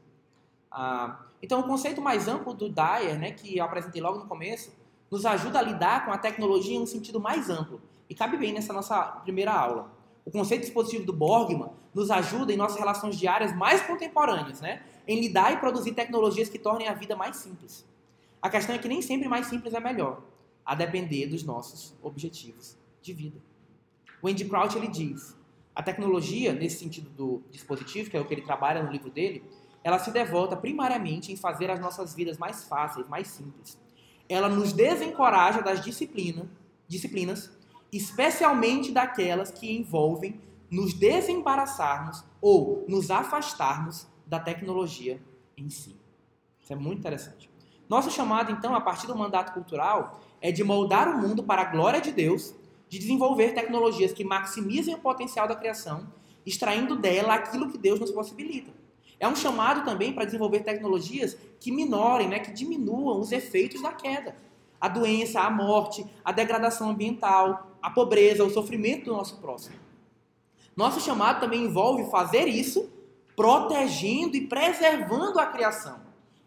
Ah, 0.72 1.20
então, 1.42 1.60
o 1.62 1.64
conceito 1.64 2.02
mais 2.02 2.28
amplo 2.28 2.54
do 2.54 2.70
Dyer, 2.70 3.18
né, 3.18 3.32
que 3.32 3.58
eu 3.58 3.64
apresentei 3.64 4.02
logo 4.02 4.20
no 4.20 4.26
começo, 4.26 4.74
nos 5.10 5.26
ajuda 5.26 5.60
a 5.60 5.62
lidar 5.62 6.06
com 6.06 6.12
a 6.12 6.18
tecnologia 6.18 6.76
em 6.76 6.82
um 6.82 6.86
sentido 6.86 7.20
mais 7.20 7.50
amplo. 7.50 7.82
E 8.10 8.16
cabe 8.16 8.38
bem 8.38 8.54
nessa 8.54 8.74
nossa 8.74 9.02
primeira 9.24 9.54
aula. 9.54 9.92
O 10.26 10.32
conceito 10.32 10.62
dispositivo 10.62 11.06
do 11.06 11.14
Borgman 11.14 11.70
nos 11.94 12.12
ajuda 12.12 12.54
em 12.54 12.58
nossas 12.58 12.78
relações 12.78 13.18
diárias 13.18 13.56
mais 13.56 13.82
contemporâneas, 13.82 14.62
né, 14.62 14.84
em 15.08 15.20
lidar 15.20 15.54
e 15.54 15.58
produzir 15.58 15.94
tecnologias 15.94 16.50
que 16.50 16.60
tornem 16.60 16.88
a 16.88 16.94
vida 16.94 17.16
mais 17.16 17.38
simples. 17.38 17.86
A 18.42 18.50
questão 18.50 18.76
é 18.76 18.78
que 18.78 18.88
nem 18.88 19.02
sempre 19.02 19.28
mais 19.28 19.48
simples 19.48 19.74
é 19.74 19.80
melhor, 19.80 20.22
a 20.66 20.76
depender 20.76 21.28
dos 21.28 21.44
nossos 21.44 21.96
objetivos 22.02 22.78
de 23.02 23.14
vida. 23.14 23.42
O 24.22 24.28
Andy 24.28 24.46
Crouch 24.46 24.78
ele 24.78 24.88
diz: 24.88 25.36
a 25.76 25.82
tecnologia, 25.82 26.54
nesse 26.54 26.78
sentido 26.78 27.10
do 27.10 27.42
dispositivo, 27.50 28.10
que 28.10 28.18
é 28.18 28.20
o 28.20 28.26
que 28.26 28.34
ele 28.34 28.42
trabalha 28.42 28.84
no 28.84 28.92
livro 28.92 29.10
dele, 29.10 29.44
ela 29.84 30.00
se 30.00 30.12
devota 30.12 30.56
primariamente 30.56 31.32
em 31.32 31.38
fazer 31.38 31.70
as 31.70 31.80
nossas 31.80 32.14
vidas 32.14 32.38
mais 32.38 32.64
fáceis, 32.64 33.08
mais 33.08 33.28
simples. 33.28 33.80
Ela 34.28 34.50
nos 34.50 34.74
desencoraja 34.74 35.62
das 35.62 35.84
disciplina, 35.84 36.50
disciplinas, 36.88 37.52
especialmente 37.92 38.92
daquelas 38.92 39.52
que 39.52 39.76
envolvem 39.76 40.40
nos 40.70 40.94
desembaraçarmos 40.94 42.24
ou 42.40 42.86
nos 42.88 43.10
afastarmos 43.10 44.08
da 44.26 44.40
tecnologia 44.40 45.20
em 45.58 45.70
si. 45.70 45.96
Isso 46.62 46.74
é 46.74 46.76
muito 46.76 47.00
interessante. 47.00 47.50
Nosso 47.88 48.12
chamado, 48.12 48.52
então, 48.52 48.76
a 48.76 48.82
partir 48.82 49.08
do 49.08 49.16
mandato 49.16 49.52
cultural, 49.52 50.22
é 50.40 50.52
de 50.52 50.64
moldar 50.64 51.08
o 51.10 51.18
mundo 51.18 51.44
para 51.44 51.64
a 51.64 51.66
glória 51.66 52.00
de 52.00 52.12
Deus, 52.12 52.54
de 52.88 53.00
desenvolver 53.00 53.54
tecnologias 53.54 54.14
que 54.14 54.24
maximizem 54.24 54.94
o 54.94 55.00
potencial 55.00 55.48
da 55.48 55.56
criação, 55.56 56.08
extraindo 56.46 56.96
dela 56.96 57.34
aquilo 57.34 57.70
que 57.70 57.78
Deus 57.78 58.00
nos 58.00 58.12
possibilita. 58.12 58.72
É 59.20 59.28
um 59.28 59.36
chamado 59.36 59.84
também 59.84 60.14
para 60.14 60.26
desenvolver 60.26 60.62
tecnologias 60.62 61.38
que 61.60 61.72
minorem, 61.72 62.30
né, 62.30 62.40
que 62.40 62.52
diminuam 62.52 63.20
os 63.20 63.32
efeitos 63.32 63.82
da 63.82 63.92
queda. 63.92 64.36
A 64.80 64.88
doença, 64.88 65.42
a 65.42 65.50
morte, 65.50 66.06
a 66.24 66.32
degradação 66.32 66.90
ambiental, 66.90 67.76
a 67.82 67.90
pobreza, 67.90 68.46
o 68.46 68.50
sofrimento 68.50 69.06
do 69.06 69.14
nosso 69.14 69.38
próximo. 69.38 69.76
Nosso 70.76 71.02
chamado 71.02 71.42
também 71.42 71.66
envolve 71.66 72.10
fazer 72.10 72.48
isso 72.48 72.90
protegendo 73.36 74.36
e 74.36 74.48
preservando 74.48 75.40
a 75.40 75.46
criação, 75.46 76.00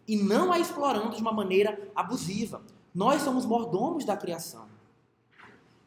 e 0.07 0.15
não 0.15 0.51
a 0.51 0.59
explorando 0.59 1.15
de 1.15 1.21
uma 1.21 1.31
maneira 1.31 1.91
abusiva. 1.95 2.61
Nós 2.93 3.21
somos 3.21 3.45
mordomos 3.45 4.05
da 4.05 4.17
criação. 4.17 4.67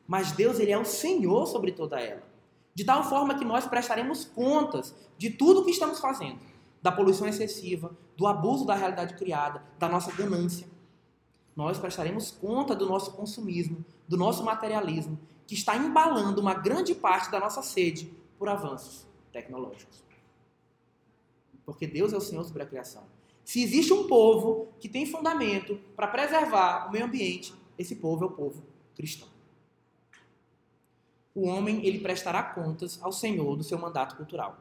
Mas 0.07 0.33
Deus, 0.33 0.59
ele 0.59 0.73
é 0.73 0.79
o 0.79 0.85
Senhor 0.85 1.47
sobre 1.47 1.73
toda 1.73 2.01
ela. 2.01 2.23
De 2.75 2.85
tal 2.85 3.05
forma 3.05 3.37
que 3.37 3.45
nós 3.45 3.67
prestaremos 3.67 4.25
contas 4.25 4.95
de 5.17 5.31
tudo 5.31 5.61
o 5.61 5.65
que 5.65 5.71
estamos 5.71 5.99
fazendo, 5.99 6.39
da 6.87 6.93
poluição 6.93 7.27
excessiva, 7.27 7.97
do 8.17 8.29
abuso 8.29 8.65
da 8.65 8.77
realidade 8.77 9.15
criada, 9.15 9.61
da 9.77 9.89
nossa 9.89 10.13
ganância. 10.13 10.69
Nós 11.57 11.81
prestaremos 11.81 12.31
conta 12.31 12.77
do 12.77 12.87
nosso 12.87 13.11
consumismo, 13.15 13.85
do 14.07 14.17
nosso 14.17 14.45
materialismo, 14.45 15.19
que 15.49 15.55
está 15.55 15.77
embalando 15.77 16.41
uma 16.41 16.55
grande 16.55 16.95
parte 16.95 17.29
da 17.29 17.41
nossa 17.41 17.61
sede 17.61 18.15
por 18.39 18.49
avanços 18.49 19.05
tecnológicos. 19.33 20.01
Porque 21.65 21.89
Deus 21.89 22.13
é 22.13 22.17
o 22.17 22.21
Senhor 22.21 22.45
sobre 22.45 22.63
a 22.63 22.67
criação. 22.67 23.03
Se 23.45 23.61
existe 23.61 23.93
um 23.93 24.07
povo 24.07 24.69
que 24.79 24.89
tem 24.89 25.07
fundamento 25.07 25.81
para 25.97 26.07
preservar 26.07 26.87
o 26.87 26.93
meio 26.93 27.07
ambiente, 27.07 27.53
esse 27.77 27.97
povo 27.97 28.23
é 28.23 28.27
o 28.29 28.31
povo 28.31 28.63
cristão. 28.95 29.27
O 31.35 31.49
homem, 31.49 31.85
ele 31.85 31.99
prestará 31.99 32.45
contas 32.45 33.03
ao 33.03 33.11
Senhor 33.11 33.57
do 33.57 33.65
seu 33.65 33.77
mandato 33.77 34.15
cultural. 34.15 34.57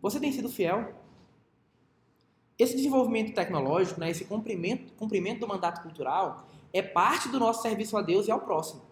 Você 0.00 0.18
tem 0.18 0.32
sido 0.32 0.48
fiel? 0.48 1.06
Esse 2.58 2.74
desenvolvimento 2.74 3.32
tecnológico, 3.32 4.00
né, 4.00 4.10
esse 4.10 4.24
cumprimento, 4.24 4.92
cumprimento 4.94 5.40
do 5.40 5.46
mandato 5.46 5.80
cultural, 5.80 6.48
é 6.72 6.82
parte 6.82 7.28
do 7.28 7.38
nosso 7.38 7.62
serviço 7.62 7.96
a 7.96 8.02
Deus 8.02 8.26
e 8.26 8.32
ao 8.32 8.40
próximo. 8.40 8.82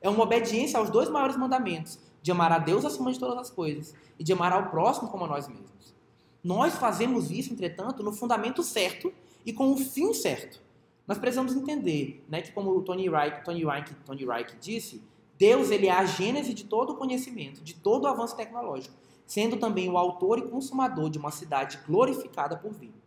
É 0.00 0.08
uma 0.08 0.24
obediência 0.24 0.78
aos 0.78 0.90
dois 0.90 1.08
maiores 1.08 1.36
mandamentos, 1.36 1.98
de 2.20 2.32
amar 2.32 2.50
a 2.50 2.58
Deus 2.58 2.84
acima 2.84 3.12
de 3.12 3.18
todas 3.18 3.38
as 3.38 3.50
coisas 3.50 3.94
e 4.18 4.24
de 4.24 4.32
amar 4.32 4.52
ao 4.52 4.68
próximo 4.70 5.08
como 5.08 5.24
a 5.24 5.28
nós 5.28 5.46
mesmos. 5.46 5.94
Nós 6.42 6.74
fazemos 6.74 7.30
isso, 7.30 7.52
entretanto, 7.52 8.02
no 8.02 8.12
fundamento 8.12 8.62
certo 8.62 9.12
e 9.46 9.52
com 9.52 9.72
o 9.72 9.76
fim 9.76 10.12
certo. 10.12 10.60
Nós 11.06 11.18
precisamos 11.18 11.54
entender, 11.54 12.24
né, 12.28 12.42
que 12.42 12.50
como 12.50 12.82
Tony 12.82 13.08
Reich, 13.08 13.44
Tony 13.44 13.64
Reich, 13.64 13.94
Tony 14.04 14.24
Reich 14.24 14.56
disse, 14.60 15.00
Deus 15.38 15.70
ele 15.70 15.86
é 15.86 15.92
a 15.92 16.04
gênese 16.04 16.52
de 16.52 16.64
todo 16.64 16.94
o 16.94 16.96
conhecimento, 16.96 17.62
de 17.62 17.74
todo 17.74 18.04
o 18.04 18.08
avanço 18.08 18.36
tecnológico, 18.36 18.94
sendo 19.26 19.56
também 19.56 19.88
o 19.88 19.96
autor 19.96 20.38
e 20.38 20.42
consumador 20.42 21.10
de 21.10 21.18
uma 21.18 21.30
cidade 21.30 21.78
glorificada 21.86 22.56
por 22.56 22.72
vir. 22.72 23.03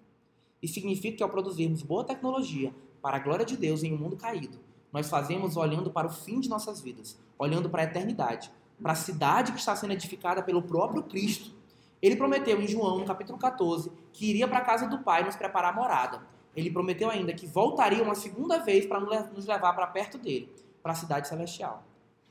Isso 0.61 0.75
significa 0.75 1.17
que 1.17 1.23
ao 1.23 1.29
produzirmos 1.29 1.81
boa 1.81 2.03
tecnologia 2.03 2.73
para 3.01 3.17
a 3.17 3.19
glória 3.19 3.45
de 3.45 3.55
Deus 3.55 3.83
em 3.83 3.93
um 3.93 3.97
mundo 3.97 4.15
caído, 4.15 4.59
nós 4.91 5.09
fazemos 5.09 5.57
olhando 5.57 5.91
para 5.91 6.07
o 6.07 6.11
fim 6.11 6.39
de 6.39 6.49
nossas 6.49 6.81
vidas, 6.81 7.19
olhando 7.37 7.69
para 7.69 7.83
a 7.83 7.85
eternidade, 7.85 8.51
para 8.81 8.93
a 8.93 8.95
cidade 8.95 9.51
que 9.51 9.59
está 9.59 9.75
sendo 9.75 9.93
edificada 9.93 10.41
pelo 10.41 10.61
próprio 10.61 11.03
Cristo, 11.03 11.55
ele 12.01 12.15
prometeu 12.15 12.61
em 12.61 12.67
João, 12.67 12.99
no 12.99 13.05
capítulo 13.05 13.37
14, 13.37 13.91
que 14.13 14.29
iria 14.29 14.47
para 14.47 14.59
a 14.59 14.65
casa 14.65 14.87
do 14.87 14.99
Pai 14.99 15.23
nos 15.23 15.35
preparar 15.35 15.75
morada. 15.75 16.21
Ele 16.55 16.69
prometeu 16.69 17.09
ainda 17.09 17.33
que 17.33 17.47
voltaria 17.47 18.03
uma 18.03 18.15
segunda 18.15 18.59
vez 18.59 18.85
para 18.85 18.99
nos 18.99 19.45
levar 19.45 19.73
para 19.73 19.87
perto 19.87 20.17
dele, 20.17 20.51
para 20.81 20.91
a 20.91 20.95
cidade 20.95 21.27
celestial. 21.27 21.83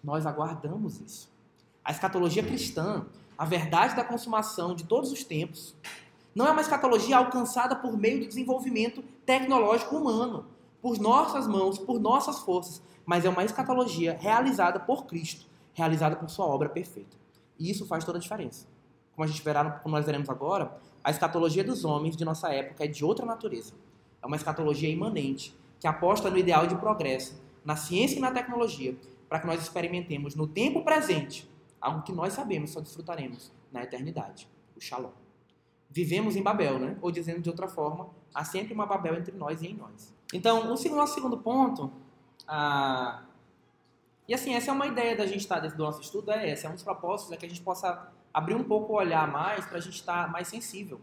Nós 0.03 0.25
aguardamos 0.25 1.01
isso. 1.01 1.33
A 1.85 1.91
escatologia 1.91 2.43
cristã, 2.43 3.07
a 3.37 3.45
verdade 3.45 3.95
da 3.97 4.05
consumação 4.05 4.75
de 4.75 4.85
todos 4.85 5.11
os 5.11 5.25
tempos, 5.25 5.77
não 6.37 6.47
é 6.47 6.53
uma 6.53 6.61
escatologia 6.61 7.17
alcançada 7.17 7.75
por 7.75 7.97
meio 7.99 8.21
do 8.21 8.29
desenvolvimento 8.29 9.03
tecnológico 9.25 9.97
humano, 9.97 10.47
por 10.81 10.97
nossas 11.01 11.49
mãos, 11.49 11.79
por 11.79 11.99
nossas 11.99 12.39
forças, 12.39 12.81
mas 13.05 13.25
é 13.25 13.29
uma 13.29 13.43
escatologia 13.43 14.17
realizada 14.21 14.79
por 14.79 15.07
Cristo, 15.07 15.47
realizada 15.75 16.15
por 16.15 16.31
sua 16.31 16.47
obra 16.47 16.69
perfeita. 16.69 17.17
E 17.59 17.69
isso 17.69 17.87
faz 17.87 18.05
toda 18.05 18.19
a 18.19 18.21
diferença 18.21 18.69
como 19.17 19.25
a 19.25 19.27
gente 19.27 19.43
verá, 19.43 19.71
como 19.71 19.97
nós 19.97 20.05
veremos 20.05 20.29
agora, 20.29 20.77
a 21.03 21.11
escatologia 21.11 21.65
dos 21.65 21.87
homens 21.87 22.15
de 22.17 22.25
nossa 22.25 22.53
época 22.53 22.85
é 22.85 22.87
de 22.87 23.03
outra 23.03 23.25
natureza. 23.25 23.73
É 24.23 24.27
uma 24.27 24.37
escatologia 24.37 24.91
imanente, 24.91 25.57
que 25.81 25.87
aposta 25.87 26.31
no 26.31 26.37
ideal 26.37 26.67
de 26.67 26.77
progresso, 26.77 27.41
na 27.65 27.77
ciência 27.77 28.19
e 28.19 28.21
na 28.21 28.31
tecnologia, 28.31 28.95
para 29.27 29.41
que 29.41 29.47
nós 29.47 29.63
experimentemos 29.63 30.35
no 30.35 30.47
tempo 30.47 30.85
presente 30.85 31.51
algo 31.81 32.03
que 32.03 32.13
nós 32.13 32.35
sabemos 32.35 32.71
só 32.71 32.81
desfrutaremos 32.81 33.51
na 33.73 33.83
eternidade, 33.83 34.49
o 34.77 34.81
Shalom. 34.81 35.26
Vivemos 35.91 36.37
em 36.37 36.43
Babel, 36.43 36.79
né? 36.79 36.97
Ou 37.01 37.11
dizendo 37.11 37.41
de 37.41 37.49
outra 37.49 37.69
forma, 37.69 38.11
há 38.35 38.45
sempre 38.45 38.75
uma 38.75 38.87
Babel 38.87 39.17
entre 39.17 39.37
nós 39.37 39.63
e 39.63 39.69
em 39.69 39.75
nós. 39.75 40.15
Então, 40.33 40.63
o 40.63 40.97
nosso 40.97 41.15
segundo 41.15 41.39
ponto, 41.39 41.93
ah, 42.47 43.23
e 44.29 44.35
assim, 44.35 44.55
essa 44.55 44.71
é 44.71 44.75
uma 44.75 44.87
ideia 44.87 45.17
da 45.17 45.25
gente 45.25 45.41
estar 45.41 45.61
dentro 45.61 45.77
do 45.77 45.85
nosso 45.85 46.01
estudo, 46.01 46.31
é 46.33 46.51
essa, 46.51 46.67
é 46.67 46.71
um 46.71 46.75
dos 46.75 46.83
propósitos, 46.83 47.33
é 47.33 47.37
que 47.37 47.47
a 47.47 47.49
gente 47.49 47.63
possa 47.63 48.13
abrir 48.35 48.55
um 48.55 48.65
pouco 48.65 48.93
o 48.93 48.97
olhar 48.97 49.31
mais 49.31 49.65
para 49.65 49.79
a 49.79 49.81
gente 49.81 49.95
estar 49.95 50.31
mais 50.31 50.49
sensível 50.49 51.01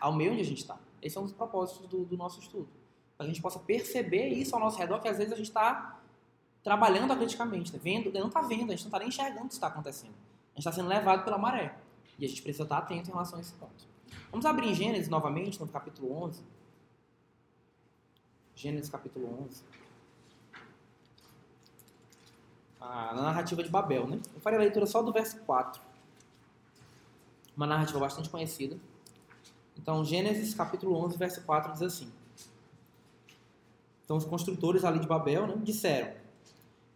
ao 0.00 0.12
meio 0.12 0.32
onde 0.32 0.40
a 0.40 0.44
gente 0.44 0.62
está. 0.62 0.78
Esse 1.00 1.16
é 1.18 1.20
um 1.20 1.24
dos 1.24 1.32
propósitos 1.32 1.86
do, 1.86 2.04
do 2.04 2.16
nosso 2.16 2.40
estudo. 2.40 2.68
Para 3.16 3.26
a 3.26 3.28
gente 3.28 3.42
possa 3.42 3.58
perceber 3.58 4.28
isso 4.28 4.54
ao 4.54 4.60
nosso 4.60 4.78
redor, 4.78 5.00
que 5.00 5.08
às 5.08 5.18
vezes 5.18 5.32
a 5.32 5.36
gente 5.36 5.48
está 5.48 6.00
trabalhando 6.64 7.12
acriticamente, 7.12 7.72
né? 7.72 7.78
vendo, 7.82 8.10
não 8.12 8.28
está 8.28 8.40
vendo, 8.40 8.72
a 8.72 8.76
gente 8.76 8.84
não 8.84 8.88
está 8.88 8.98
nem 8.98 9.08
enxergando 9.08 9.44
o 9.44 9.48
que 9.48 9.54
está 9.54 9.66
acontecendo. 9.66 10.14
A 10.14 10.58
gente 10.58 10.58
está 10.58 10.72
sendo 10.72 10.88
levado 10.88 11.24
pela 11.24 11.38
maré. 11.38 11.76
E 12.18 12.24
a 12.24 12.28
gente 12.28 12.42
precisa 12.42 12.64
estar 12.64 12.78
atento 12.78 13.10
em 13.10 13.12
relação 13.12 13.38
a 13.38 13.42
esse 13.42 13.52
ponto. 13.54 13.91
Vamos 14.30 14.46
abrir 14.46 14.68
em 14.68 14.74
Gênesis 14.74 15.08
novamente, 15.08 15.60
no 15.60 15.68
capítulo 15.68 16.12
11. 16.24 16.42
Gênesis 18.54 18.90
capítulo 18.90 19.44
11. 19.44 19.62
Ah, 22.80 23.12
na 23.14 23.22
narrativa 23.22 23.62
de 23.62 23.68
Babel, 23.68 24.06
né? 24.06 24.20
Eu 24.34 24.40
farei 24.40 24.58
a 24.58 24.62
leitura 24.62 24.86
só 24.86 25.02
do 25.02 25.12
verso 25.12 25.38
4 25.40 25.92
uma 27.56 27.66
narrativa 27.66 27.98
bastante 27.98 28.28
conhecida. 28.28 28.78
Então, 29.76 30.04
Gênesis 30.04 30.54
capítulo 30.54 30.96
11, 30.96 31.16
verso 31.16 31.42
4 31.42 31.72
diz 31.72 31.82
assim: 31.82 32.10
Então, 34.04 34.16
os 34.16 34.24
construtores 34.24 34.84
ali 34.84 34.98
de 34.98 35.06
Babel 35.06 35.46
né, 35.46 35.54
disseram: 35.62 36.12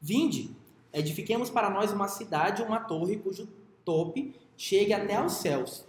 Vinde, 0.00 0.54
edifiquemos 0.92 1.50
para 1.50 1.70
nós 1.70 1.92
uma 1.92 2.08
cidade 2.08 2.62
uma 2.62 2.80
torre 2.80 3.16
cujo 3.16 3.48
tope 3.84 4.34
chegue 4.56 4.92
até 4.92 5.16
aos 5.16 5.34
céus, 5.34 5.84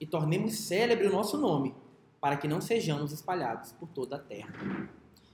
e 0.00 0.06
tornemos 0.06 0.58
célebre 0.58 1.06
o 1.06 1.12
nosso 1.12 1.38
nome, 1.38 1.74
para 2.20 2.36
que 2.36 2.48
não 2.48 2.60
sejamos 2.60 3.12
espalhados 3.12 3.72
por 3.72 3.88
toda 3.88 4.16
a 4.16 4.18
terra. 4.18 4.52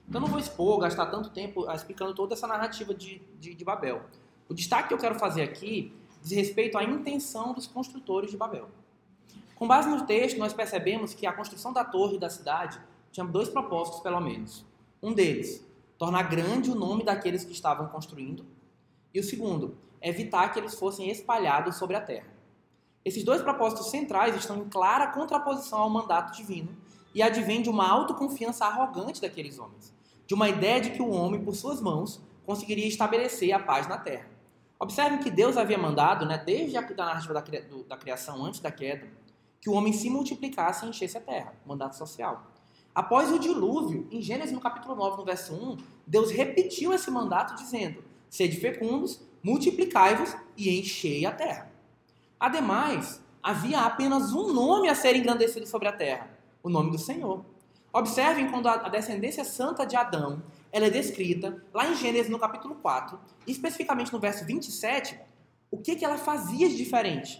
Então, 0.07 0.19
não 0.19 0.27
vou 0.27 0.39
expor, 0.39 0.79
gastar 0.79 1.07
tanto 1.07 1.29
tempo 1.29 1.65
ah, 1.67 1.75
explicando 1.75 2.13
toda 2.13 2.33
essa 2.33 2.45
narrativa 2.47 2.93
de, 2.93 3.21
de, 3.39 3.53
de 3.53 3.63
Babel. 3.63 4.01
O 4.49 4.53
destaque 4.53 4.89
que 4.89 4.93
eu 4.93 4.97
quero 4.97 5.15
fazer 5.15 5.41
aqui 5.41 5.93
diz 6.21 6.31
respeito 6.31 6.77
à 6.77 6.83
intenção 6.83 7.53
dos 7.53 7.67
construtores 7.67 8.31
de 8.31 8.37
Babel. 8.37 8.69
Com 9.55 9.67
base 9.67 9.89
no 9.89 10.05
texto, 10.05 10.37
nós 10.37 10.53
percebemos 10.53 11.13
que 11.13 11.25
a 11.25 11.33
construção 11.33 11.71
da 11.71 11.85
torre 11.85 12.17
da 12.17 12.29
cidade 12.29 12.79
tinha 13.11 13.25
dois 13.25 13.47
propósitos, 13.47 14.01
pelo 14.01 14.19
menos. 14.19 14.65
Um 15.01 15.13
deles, 15.13 15.65
tornar 15.97 16.23
grande 16.23 16.71
o 16.71 16.75
nome 16.75 17.03
daqueles 17.03 17.45
que 17.45 17.51
estavam 17.51 17.87
construindo, 17.87 18.45
e 19.13 19.19
o 19.19 19.23
segundo, 19.23 19.77
evitar 20.01 20.49
que 20.49 20.59
eles 20.59 20.75
fossem 20.75 21.09
espalhados 21.09 21.77
sobre 21.77 21.95
a 21.95 22.01
terra. 22.01 22.32
Esses 23.05 23.23
dois 23.23 23.41
propósitos 23.41 23.89
centrais 23.89 24.35
estão 24.35 24.57
em 24.57 24.69
clara 24.69 25.07
contraposição 25.07 25.79
ao 25.79 25.89
mandato 25.89 26.35
divino 26.35 26.69
e 27.13 27.21
advém 27.21 27.61
de 27.61 27.69
uma 27.69 27.87
autoconfiança 27.87 28.65
arrogante 28.65 29.21
daqueles 29.21 29.59
homens, 29.59 29.93
de 30.25 30.33
uma 30.33 30.47
ideia 30.47 30.79
de 30.79 30.91
que 30.91 31.01
o 31.01 31.09
homem, 31.09 31.43
por 31.43 31.53
suas 31.53 31.81
mãos, 31.81 32.21
conseguiria 32.45 32.87
estabelecer 32.87 33.51
a 33.51 33.59
paz 33.59 33.87
na 33.87 33.97
terra. 33.97 34.27
Observem 34.79 35.19
que 35.19 35.29
Deus 35.29 35.57
havia 35.57 35.77
mandado, 35.77 36.25
né, 36.25 36.37
desde 36.37 36.77
a 36.77 36.81
narrativa 36.81 37.33
da, 37.33 37.97
criação, 37.97 38.43
antes 38.43 38.59
da 38.59 38.71
queda, 38.71 39.07
que 39.61 39.69
o 39.69 39.73
homem 39.73 39.93
se 39.93 40.09
multiplicasse 40.09 40.85
e 40.85 40.89
enchesse 40.89 41.17
a 41.17 41.21
terra, 41.21 41.53
mandato 41.65 41.97
social. 41.97 42.47
Após 42.93 43.31
o 43.31 43.39
dilúvio, 43.39 44.07
em 44.11 44.21
Gênesis 44.21 44.51
no 44.51 44.59
capítulo 44.59 44.95
9, 44.95 45.17
no 45.17 45.25
verso 45.25 45.53
1, 45.53 45.77
Deus 46.05 46.31
repetiu 46.31 46.93
esse 46.93 47.09
mandato 47.09 47.55
dizendo: 47.55 48.03
Sede 48.29 48.57
fecundos, 48.57 49.21
multiplicai-vos 49.41 50.35
e 50.55 50.77
enchei 50.77 51.25
a 51.25 51.31
terra. 51.31 51.72
Ademais, 52.43 53.21
havia 53.41 53.79
apenas 53.79 54.33
um 54.33 54.51
nome 54.51 54.89
a 54.89 54.95
ser 54.95 55.15
engrandecido 55.15 55.65
sobre 55.65 55.87
a 55.87 55.93
terra, 55.93 56.29
o 56.61 56.67
nome 56.67 56.91
do 56.91 56.97
Senhor. 56.97 57.45
Observem 57.93 58.51
quando 58.51 58.67
a 58.67 58.89
descendência 58.89 59.45
santa 59.45 59.85
de 59.85 59.95
Adão 59.95 60.43
ela 60.69 60.87
é 60.87 60.89
descrita 60.89 61.63
lá 61.73 61.89
em 61.89 61.95
Gênesis 61.95 62.29
no 62.29 62.37
capítulo 62.37 62.75
4, 62.75 63.17
especificamente 63.47 64.11
no 64.11 64.19
verso 64.19 64.43
27, 64.43 65.17
o 65.71 65.77
que, 65.77 65.95
que 65.95 66.03
ela 66.03 66.17
fazia 66.17 66.67
de 66.67 66.75
diferente. 66.75 67.37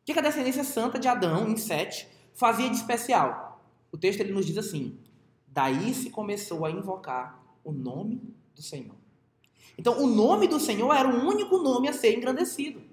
O 0.00 0.06
que, 0.06 0.14
que 0.14 0.18
a 0.18 0.22
descendência 0.22 0.64
santa 0.64 0.98
de 0.98 1.08
Adão, 1.08 1.46
em 1.50 1.56
7, 1.58 2.08
fazia 2.32 2.70
de 2.70 2.76
especial? 2.76 3.62
O 3.92 3.98
texto 3.98 4.20
ele 4.20 4.32
nos 4.32 4.46
diz 4.46 4.56
assim: 4.56 4.98
Daí 5.46 5.92
se 5.92 6.08
começou 6.08 6.64
a 6.64 6.70
invocar 6.70 7.38
o 7.62 7.70
nome 7.70 8.34
do 8.54 8.62
Senhor. 8.62 8.96
Então, 9.76 10.02
o 10.02 10.06
nome 10.06 10.48
do 10.48 10.58
Senhor 10.58 10.90
era 10.94 11.06
o 11.06 11.28
único 11.28 11.58
nome 11.58 11.86
a 11.86 11.92
ser 11.92 12.16
engrandecido. 12.16 12.85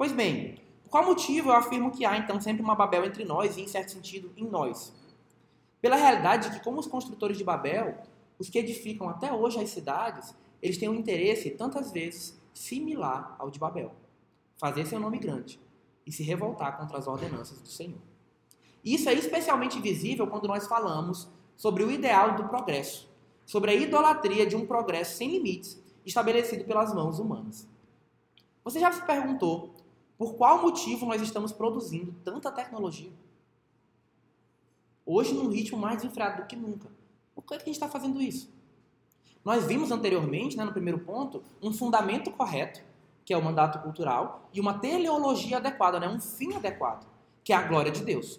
Pois 0.00 0.12
bem, 0.12 0.56
qual 0.88 1.04
motivo 1.04 1.50
eu 1.50 1.54
afirmo 1.54 1.90
que 1.90 2.06
há 2.06 2.16
então 2.16 2.40
sempre 2.40 2.62
uma 2.62 2.74
Babel 2.74 3.04
entre 3.04 3.22
nós 3.22 3.58
e, 3.58 3.60
em 3.60 3.68
certo 3.68 3.92
sentido, 3.92 4.32
em 4.34 4.48
nós? 4.48 4.94
Pela 5.78 5.94
realidade 5.94 6.48
de 6.48 6.56
que, 6.56 6.64
como 6.64 6.80
os 6.80 6.86
construtores 6.86 7.36
de 7.36 7.44
Babel, 7.44 7.98
os 8.38 8.48
que 8.48 8.58
edificam 8.58 9.10
até 9.10 9.30
hoje 9.30 9.60
as 9.60 9.68
cidades, 9.68 10.34
eles 10.62 10.78
têm 10.78 10.88
um 10.88 10.94
interesse, 10.94 11.50
tantas 11.50 11.92
vezes, 11.92 12.40
similar 12.54 13.36
ao 13.38 13.50
de 13.50 13.58
Babel. 13.58 13.92
Fazer 14.56 14.86
seu 14.86 14.98
nome 14.98 15.18
grande 15.18 15.60
e 16.06 16.10
se 16.10 16.22
revoltar 16.22 16.78
contra 16.78 16.96
as 16.96 17.06
ordenanças 17.06 17.60
do 17.60 17.68
Senhor. 17.68 18.00
Isso 18.82 19.06
é 19.06 19.12
especialmente 19.12 19.78
visível 19.82 20.26
quando 20.26 20.48
nós 20.48 20.66
falamos 20.66 21.28
sobre 21.58 21.84
o 21.84 21.90
ideal 21.90 22.36
do 22.36 22.48
progresso, 22.48 23.06
sobre 23.44 23.72
a 23.72 23.74
idolatria 23.74 24.46
de 24.46 24.56
um 24.56 24.64
progresso 24.64 25.18
sem 25.18 25.30
limites 25.30 25.78
estabelecido 26.06 26.64
pelas 26.64 26.94
mãos 26.94 27.18
humanas. 27.18 27.68
Você 28.64 28.80
já 28.80 28.90
se 28.92 29.04
perguntou 29.04 29.74
por 30.20 30.34
qual 30.34 30.60
motivo 30.60 31.06
nós 31.06 31.22
estamos 31.22 31.50
produzindo 31.50 32.14
tanta 32.22 32.52
tecnologia? 32.52 33.10
Hoje, 35.06 35.32
num 35.32 35.48
ritmo 35.48 35.78
mais 35.78 36.02
desenfreado 36.02 36.42
do 36.42 36.46
que 36.46 36.54
nunca. 36.54 36.90
Por 37.34 37.42
que 37.42 37.54
a 37.54 37.58
gente 37.58 37.70
está 37.70 37.88
fazendo 37.88 38.20
isso? 38.20 38.52
Nós 39.42 39.64
vimos 39.64 39.90
anteriormente, 39.90 40.58
né, 40.58 40.64
no 40.66 40.72
primeiro 40.72 40.98
ponto, 40.98 41.42
um 41.62 41.72
fundamento 41.72 42.30
correto, 42.32 42.82
que 43.24 43.32
é 43.32 43.36
o 43.38 43.42
mandato 43.42 43.78
cultural, 43.78 44.46
e 44.52 44.60
uma 44.60 44.74
teleologia 44.78 45.56
adequada, 45.56 45.98
né, 45.98 46.06
um 46.06 46.20
fim 46.20 46.52
adequado, 46.52 47.06
que 47.42 47.54
é 47.54 47.56
a 47.56 47.62
glória 47.62 47.90
de 47.90 48.04
Deus. 48.04 48.38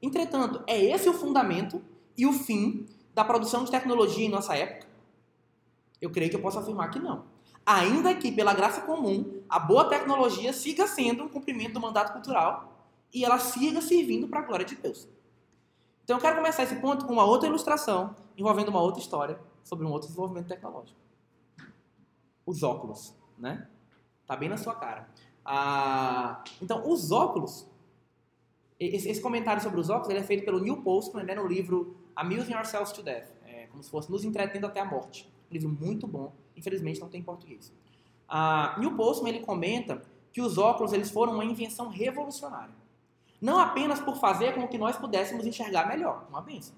Entretanto, 0.00 0.62
é 0.64 0.80
esse 0.80 1.08
o 1.08 1.12
fundamento 1.12 1.82
e 2.16 2.24
o 2.24 2.32
fim 2.32 2.86
da 3.12 3.24
produção 3.24 3.64
de 3.64 3.72
tecnologia 3.72 4.24
em 4.24 4.30
nossa 4.30 4.56
época? 4.56 4.86
Eu 6.00 6.08
creio 6.08 6.30
que 6.30 6.36
eu 6.36 6.40
posso 6.40 6.60
afirmar 6.60 6.88
que 6.92 7.00
não. 7.00 7.24
Ainda 7.66 8.14
que, 8.14 8.30
pela 8.30 8.54
graça 8.54 8.82
comum, 8.82 9.35
a 9.48 9.58
boa 9.58 9.88
tecnologia 9.88 10.52
siga 10.52 10.86
sendo 10.86 11.24
um 11.24 11.28
cumprimento 11.28 11.74
do 11.74 11.80
mandato 11.80 12.12
cultural 12.12 12.72
e 13.12 13.24
ela 13.24 13.38
siga 13.38 13.80
servindo 13.80 14.28
para 14.28 14.40
a 14.40 14.42
glória 14.42 14.64
de 14.64 14.74
Deus. 14.76 15.08
Então 16.04 16.16
eu 16.16 16.20
quero 16.20 16.36
começar 16.36 16.62
esse 16.62 16.76
ponto 16.76 17.04
com 17.06 17.12
uma 17.12 17.24
outra 17.24 17.48
ilustração 17.48 18.14
envolvendo 18.36 18.68
uma 18.68 18.80
outra 18.80 19.00
história 19.00 19.40
sobre 19.64 19.84
um 19.84 19.90
outro 19.90 20.08
desenvolvimento 20.08 20.46
tecnológico. 20.46 20.98
Os 22.44 22.62
óculos, 22.62 23.14
né? 23.36 23.68
Tá 24.26 24.36
bem 24.36 24.48
na 24.48 24.56
sua 24.56 24.74
cara. 24.74 25.08
Ah, 25.44 26.42
então, 26.60 26.88
os 26.90 27.12
óculos, 27.12 27.68
esse, 28.78 29.08
esse, 29.08 29.20
comentário 29.20 29.62
sobre 29.62 29.80
os 29.80 29.88
óculos 29.88 30.10
ele 30.10 30.18
é 30.18 30.22
feito 30.22 30.44
pelo 30.44 30.60
Neil 30.60 30.82
Postman 30.82 31.24
né, 31.24 31.34
no 31.34 31.46
livro 31.46 31.96
Amusing 32.14 32.54
Ourselves 32.54 32.92
to 32.92 33.02
Death, 33.02 33.28
é, 33.44 33.66
como 33.68 33.82
se 33.82 33.90
fosse 33.90 34.10
Nos 34.10 34.24
Entretendo 34.24 34.66
Até 34.66 34.80
a 34.80 34.84
Morte. 34.84 35.32
Um 35.50 35.54
livro 35.54 35.68
muito 35.68 36.06
bom, 36.06 36.32
infelizmente 36.56 37.00
não 37.00 37.08
tem 37.08 37.20
em 37.20 37.24
português. 37.24 37.72
Ah, 38.28 38.74
Neil 38.78 38.96
Postman 38.96 39.30
ele 39.30 39.40
comenta 39.40 40.02
que 40.32 40.40
os 40.40 40.58
óculos 40.58 40.92
eles 40.92 41.10
foram 41.10 41.34
uma 41.34 41.44
invenção 41.44 41.88
revolucionária. 41.88 42.74
Não 43.40 43.58
apenas 43.58 44.00
por 44.00 44.16
fazer 44.16 44.54
com 44.54 44.66
que 44.66 44.78
nós 44.78 44.96
pudéssemos 44.96 45.46
enxergar 45.46 45.86
melhor, 45.86 46.26
uma 46.28 46.40
benção. 46.40 46.74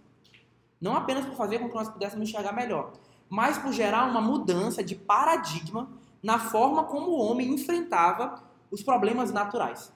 Não 0.80 0.94
apenas 0.94 1.24
por 1.24 1.34
fazer 1.34 1.58
com 1.58 1.68
que 1.68 1.74
nós 1.74 1.88
pudéssemos 1.88 2.28
enxergar 2.28 2.52
melhor, 2.52 2.92
mas 3.28 3.58
por 3.58 3.72
gerar 3.72 4.04
uma 4.04 4.20
mudança 4.20 4.82
de 4.82 4.94
paradigma 4.94 5.88
na 6.22 6.38
forma 6.38 6.84
como 6.84 7.10
o 7.10 7.18
homem 7.18 7.52
enfrentava 7.52 8.42
os 8.70 8.82
problemas 8.82 9.32
naturais. 9.32 9.92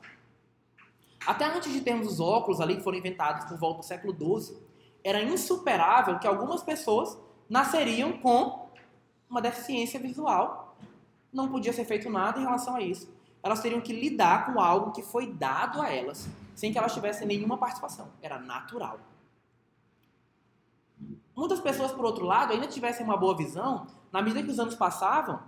Até 1.27 1.45
antes 1.45 1.73
de 1.73 1.81
termos 1.81 2.07
os 2.07 2.21
óculos 2.21 2.61
ali 2.61 2.77
que 2.77 2.83
foram 2.83 2.99
inventados 2.99 3.45
por 3.45 3.57
volta 3.59 3.79
do 3.81 3.85
século 3.85 4.15
XII, 4.15 4.57
era 5.05 5.23
insuperável 5.23 6.19
que 6.19 6.27
algumas 6.27 6.63
pessoas 6.63 7.17
nasceriam 7.49 8.13
com 8.19 8.69
uma 9.29 9.41
deficiência 9.41 10.01
visual. 10.01 10.72
Não 11.33 11.49
podia 11.49 11.73
ser 11.73 11.85
feito 11.85 12.11
nada 12.11 12.39
em 12.39 12.43
relação 12.43 12.77
a 12.77 12.81
isso. 12.81 13.13
Elas 13.43 13.61
teriam 13.61 13.81
que 13.81 13.93
lidar 13.93 14.47
com 14.47 14.61
algo 14.61 14.93
que 14.93 15.03
foi 15.03 15.33
dado 15.33 15.81
a 15.81 15.91
elas, 15.91 16.29
sem 16.55 16.73
que 16.73 16.79
elas 16.79 16.95
tivessem 16.95 17.27
nenhuma 17.27 17.57
participação. 17.57 18.11
Era 18.21 18.39
natural. 18.39 19.01
Muitas 21.35 21.61
pessoas, 21.61 21.91
por 21.91 22.05
outro 22.05 22.25
lado, 22.25 22.53
ainda 22.53 22.67
tivessem 22.67 23.05
uma 23.05 23.17
boa 23.17 23.37
visão, 23.37 23.87
na 24.13 24.21
medida 24.21 24.43
que 24.43 24.51
os 24.51 24.61
anos 24.61 24.75
passavam, 24.75 25.41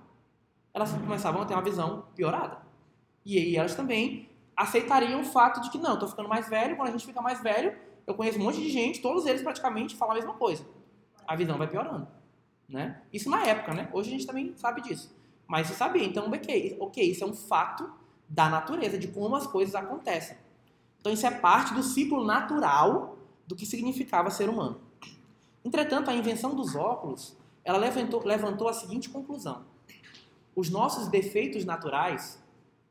elas 0.72 0.90
começavam 0.92 1.42
a 1.42 1.44
ter 1.44 1.54
uma 1.54 1.62
visão 1.62 2.06
piorada. 2.16 2.58
E 3.24 3.38
aí 3.38 3.56
elas 3.56 3.74
também 3.74 4.28
aceitariam 4.56 5.20
o 5.20 5.24
fato 5.24 5.60
de 5.60 5.70
que, 5.70 5.78
não, 5.78 5.94
estou 5.94 6.08
ficando 6.08 6.28
mais 6.28 6.48
velho, 6.48 6.76
quando 6.76 6.88
a 6.88 6.92
gente 6.92 7.06
fica 7.06 7.20
mais 7.20 7.40
velho, 7.42 7.76
eu 8.06 8.14
conheço 8.14 8.38
um 8.38 8.42
monte 8.42 8.60
de 8.60 8.70
gente, 8.70 9.00
todos 9.00 9.26
eles 9.26 9.42
praticamente 9.42 9.96
falam 9.96 10.12
a 10.12 10.16
mesma 10.16 10.34
coisa. 10.34 10.66
A 11.26 11.36
visão 11.36 11.56
vai 11.56 11.68
piorando. 11.68 12.06
Né? 12.68 13.00
Isso 13.12 13.28
na 13.28 13.44
época, 13.44 13.74
né? 13.74 13.88
Hoje 13.92 14.08
a 14.08 14.12
gente 14.12 14.26
também 14.26 14.54
sabe 14.56 14.80
disso. 14.80 15.14
Mas 15.46 15.66
você 15.66 15.74
sabia, 15.74 16.04
então, 16.04 16.28
ok, 16.28 16.76
ok, 16.80 17.10
isso 17.10 17.24
é 17.24 17.26
um 17.26 17.34
fato 17.34 17.90
da 18.28 18.48
natureza, 18.48 18.98
de 18.98 19.08
como 19.08 19.36
as 19.36 19.46
coisas 19.46 19.74
acontecem. 19.74 20.36
Então 21.00 21.12
isso 21.12 21.26
é 21.26 21.30
parte 21.30 21.74
do 21.74 21.82
ciclo 21.82 22.24
natural 22.24 23.18
do 23.46 23.54
que 23.54 23.66
significava 23.66 24.30
ser 24.30 24.48
humano. 24.48 24.80
Entretanto, 25.64 26.10
a 26.10 26.14
invenção 26.14 26.54
dos 26.54 26.74
óculos, 26.74 27.36
ela 27.62 27.78
levantou, 27.78 28.24
levantou 28.24 28.68
a 28.68 28.72
seguinte 28.72 29.10
conclusão. 29.10 29.64
Os 30.56 30.70
nossos 30.70 31.08
defeitos 31.08 31.64
naturais 31.64 32.42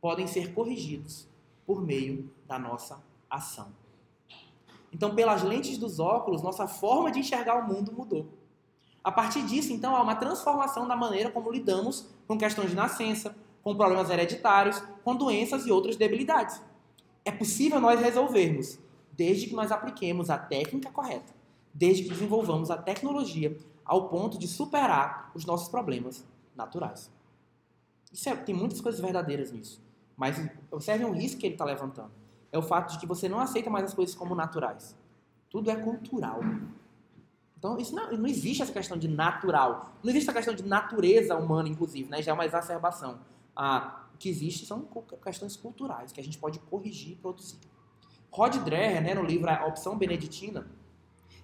podem 0.02 0.28
ser 0.28 0.54
corrigidos 0.54 1.28
por 1.66 1.82
meio 1.82 2.30
da 2.48 2.60
nossa 2.60 3.02
ação. 3.30 3.72
Então, 4.92 5.16
pelas 5.16 5.42
lentes 5.42 5.78
dos 5.78 6.00
óculos, 6.00 6.44
nossa 6.44 6.68
forma 6.68 7.12
de 7.12 7.20
enxergar 7.20 7.56
o 7.56 7.68
mundo 7.68 7.92
mudou. 7.92 8.28
A 9.04 9.12
partir 9.12 9.44
disso, 9.46 9.74
então, 9.74 9.96
há 9.96 10.02
uma 10.02 10.16
transformação 10.16 10.88
da 10.88 10.96
maneira 10.96 11.30
como 11.30 11.52
lidamos 11.52 12.08
com 12.28 12.38
questões 12.38 12.70
de 12.70 12.76
nascença, 12.76 13.36
com 13.62 13.76
problemas 13.76 14.10
hereditários, 14.10 14.82
com 15.04 15.16
doenças 15.16 15.66
e 15.66 15.72
outras 15.72 15.96
debilidades. 15.96 16.62
É 17.26 17.32
possível 17.32 17.80
nós 17.80 18.00
resolvermos, 18.00 18.80
desde 19.12 19.48
que 19.48 19.56
nós 19.56 19.72
apliquemos 19.72 20.30
a 20.30 20.38
técnica 20.38 20.90
correta 20.92 21.34
desde 21.74 22.04
que 22.04 22.10
desenvolvamos 22.10 22.70
a 22.70 22.78
tecnologia 22.78 23.58
ao 23.84 24.08
ponto 24.08 24.38
de 24.38 24.48
superar 24.48 25.32
os 25.34 25.46
nossos 25.46 25.68
problemas 25.68 26.26
naturais. 26.56 27.12
É, 28.26 28.36
tem 28.36 28.54
muitas 28.54 28.80
coisas 28.80 29.02
verdadeiras 29.02 29.52
nisso, 29.52 29.82
mas 30.16 30.38
observe 30.70 31.04
um 31.04 31.12
risco 31.12 31.40
que 31.40 31.48
ele 31.48 31.56
está 31.56 31.66
levantando. 31.66 32.12
É 32.52 32.58
o 32.58 32.62
fato 32.62 32.92
de 32.92 33.00
que 33.00 33.08
você 33.08 33.28
não 33.28 33.40
aceita 33.40 33.70
mais 33.70 33.86
as 33.86 33.94
coisas 33.94 34.14
como 34.14 34.36
naturais. 34.36 34.96
Tudo 35.50 35.72
é 35.72 35.76
cultural. 35.76 36.40
Então, 37.64 37.78
isso 37.78 37.96
não, 37.96 38.12
não 38.12 38.28
existe 38.28 38.62
essa 38.62 38.74
questão 38.74 38.98
de 38.98 39.08
natural. 39.08 39.94
Não 40.04 40.10
existe 40.10 40.26
essa 40.26 40.34
questão 40.34 40.54
de 40.54 40.68
natureza 40.68 41.34
humana, 41.38 41.70
inclusive, 41.70 42.10
né? 42.10 42.22
já 42.22 42.32
é 42.32 42.34
uma 42.34 42.46
exacerbação. 42.46 43.22
Ah, 43.56 44.04
o 44.14 44.18
que 44.18 44.28
existe 44.28 44.66
são 44.66 44.86
questões 45.24 45.56
culturais 45.56 46.12
que 46.12 46.20
a 46.20 46.24
gente 46.24 46.38
pode 46.38 46.60
corrigir 46.60 47.14
e 47.14 47.16
produzir. 47.16 47.58
Rod 48.30 48.58
Dreher, 48.58 49.02
né, 49.02 49.14
no 49.14 49.24
livro 49.24 49.50
A 49.50 49.66
Opção 49.66 49.98
Beneditina, 49.98 50.68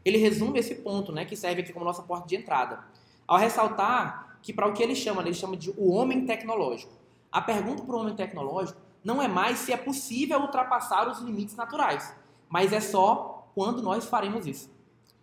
ele 0.04 0.18
resume 0.18 0.60
esse 0.60 0.76
ponto, 0.76 1.14
né, 1.14 1.24
que 1.24 1.38
serve 1.38 1.62
aqui 1.62 1.72
como 1.72 1.86
nossa 1.86 2.02
porta 2.02 2.28
de 2.28 2.36
entrada, 2.36 2.84
ao 3.26 3.38
ressaltar 3.38 4.40
que 4.42 4.52
para 4.52 4.68
o 4.68 4.74
que 4.74 4.84
ele 4.84 4.96
chama, 4.96 5.22
ele 5.22 5.34
chama 5.34 5.56
de 5.56 5.70
o 5.78 5.90
homem 5.90 6.26
tecnológico. 6.26 6.92
A 7.32 7.42
pergunta 7.42 7.82
para 7.82 7.96
o 7.96 8.00
homem 8.00 8.14
tecnológico 8.14 8.82
não 9.02 9.22
é 9.22 9.28
mais 9.30 9.60
se 9.60 9.72
é 9.72 9.78
possível 9.78 10.42
ultrapassar 10.42 11.08
os 11.08 11.20
limites 11.20 11.56
naturais, 11.56 12.14
mas 12.50 12.74
é 12.74 12.82
só 12.82 13.50
quando 13.56 13.82
nós 13.82 14.06
faremos 14.06 14.46
isso. 14.46 14.70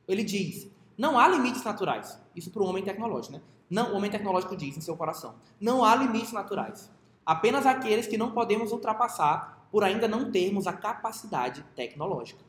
Ele 0.08 0.24
diz: 0.24 0.74
não 0.96 1.18
há 1.18 1.28
limites 1.28 1.62
naturais. 1.62 2.18
Isso 2.34 2.50
para 2.50 2.62
o 2.62 2.66
homem 2.66 2.82
tecnológico, 2.82 3.34
né? 3.34 3.42
Não, 3.68 3.92
o 3.92 3.96
homem 3.96 4.10
tecnológico 4.10 4.56
diz 4.56 4.76
em 4.76 4.80
seu 4.80 4.96
coração: 4.96 5.34
não 5.60 5.84
há 5.84 5.94
limites 5.94 6.32
naturais. 6.32 6.90
Apenas 7.24 7.66
aqueles 7.66 8.06
que 8.06 8.16
não 8.16 8.30
podemos 8.30 8.72
ultrapassar 8.72 9.66
por 9.70 9.82
ainda 9.82 10.06
não 10.06 10.30
termos 10.30 10.66
a 10.66 10.72
capacidade 10.72 11.64
tecnológica. 11.74 12.44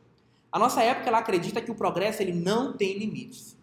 A 0.50 0.58
nossa 0.58 0.82
época 0.82 1.08
ela 1.08 1.18
acredita 1.18 1.60
que 1.60 1.70
o 1.70 1.74
progresso 1.74 2.22
ele 2.22 2.32
não 2.32 2.72
tem 2.72 2.96
limites, 2.96 3.58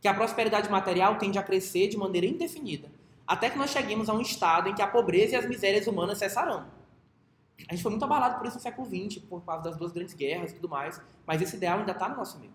que 0.00 0.08
a 0.08 0.14
prosperidade 0.14 0.70
material 0.70 1.18
tende 1.18 1.38
a 1.38 1.42
crescer 1.42 1.88
de 1.88 1.96
maneira 1.96 2.26
indefinida, 2.26 2.90
até 3.26 3.50
que 3.50 3.58
nós 3.58 3.70
cheguemos 3.70 4.08
a 4.08 4.14
um 4.14 4.20
estado 4.20 4.68
em 4.68 4.74
que 4.74 4.80
a 4.80 4.86
pobreza 4.86 5.34
e 5.34 5.36
as 5.36 5.46
misérias 5.46 5.86
humanas 5.86 6.18
cessarão. 6.18 6.66
A 7.68 7.74
gente 7.74 7.82
foi 7.82 7.90
muito 7.90 8.04
abalado 8.04 8.38
por 8.38 8.46
isso 8.46 8.56
no 8.56 8.62
século 8.62 8.86
XX, 8.86 9.22
por 9.22 9.42
causa 9.42 9.64
das 9.64 9.76
duas 9.76 9.92
grandes 9.92 10.14
guerras 10.14 10.52
e 10.52 10.54
tudo 10.54 10.68
mais, 10.68 11.00
mas 11.26 11.42
esse 11.42 11.56
ideal 11.56 11.80
ainda 11.80 11.92
está 11.92 12.08
no 12.08 12.16
nosso 12.16 12.38
meio. 12.38 12.52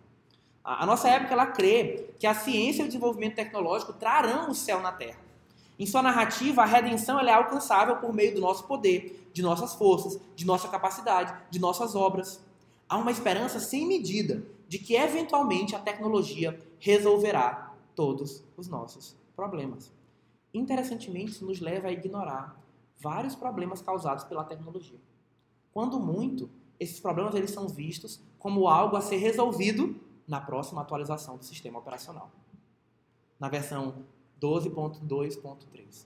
A 0.68 0.86
nossa 0.86 1.08
época 1.08 1.32
ela 1.32 1.46
crê 1.46 2.10
que 2.20 2.28
a 2.28 2.34
ciência 2.34 2.82
e 2.82 2.86
o 2.86 2.88
desenvolvimento 2.88 3.36
tecnológico 3.36 3.94
trarão 3.94 4.52
o 4.52 4.54
céu 4.54 4.82
na 4.82 4.92
terra. 4.92 5.18
Em 5.80 5.86
sua 5.86 6.04
narrativa, 6.04 6.62
a 6.62 6.66
redenção 6.66 7.18
é 7.22 7.32
alcançável 7.32 7.96
por 7.98 8.14
meio 8.14 8.36
do 8.36 8.42
nosso 8.42 8.66
poder, 8.66 9.30
de 9.32 9.42
nossas 9.42 9.76
forças, 9.76 10.20
de 10.36 10.46
nossa 10.46 10.68
capacidade, 10.68 11.34
de 11.50 11.58
nossas 11.58 11.96
obras 11.96 12.46
há 12.90 12.98
uma 12.98 13.12
esperança 13.12 13.62
sem 13.62 13.86
medida 13.88 14.44
de 14.68 14.78
que 14.78 14.96
eventualmente 14.96 15.74
a 15.74 15.80
tecnologia 15.80 16.60
resolverá 16.80 17.74
todos 17.96 18.44
os 18.58 18.68
nossos 18.68 19.16
problemas. 19.36 19.92
Interessantemente, 20.54 21.32
isso 21.32 21.46
nos 21.46 21.62
leva 21.62 21.88
a 21.88 21.92
ignorar 21.92 22.60
vários 22.98 23.36
problemas 23.36 23.82
causados 23.82 24.26
pela 24.26 24.44
tecnologia. 24.44 25.00
Quando 25.72 25.98
muito, 25.98 26.50
esses 26.78 27.00
problemas 27.00 27.36
eles 27.36 27.52
são 27.52 27.70
vistos 27.70 28.20
como 28.38 28.68
algo 28.68 28.98
a 28.98 29.02
ser 29.02 29.18
resolvido 29.18 29.96
na 30.28 30.42
próxima 30.42 30.82
atualização 30.82 31.38
do 31.38 31.46
sistema 31.46 31.80
operacional, 31.80 32.30
na 33.40 33.48
versão 33.48 34.06
12.2.3. 34.42 36.06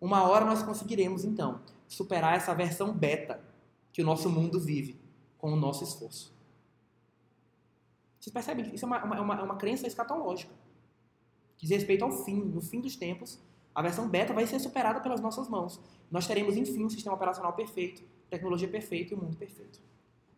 Uma 0.00 0.22
hora 0.28 0.44
nós 0.44 0.62
conseguiremos, 0.62 1.24
então, 1.24 1.60
superar 1.86 2.36
essa 2.36 2.54
versão 2.54 2.92
beta 2.92 3.42
que 3.92 4.00
o 4.00 4.04
nosso 4.04 4.30
mundo 4.30 4.60
vive 4.60 4.98
com 5.36 5.52
o 5.52 5.56
nosso 5.56 5.84
esforço. 5.84 6.32
Vocês 8.20 8.32
percebem 8.32 8.64
que 8.64 8.74
isso 8.74 8.84
é 8.84 8.88
uma, 8.88 9.04
uma, 9.04 9.42
uma 9.42 9.56
crença 9.56 9.86
escatológica. 9.86 10.52
Que 11.56 11.66
diz 11.66 11.70
respeito 11.70 12.04
ao 12.04 12.10
fim. 12.10 12.36
No 12.36 12.60
fim 12.60 12.80
dos 12.80 12.96
tempos, 12.96 13.40
a 13.74 13.82
versão 13.82 14.08
beta 14.08 14.32
vai 14.32 14.46
ser 14.46 14.58
superada 14.60 15.00
pelas 15.00 15.20
nossas 15.20 15.48
mãos. 15.48 15.80
Nós 16.10 16.26
teremos, 16.26 16.56
enfim, 16.56 16.84
um 16.84 16.90
sistema 16.90 17.14
operacional 17.14 17.52
perfeito, 17.52 18.02
tecnologia 18.30 18.68
perfeita 18.68 19.14
e 19.14 19.16
um 19.16 19.20
mundo 19.20 19.36
perfeito. 19.36 19.80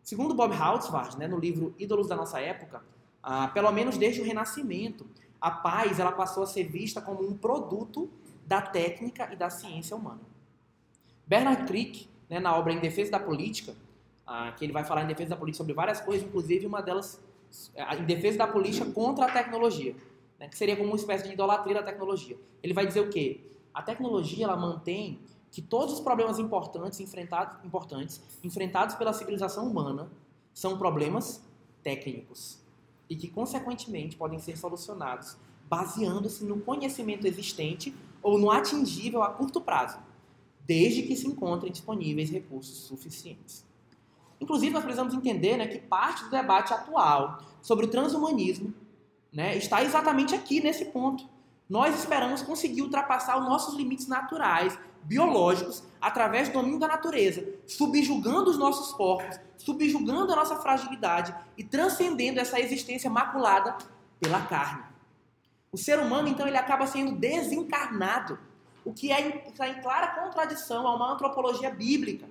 Segundo 0.03 0.33
Bob 0.33 0.53
Hautzward, 0.53 1.17
né, 1.17 1.27
no 1.27 1.37
livro 1.39 1.73
Ídolos 1.77 2.07
da 2.07 2.15
Nossa 2.15 2.39
Época, 2.39 2.81
Ah, 3.23 3.47
pelo 3.49 3.71
menos 3.71 3.97
desde 3.97 4.19
o 4.19 4.23
Renascimento, 4.23 5.05
a 5.39 5.51
paz 5.51 5.99
ela 5.99 6.11
passou 6.11 6.41
a 6.41 6.47
ser 6.47 6.63
vista 6.63 6.99
como 6.99 7.21
um 7.23 7.37
produto 7.37 8.09
da 8.47 8.61
técnica 8.61 9.29
e 9.31 9.35
da 9.35 9.49
ciência 9.49 9.95
humana. 9.95 10.21
Bernard 11.27 11.65
Crick, 11.65 12.07
né, 12.27 12.39
na 12.39 12.55
obra 12.55 12.73
Em 12.73 12.79
Defesa 12.79 13.11
da 13.11 13.19
Política, 13.19 13.75
ah, 14.25 14.51
que 14.53 14.65
ele 14.65 14.73
vai 14.73 14.83
falar 14.83 15.03
em 15.03 15.07
defesa 15.07 15.29
da 15.29 15.35
política 15.35 15.57
sobre 15.57 15.73
várias 15.73 16.01
coisas, 16.01 16.27
inclusive 16.27 16.65
uma 16.65 16.81
delas 16.81 17.21
ah, 17.77 17.95
em 17.95 18.05
defesa 18.05 18.39
da 18.39 18.47
política 18.47 18.85
contra 18.91 19.25
a 19.25 19.31
tecnologia, 19.31 19.95
né, 20.39 20.47
que 20.47 20.57
seria 20.57 20.75
como 20.75 20.89
uma 20.89 20.95
espécie 20.95 21.27
de 21.27 21.33
idolatria 21.33 21.75
da 21.75 21.83
tecnologia. 21.83 22.37
Ele 22.63 22.73
vai 22.73 22.87
dizer 22.87 23.01
o 23.01 23.09
quê? 23.09 23.39
A 23.71 23.83
tecnologia 23.83 24.45
ela 24.45 24.57
mantém 24.57 25.19
que 25.51 25.61
todos 25.61 25.95
os 25.95 25.99
problemas 25.99 26.39
importantes 26.39 26.99
enfrentados, 27.01 27.63
importantes 27.65 28.21
enfrentados 28.43 28.95
pela 28.95 29.11
civilização 29.11 29.67
humana 29.67 30.09
são 30.53 30.77
problemas 30.77 31.45
técnicos 31.83 32.59
e 33.09 33.15
que, 33.15 33.27
consequentemente, 33.27 34.15
podem 34.15 34.39
ser 34.39 34.57
solucionados 34.57 35.35
baseando-se 35.71 36.43
no 36.43 36.59
conhecimento 36.59 37.25
existente 37.25 37.95
ou 38.21 38.37
no 38.37 38.51
atingível 38.51 39.23
a 39.23 39.29
curto 39.29 39.61
prazo, 39.61 39.99
desde 40.65 41.03
que 41.03 41.15
se 41.15 41.27
encontrem 41.27 41.71
disponíveis 41.71 42.29
recursos 42.29 42.77
suficientes. 42.87 43.65
Inclusive, 44.39 44.73
nós 44.73 44.83
precisamos 44.83 45.13
entender 45.13 45.55
né, 45.55 45.67
que 45.67 45.79
parte 45.79 46.25
do 46.25 46.29
debate 46.29 46.73
atual 46.73 47.41
sobre 47.61 47.85
o 47.85 47.89
transhumanismo 47.89 48.73
né, 49.31 49.55
está 49.55 49.83
exatamente 49.83 50.35
aqui 50.35 50.59
nesse 50.61 50.85
ponto. 50.85 51.25
Nós 51.69 51.97
esperamos 51.97 52.41
conseguir 52.41 52.81
ultrapassar 52.81 53.39
os 53.39 53.45
nossos 53.45 53.75
limites 53.75 54.07
naturais 54.07 54.77
biológicos 55.03 55.83
através 55.99 56.49
do 56.49 56.53
domínio 56.53 56.79
da 56.79 56.87
natureza, 56.87 57.47
subjugando 57.67 58.49
os 58.49 58.57
nossos 58.57 58.93
corpos, 58.93 59.39
subjugando 59.57 60.33
a 60.33 60.35
nossa 60.35 60.55
fragilidade 60.57 61.35
e 61.57 61.63
transcendendo 61.63 62.39
essa 62.39 62.59
existência 62.59 63.09
maculada 63.09 63.77
pela 64.19 64.41
carne. 64.41 64.83
O 65.71 65.77
ser 65.77 65.99
humano, 65.99 66.27
então, 66.27 66.47
ele 66.47 66.57
acaba 66.57 66.85
sendo 66.85 67.13
desencarnado, 67.13 68.37
o 68.83 68.93
que 68.93 69.11
é, 69.11 69.47
está 69.47 69.69
em 69.69 69.81
clara 69.81 70.07
contradição 70.07 70.87
a 70.87 70.95
uma 70.95 71.13
antropologia 71.13 71.69
bíblica, 71.69 72.27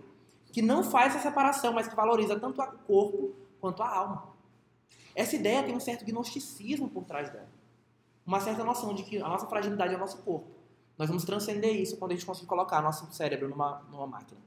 que 0.52 0.60
não 0.60 0.82
faz 0.82 1.14
essa 1.14 1.28
separação, 1.28 1.72
mas 1.72 1.88
que 1.88 1.94
valoriza 1.94 2.38
tanto 2.38 2.60
o 2.60 2.78
corpo 2.86 3.34
quanto 3.60 3.82
a 3.82 3.88
alma. 3.88 4.30
Essa 5.14 5.36
ideia 5.36 5.62
tem 5.62 5.74
um 5.74 5.80
certo 5.80 6.04
gnosticismo 6.04 6.88
por 6.88 7.04
trás 7.04 7.30
dela. 7.30 7.48
Uma 8.26 8.40
certa 8.40 8.64
noção 8.64 8.94
de 8.94 9.02
que 9.04 9.18
a 9.18 9.28
nossa 9.28 9.46
fragilidade 9.46 9.94
é 9.94 9.96
o 9.96 10.00
nosso 10.00 10.18
corpo. 10.18 10.46
Nós 11.00 11.08
vamos 11.08 11.24
transcender 11.24 11.80
isso 11.80 11.96
quando 11.96 12.12
a 12.12 12.14
gente 12.14 12.26
conseguir 12.26 12.46
colocar 12.46 12.82
nosso 12.82 13.10
cérebro 13.10 13.48
numa, 13.48 13.82
numa 13.90 14.06
máquina. 14.06 14.38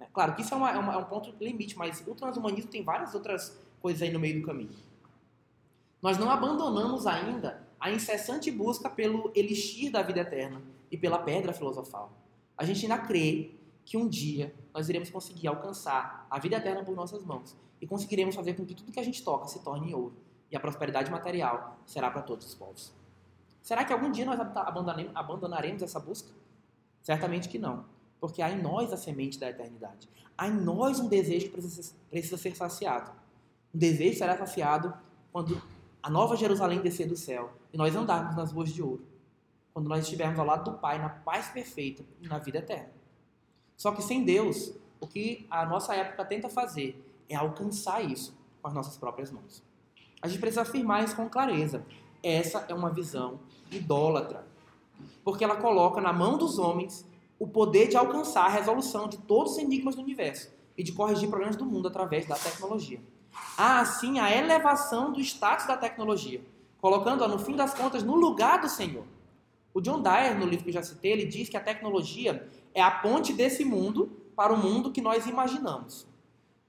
É 0.00 0.06
claro 0.06 0.34
que 0.34 0.42
isso 0.42 0.52
é, 0.52 0.56
uma, 0.56 0.72
é, 0.72 0.76
uma, 0.76 0.92
é 0.92 0.96
um 0.96 1.04
ponto 1.04 1.32
limite, 1.40 1.78
mas 1.78 2.02
o 2.04 2.16
transhumanismo 2.16 2.68
tem 2.68 2.82
várias 2.82 3.14
outras 3.14 3.56
coisas 3.80 4.02
aí 4.02 4.10
no 4.10 4.18
meio 4.18 4.40
do 4.40 4.44
caminho. 4.44 4.74
Nós 6.02 6.18
não 6.18 6.28
abandonamos 6.28 7.06
ainda 7.06 7.64
a 7.78 7.92
incessante 7.92 8.50
busca 8.50 8.90
pelo 8.90 9.30
elixir 9.36 9.92
da 9.92 10.02
vida 10.02 10.18
eterna 10.18 10.60
e 10.90 10.98
pela 10.98 11.16
pedra 11.16 11.52
filosofal. 11.52 12.10
A 12.58 12.64
gente 12.64 12.82
ainda 12.84 12.98
crê 12.98 13.54
que 13.84 13.96
um 13.96 14.08
dia 14.08 14.52
nós 14.74 14.88
iremos 14.88 15.10
conseguir 15.10 15.46
alcançar 15.46 16.26
a 16.28 16.40
vida 16.40 16.56
eterna 16.56 16.82
por 16.82 16.96
nossas 16.96 17.22
mãos 17.24 17.56
e 17.80 17.86
conseguiremos 17.86 18.34
fazer 18.34 18.54
com 18.54 18.66
que 18.66 18.74
tudo 18.74 18.90
que 18.90 18.98
a 18.98 19.04
gente 19.04 19.22
toca 19.22 19.46
se 19.46 19.62
torne 19.62 19.94
ouro 19.94 20.16
e 20.50 20.56
a 20.56 20.60
prosperidade 20.60 21.08
material 21.08 21.78
será 21.86 22.10
para 22.10 22.22
todos 22.22 22.48
os 22.48 22.54
povos. 22.56 22.99
Será 23.62 23.84
que 23.84 23.92
algum 23.92 24.10
dia 24.10 24.24
nós 24.24 24.38
abandonaremos 25.14 25.82
essa 25.82 26.00
busca? 26.00 26.30
Certamente 27.02 27.48
que 27.48 27.58
não, 27.58 27.84
porque 28.20 28.42
há 28.42 28.50
em 28.50 28.60
nós 28.60 28.92
a 28.92 28.96
semente 28.96 29.38
da 29.38 29.50
eternidade. 29.50 30.08
Há 30.36 30.48
em 30.48 30.54
nós 30.54 31.00
um 31.00 31.08
desejo 31.08 31.46
que 31.46 31.60
precisa 32.10 32.36
ser 32.36 32.56
saciado. 32.56 33.10
Um 33.74 33.78
desejo 33.78 34.18
será 34.18 34.36
saciado 34.36 34.92
quando 35.32 35.60
a 36.02 36.10
nova 36.10 36.36
Jerusalém 36.36 36.80
descer 36.80 37.06
do 37.06 37.16
céu 37.16 37.52
e 37.72 37.76
nós 37.76 37.94
andarmos 37.94 38.36
nas 38.36 38.52
ruas 38.52 38.70
de 38.70 38.82
ouro. 38.82 39.04
Quando 39.72 39.88
nós 39.88 40.04
estivermos 40.04 40.38
ao 40.38 40.46
lado 40.46 40.70
do 40.70 40.78
Pai 40.78 40.98
na 40.98 41.08
paz 41.08 41.48
perfeita 41.48 42.04
e 42.20 42.26
na 42.26 42.38
vida 42.38 42.58
eterna. 42.58 42.90
Só 43.76 43.92
que 43.92 44.02
sem 44.02 44.24
Deus, 44.24 44.74
o 44.98 45.06
que 45.06 45.46
a 45.48 45.64
nossa 45.64 45.94
época 45.94 46.24
tenta 46.24 46.48
fazer 46.48 47.02
é 47.28 47.36
alcançar 47.36 48.02
isso 48.02 48.36
com 48.60 48.68
as 48.68 48.74
nossas 48.74 48.96
próprias 48.96 49.30
mãos. 49.30 49.62
A 50.20 50.28
gente 50.28 50.40
precisa 50.40 50.62
afirmar 50.62 51.04
isso 51.04 51.16
com 51.16 51.28
clareza. 51.28 51.84
Essa 52.22 52.64
é 52.68 52.74
uma 52.74 52.90
visão 52.90 53.40
idólatra. 53.70 54.46
Porque 55.24 55.44
ela 55.44 55.56
coloca 55.56 56.00
na 56.00 56.12
mão 56.12 56.36
dos 56.36 56.58
homens 56.58 57.06
o 57.38 57.46
poder 57.46 57.88
de 57.88 57.96
alcançar 57.96 58.44
a 58.44 58.50
resolução 58.50 59.08
de 59.08 59.16
todos 59.18 59.52
os 59.52 59.58
enigmas 59.58 59.94
do 59.94 60.02
universo 60.02 60.50
e 60.76 60.82
de 60.82 60.92
corrigir 60.92 61.28
problemas 61.28 61.56
do 61.56 61.64
mundo 61.64 61.88
através 61.88 62.26
da 62.26 62.36
tecnologia. 62.36 63.00
Há, 63.56 63.80
assim, 63.80 64.18
a 64.18 64.34
elevação 64.34 65.12
do 65.12 65.20
status 65.20 65.66
da 65.66 65.76
tecnologia, 65.76 66.42
colocando-a, 66.80 67.28
no 67.28 67.38
fim 67.38 67.56
das 67.56 67.72
contas, 67.72 68.02
no 68.02 68.14
lugar 68.16 68.60
do 68.60 68.68
Senhor. 68.68 69.04
O 69.72 69.80
John 69.80 70.02
Dyer, 70.02 70.38
no 70.38 70.46
livro 70.46 70.64
que 70.64 70.70
eu 70.70 70.74
já 70.74 70.82
citei, 70.82 71.12
ele 71.12 71.24
diz 71.24 71.48
que 71.48 71.56
a 71.56 71.60
tecnologia 71.60 72.46
é 72.74 72.82
a 72.82 72.90
ponte 72.90 73.32
desse 73.32 73.64
mundo 73.64 74.10
para 74.34 74.52
o 74.52 74.56
mundo 74.56 74.90
que 74.90 75.00
nós 75.00 75.26
imaginamos. 75.26 76.06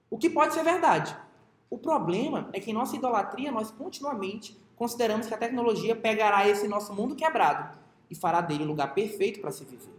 O 0.09 0.17
que 0.17 0.29
pode 0.29 0.53
ser 0.53 0.63
verdade. 0.63 1.15
O 1.69 1.77
problema 1.77 2.49
é 2.53 2.59
que 2.59 2.69
em 2.69 2.73
nossa 2.73 2.95
idolatria 2.95 3.51
nós 3.51 3.71
continuamente 3.71 4.57
consideramos 4.81 5.27
que 5.27 5.33
a 5.35 5.37
tecnologia 5.37 5.95
pegará 5.95 6.49
esse 6.49 6.67
nosso 6.67 6.91
mundo 6.91 7.15
quebrado 7.15 7.77
e 8.09 8.15
fará 8.15 8.41
dele 8.41 8.63
o 8.63 8.65
lugar 8.65 8.95
perfeito 8.95 9.39
para 9.39 9.51
se 9.51 9.63
viver. 9.63 9.93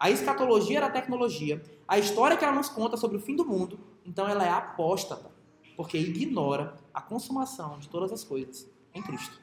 A 0.00 0.08
escatologia 0.08 0.80
da 0.80 0.88
tecnologia, 0.88 1.62
a 1.86 1.98
história 1.98 2.34
que 2.34 2.42
ela 2.42 2.54
nos 2.54 2.70
conta 2.70 2.96
sobre 2.96 3.18
o 3.18 3.20
fim 3.20 3.36
do 3.36 3.44
mundo, 3.44 3.78
então 4.06 4.26
ela 4.26 4.46
é 4.46 4.48
apóstata, 4.48 5.30
porque 5.76 5.98
ignora 5.98 6.74
a 6.94 7.02
consumação 7.02 7.78
de 7.78 7.90
todas 7.90 8.10
as 8.10 8.24
coisas 8.24 8.66
em 8.94 9.02
Cristo. 9.02 9.38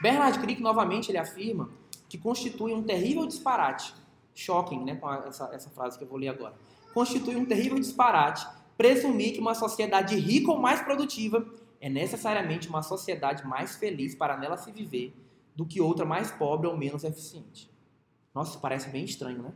Bernard 0.00 0.38
Crick, 0.38 0.62
novamente, 0.62 1.10
ele 1.10 1.18
afirma 1.18 1.70
que 2.08 2.18
constitui 2.18 2.72
um 2.72 2.84
terrível 2.84 3.26
disparate, 3.26 3.92
shocking, 4.32 4.84
né, 4.84 4.94
com 4.94 5.12
essa, 5.12 5.50
essa 5.52 5.70
frase 5.70 5.98
que 5.98 6.04
eu 6.04 6.08
vou 6.08 6.20
ler 6.20 6.28
agora, 6.28 6.54
constitui 6.94 7.34
um 7.34 7.44
terrível 7.44 7.80
disparate 7.80 8.46
presumir 8.80 9.34
que 9.34 9.40
uma 9.40 9.54
sociedade 9.54 10.14
rica 10.14 10.52
ou 10.52 10.58
mais 10.58 10.80
produtiva 10.80 11.44
é 11.80 11.88
necessariamente 11.88 12.68
uma 12.68 12.82
sociedade 12.82 13.46
mais 13.46 13.76
feliz 13.76 14.14
para 14.14 14.36
nela 14.36 14.56
se 14.56 14.70
viver 14.70 15.14
do 15.56 15.64
que 15.64 15.80
outra 15.80 16.04
mais 16.04 16.30
pobre 16.30 16.66
ou 16.66 16.76
menos 16.76 17.04
eficiente. 17.04 17.70
Nossa, 18.34 18.50
isso 18.50 18.60
parece 18.60 18.90
bem 18.90 19.04
estranho, 19.04 19.42
né? 19.42 19.52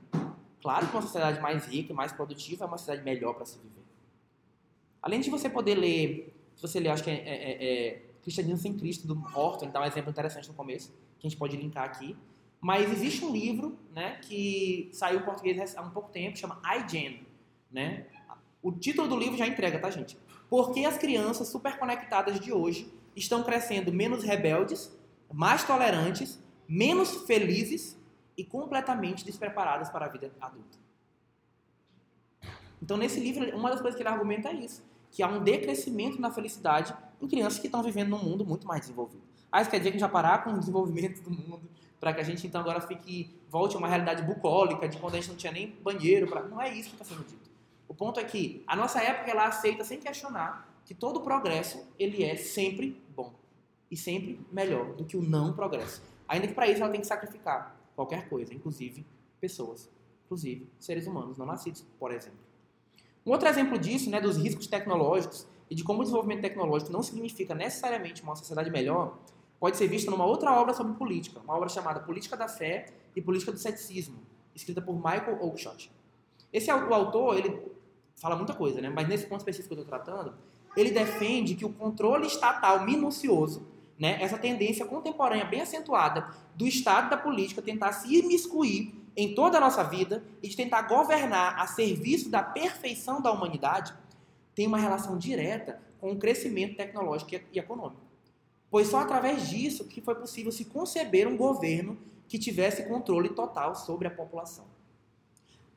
Claro 0.61 0.87
que 0.89 0.95
uma 0.95 1.03
sociedade 1.03 1.41
mais 1.41 1.67
rica 1.67 1.93
e 1.93 1.95
mais 1.95 2.13
produtiva 2.13 2.65
é 2.65 2.67
uma 2.67 2.79
sociedade 2.79 3.05
melhor 3.05 3.35
para 3.35 3.45
se 3.45 3.59
viver. 3.59 3.85
Além 5.03 5.21
de 5.21 5.29
você 5.29 5.51
poder 5.51 5.75
ler, 5.75 6.35
se 6.57 6.63
você 6.63 6.81
ler, 6.81 6.89
acho 6.89 7.05
que 7.05 7.11
é, 7.11 7.15
é, 7.15 7.53
é, 7.53 7.89
é 7.89 8.03
Cristianismo 8.23 8.59
sem 8.59 8.75
Cristo, 8.75 9.07
do 9.07 9.15
Horton, 9.35 9.71
dá 9.71 9.83
um 9.83 9.85
exemplo 9.85 10.11
interessante 10.11 10.49
no 10.49 10.55
começo, 10.55 10.91
que 11.19 11.27
a 11.27 11.29
gente 11.29 11.39
pode 11.39 11.57
linkar 11.59 11.85
aqui. 11.85 12.17
Mas 12.59 12.91
existe 12.91 13.23
um 13.23 13.31
livro 13.31 13.79
né, 13.93 14.19
que 14.23 14.89
saiu 14.91 15.21
em 15.21 15.23
português 15.23 15.77
há 15.77 15.83
um 15.83 15.91
pouco 15.91 16.11
tempo, 16.11 16.39
chama 16.39 16.61
iGen. 16.79 17.27
Né? 17.71 18.07
O 18.63 18.73
título 18.73 19.07
do 19.07 19.19
livro 19.19 19.37
já 19.37 19.47
entrega, 19.47 19.79
tá, 19.79 19.91
gente? 19.91 20.17
Por 20.49 20.73
que 20.73 20.85
as 20.85 20.99
crianças 20.99 21.49
superconectadas 21.49 22.39
de 22.39 22.53
hoje 22.53 22.93
estão 23.17 23.43
crescendo 23.43 23.93
menos 23.93 24.23
rebeldes, 24.23 24.93
mais 25.33 25.65
tolerantes, 25.65 26.39
menos 26.69 27.23
felizes 27.27 27.97
e 28.37 28.45
completamente 28.45 29.25
despreparadas 29.25 29.89
para 29.91 30.07
a 30.07 30.09
vida 30.09 30.33
adulta? 30.41 30.79
Então, 32.83 32.97
nesse 32.97 33.19
livro, 33.19 33.57
uma 33.57 33.71
das 33.71 33.81
coisas 33.81 33.97
que 33.97 34.03
ele 34.03 34.11
argumenta 34.11 34.49
é 34.51 34.55
isso, 34.55 34.85
que 35.11 35.23
há 35.23 35.29
um 35.29 35.43
decrescimento 35.43 36.21
na 36.21 36.31
felicidade 36.31 36.95
em 37.21 37.27
crianças 37.27 37.59
que 37.59 37.67
estão 37.67 37.83
vivendo 37.83 38.11
num 38.11 38.23
mundo 38.23 38.45
muito 38.45 38.67
mais 38.67 38.83
desenvolvido. 38.83 39.23
Ah, 39.51 39.63
isso 39.63 39.71
quer 39.71 39.79
dizer 39.79 39.91
que 39.91 39.97
a 39.97 40.01
gente 40.01 40.13
vai 40.13 40.23
parar 40.23 40.45
com 40.45 40.51
o 40.51 40.59
desenvolvimento 40.59 41.23
do 41.23 41.31
mundo 41.31 41.63
para 42.01 42.13
que 42.13 42.21
a 42.21 42.25
gente 42.25 42.47
então 42.47 42.61
agora 42.61 42.81
fique 42.81 43.35
volte 43.49 43.77
a 43.77 43.79
uma 43.79 43.89
realidade 43.89 44.23
bucólica 44.23 44.87
de 44.87 44.99
quando 44.99 45.15
a 45.15 45.17
gente 45.17 45.31
não 45.31 45.37
tinha 45.37 45.53
nem 45.53 45.71
banheiro, 45.83 46.27
pra... 46.27 46.43
não 46.43 46.61
é 46.61 46.71
isso 46.75 46.91
que 46.91 46.97
está 46.97 47.05
sendo 47.05 47.25
dito. 47.25 47.44
O 47.89 47.95
ponto 47.95 48.19
é 48.19 48.25
que 48.25 48.63
a 48.67 48.75
nossa 48.75 49.03
época 49.03 49.31
ela 49.31 49.47
aceita 49.47 49.85
sem 49.85 49.99
questionar 49.99 50.75
que 50.85 50.95
todo 50.95 51.21
progresso 51.21 51.87
ele 51.99 52.23
é 52.23 52.37
sempre 52.37 53.03
bom 53.15 53.33
e 53.91 53.97
sempre 53.97 54.41
melhor 54.53 54.95
do 54.95 55.05
que 55.05 55.17
o 55.17 55.23
não 55.23 55.53
progresso. 55.53 56.03
Ainda 56.29 56.47
que 56.47 56.55
para 56.55 56.69
isso 56.69 56.83
ela 56.83 56.91
tem 56.91 57.01
que 57.01 57.07
sacrificar 57.07 57.77
qualquer 57.95 58.29
coisa, 58.29 58.53
inclusive 58.53 59.07
pessoas, 59.41 59.91
inclusive 60.25 60.69
seres 60.79 61.07
humanos 61.07 61.39
não 61.39 61.47
nascidos, 61.47 61.85
por 61.99 62.11
exemplo. 62.11 62.39
Um 63.25 63.31
outro 63.31 63.49
exemplo 63.49 63.79
disso, 63.79 64.11
né, 64.11 64.21
dos 64.21 64.37
riscos 64.37 64.67
tecnológicos 64.67 65.47
e 65.71 65.75
de 65.75 65.83
como 65.83 66.01
o 66.01 66.03
desenvolvimento 66.03 66.43
tecnológico 66.43 66.93
não 66.93 67.03
significa 67.03 67.55
necessariamente 67.55 68.23
uma 68.23 68.37
sociedade 68.37 68.71
melhor, 68.71 69.19
pode 69.59 69.77
ser 69.77 69.89
visto 69.89 70.11
numa 70.11 70.27
outra 70.27 70.53
obra 70.53 70.75
sobre 70.75 70.95
política, 70.95 71.41
uma 71.41 71.55
obra 71.55 71.69
chamada 71.69 72.01
Política 72.01 72.37
da 72.37 72.49
Fé 72.49 72.87
e 73.17 73.23
Política 73.23 73.53
do 73.53 73.59
Ceticismo, 73.59 74.19
escrita 74.55 74.83
por 74.83 74.95
Michael 74.95 75.39
Oakeshott. 75.41 75.91
Esse 76.55 76.71
o 76.73 76.95
autor, 76.95 77.37
ele 77.37 77.61
fala 78.15 78.37
muita 78.37 78.55
coisa, 78.55 78.81
né? 78.81 78.89
Mas 78.89 79.09
nesse 79.09 79.27
ponto 79.27 79.41
específico 79.41 79.75
que 79.75 79.81
eu 79.81 79.83
estou 79.83 79.99
tratando, 79.99 80.35
ele 80.77 80.93
defende 80.93 81.57
que 81.57 81.65
o 81.65 81.73
controle 81.73 82.29
estatal 82.29 82.85
minucioso, 82.85 83.67
né, 83.99 84.19
essa 84.21 84.39
tendência 84.39 84.87
contemporânea 84.87 85.45
bem 85.45 85.61
acentuada 85.61 86.29
do 86.55 86.65
Estado 86.67 87.11
da 87.11 87.17
política 87.17 87.61
tentar 87.61 87.93
se 87.93 88.17
imiscuir 88.17 88.95
em 89.17 89.35
toda 89.35 89.59
a 89.59 89.61
nossa 89.61 89.83
vida 89.83 90.25
e 90.43 90.49
de 90.49 90.57
tentar 90.57 90.83
governar 90.83 91.59
a 91.59 91.67
serviço 91.67 92.29
da 92.29 92.43
perfeição 92.43 93.21
da 93.21 93.33
humanidade, 93.33 93.93
tem 94.55 94.67
uma 94.67 94.79
relação 94.79 95.19
direta 95.19 95.81
com 96.01 96.13
o 96.13 96.19
crescimento 96.19 96.77
tecnológico 96.77 97.35
e 97.53 97.59
econômico. 97.59 98.03
pois 98.71 98.89
só 98.89 99.01
através 99.01 99.49
disso 99.49 99.85
que 99.85 100.01
foi 100.01 100.15
possível 100.15 100.51
se 100.51 100.65
conceber 100.65 101.29
um 101.29 101.37
governo 101.37 101.99
que 102.29 102.39
tivesse 102.39 102.85
controle 102.85 103.29
total 103.31 103.75
sobre 103.75 104.09
a 104.09 104.11
população. 104.11 104.74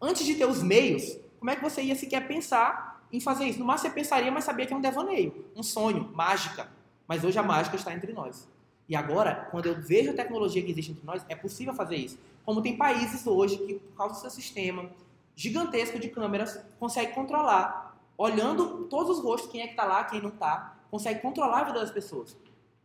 Antes 0.02 0.26
de 0.26 0.36
ter 0.36 0.46
os 0.46 0.62
meios, 0.62 1.18
como 1.40 1.50
é 1.50 1.56
que 1.56 1.64
você 1.64 1.82
ia 1.82 1.96
sequer 1.96 2.28
pensar 2.28 3.06
em 3.12 3.20
fazer 3.20 3.46
isso? 3.46 3.60
No 3.60 3.66
máximo 3.66 3.90
você 3.90 3.96
pensaria, 3.96 4.32
mas 4.32 4.44
sabia 4.44 4.66
que 4.66 4.74
é 4.74 4.76
um 4.76 4.82
devaneio, 4.82 5.46
um 5.56 5.64
sonho, 5.64 6.12
mágica. 6.14 6.70
Mas 7.08 7.24
hoje 7.24 7.40
a 7.40 7.44
mágica 7.44 7.76
está 7.76 7.94
entre 7.94 8.14
nós. 8.14 8.48
E 8.88 8.96
agora, 8.96 9.48
quando 9.52 9.66
eu 9.66 9.76
vejo 9.82 10.12
a 10.12 10.14
tecnologia 10.14 10.62
que 10.64 10.72
existe 10.72 10.92
entre 10.92 11.06
nós, 11.06 11.26
é 11.28 11.36
possível 11.36 11.74
fazer 11.74 11.96
isso. 11.96 12.18
Como 12.46 12.62
tem 12.62 12.78
países 12.78 13.26
hoje 13.28 13.58
que, 13.58 13.76
por 13.76 13.98
causa 13.98 14.16
do 14.16 14.22
seu 14.22 14.30
sistema 14.30 14.90
gigantesco 15.36 16.00
de 16.00 16.10
câmeras, 16.10 16.60
consegue 16.80 17.14
controlar, 17.14 17.98
olhando 18.18 18.86
todos 18.86 19.18
os 19.18 19.24
rostos, 19.24 19.52
quem 19.52 19.62
é 19.62 19.66
que 19.66 19.74
está 19.74 19.86
lá, 19.86 20.04
quem 20.06 20.22
não 20.22 20.30
está, 20.30 20.78
consegue 20.90 21.22
controlar 21.22 21.62
a 21.62 21.64
vida 21.66 21.80
das 21.80 21.92
pessoas. 21.92 22.36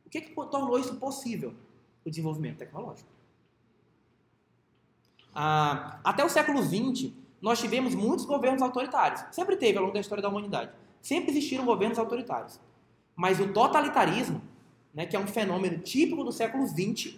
O 0.04 0.10
que, 0.10 0.20
que 0.20 0.34
tornou 0.34 0.78
isso 0.78 0.96
possível? 0.96 1.54
O 2.04 2.10
desenvolvimento 2.10 2.58
tecnológico. 2.58 3.08
Ah, 5.35 5.99
até 6.05 6.24
o 6.24 6.28
século 6.28 6.62
XX, 6.62 7.12
nós 7.41 7.61
tivemos 7.61 7.95
muitos 7.95 8.24
governos 8.24 8.62
autoritários. 8.62 9.24
Sempre 9.30 9.57
teve 9.57 9.78
ao 9.78 9.85
longo 9.85 9.95
da 9.95 10.01
história 10.01 10.22
da 10.22 10.28
humanidade. 10.28 10.70
Sempre 11.01 11.30
existiram 11.30 11.64
governos 11.64 11.99
autoritários. 11.99 12.61
Mas 13.16 13.41
o 13.41 13.53
totalitarismo, 13.53 14.41
né, 14.95 15.07
que 15.07 15.16
é 15.16 15.18
um 15.18 15.26
fenômeno 15.26 15.78
típico 15.78 16.22
do 16.22 16.33
século 16.33 16.66
XX, 16.66 17.14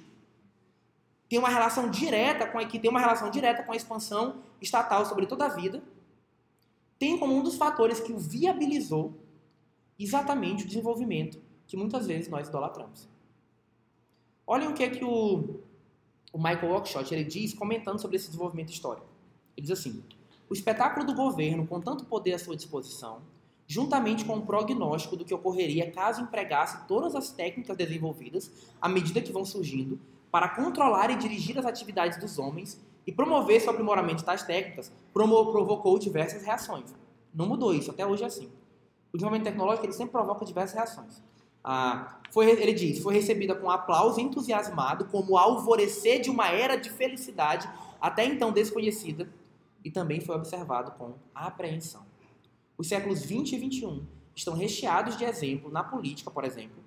tem 1.29 1.39
uma 1.39 1.49
relação 1.49 1.91
direta 1.91 2.47
com 2.47 2.59
a, 2.59 2.65
que 2.65 2.79
tem 2.79 2.91
uma 2.91 3.01
relação 3.01 3.31
direta 3.31 3.63
com 3.63 3.73
a 3.73 3.77
expansão 3.77 4.37
estatal 4.61 5.05
sobre 5.05 5.27
toda 5.27 5.47
a 5.47 5.49
vida, 5.49 5.83
tem 6.99 7.19
como 7.19 7.35
um 7.35 7.43
dos 7.43 7.57
fatores 7.57 8.01
que 8.01 8.13
o 8.13 8.19
viabilizou 8.19 9.15
exatamente 9.99 10.65
o 10.65 10.67
desenvolvimento 10.67 11.41
que 11.67 11.77
muitas 11.77 12.07
vezes 12.07 12.29
nós 12.29 12.49
idolatramos. 12.49 13.09
Olhem 14.47 14.69
o 14.69 14.75
que 14.75 14.85
é 14.85 14.91
que 14.91 15.05
o, 15.05 15.61
o 16.35 16.39
Michael 16.39 16.73
Oakeshott 16.73 17.15
ele 17.15 17.23
diz 17.23 17.55
comentando 17.55 18.01
sobre 18.01 18.17
esse 18.17 18.27
desenvolvimento 18.27 18.71
histórico. 18.71 19.07
Ele 19.57 19.67
diz 19.67 19.79
assim: 19.79 20.03
o 20.51 20.53
espetáculo 20.53 21.07
do 21.07 21.15
governo 21.15 21.65
com 21.65 21.81
tanto 21.81 22.05
poder 22.05 22.35
à 22.35 22.39
sua 22.39 22.57
disposição 22.57 23.23
juntamente 23.67 24.25
com 24.25 24.37
o 24.37 24.43
prognóstico 24.43 25.17
do 25.17 25.25
que 25.25 25.33
ocorreria 25.33 25.91
caso 25.91 26.21
empregasse 26.21 26.87
todas 26.87 27.15
as 27.15 27.31
técnicas 27.31 27.77
desenvolvidas 27.77 28.51
à 28.81 28.89
medida 28.89 29.21
que 29.21 29.33
vão 29.33 29.45
surgindo 29.45 29.99
para 30.31 30.49
controlar 30.49 31.11
e 31.11 31.17
dirigir 31.17 31.59
as 31.59 31.65
atividades 31.65 32.19
dos 32.19 32.39
homens 32.39 32.79
e 33.07 33.13
promover 33.13 33.61
seu 33.61 33.71
aprimoramento 33.71 34.19
de 34.19 34.25
tais 34.25 34.43
técnicas, 34.43 34.93
provocou 35.13 35.99
diversas 35.99 36.43
reações. 36.43 36.95
Não 37.33 37.47
mudou 37.47 37.73
isso, 37.73 37.91
até 37.91 38.05
hoje 38.05 38.25
é 38.25 38.27
assim. 38.27 38.51
O 39.13 39.17
desenvolvimento 39.17 39.45
tecnológico 39.45 39.87
ele 39.87 39.93
sempre 39.93 40.13
provoca 40.13 40.45
diversas 40.45 40.75
reações. 40.75 41.23
Ah, 41.65 42.19
foi, 42.31 42.51
ele 42.51 42.75
diz, 42.75 42.99
foi 42.99 43.15
recebida 43.15 43.55
com 43.55 43.71
aplauso 43.71 44.21
entusiasmado 44.21 45.07
como 45.07 45.39
alvorecer 45.39 46.21
de 46.21 46.29
uma 46.29 46.49
era 46.49 46.77
de 46.77 46.91
felicidade 46.91 47.67
até 48.01 48.25
então 48.25 48.53
desconhecida 48.53 49.33
e 49.83 49.91
também 49.91 50.21
foi 50.21 50.37
observado 50.37 50.93
com 50.93 51.15
apreensão. 51.35 52.05
Os 52.77 52.89
séculos 52.89 53.23
20 53.23 53.53
e 53.53 53.59
21 53.59 54.07
estão 54.35 54.55
recheados 54.55 55.17
de 55.17 55.25
exemplos 55.25 55.73
na 55.73 55.83
política, 55.85 56.31
por 56.31 56.45
exemplo, 56.45 56.83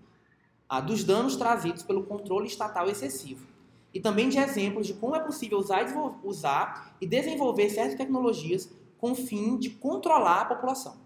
dos 0.85 1.03
danos 1.03 1.35
trazidos 1.35 1.81
pelo 1.81 2.03
controle 2.03 2.47
estatal 2.47 2.89
excessivo. 2.89 3.47
E 3.93 3.99
também 3.99 4.29
de 4.29 4.37
exemplos 4.37 4.85
de 4.85 4.93
como 4.93 5.15
é 5.15 5.19
possível 5.19 5.57
usar, 5.57 5.85
usar 6.23 6.97
e 6.99 7.07
desenvolver 7.07 7.69
certas 7.69 7.95
tecnologias 7.95 8.69
com 8.97 9.11
o 9.11 9.15
fim 9.15 9.57
de 9.57 9.69
controlar 9.69 10.41
a 10.41 10.45
população. 10.45 10.97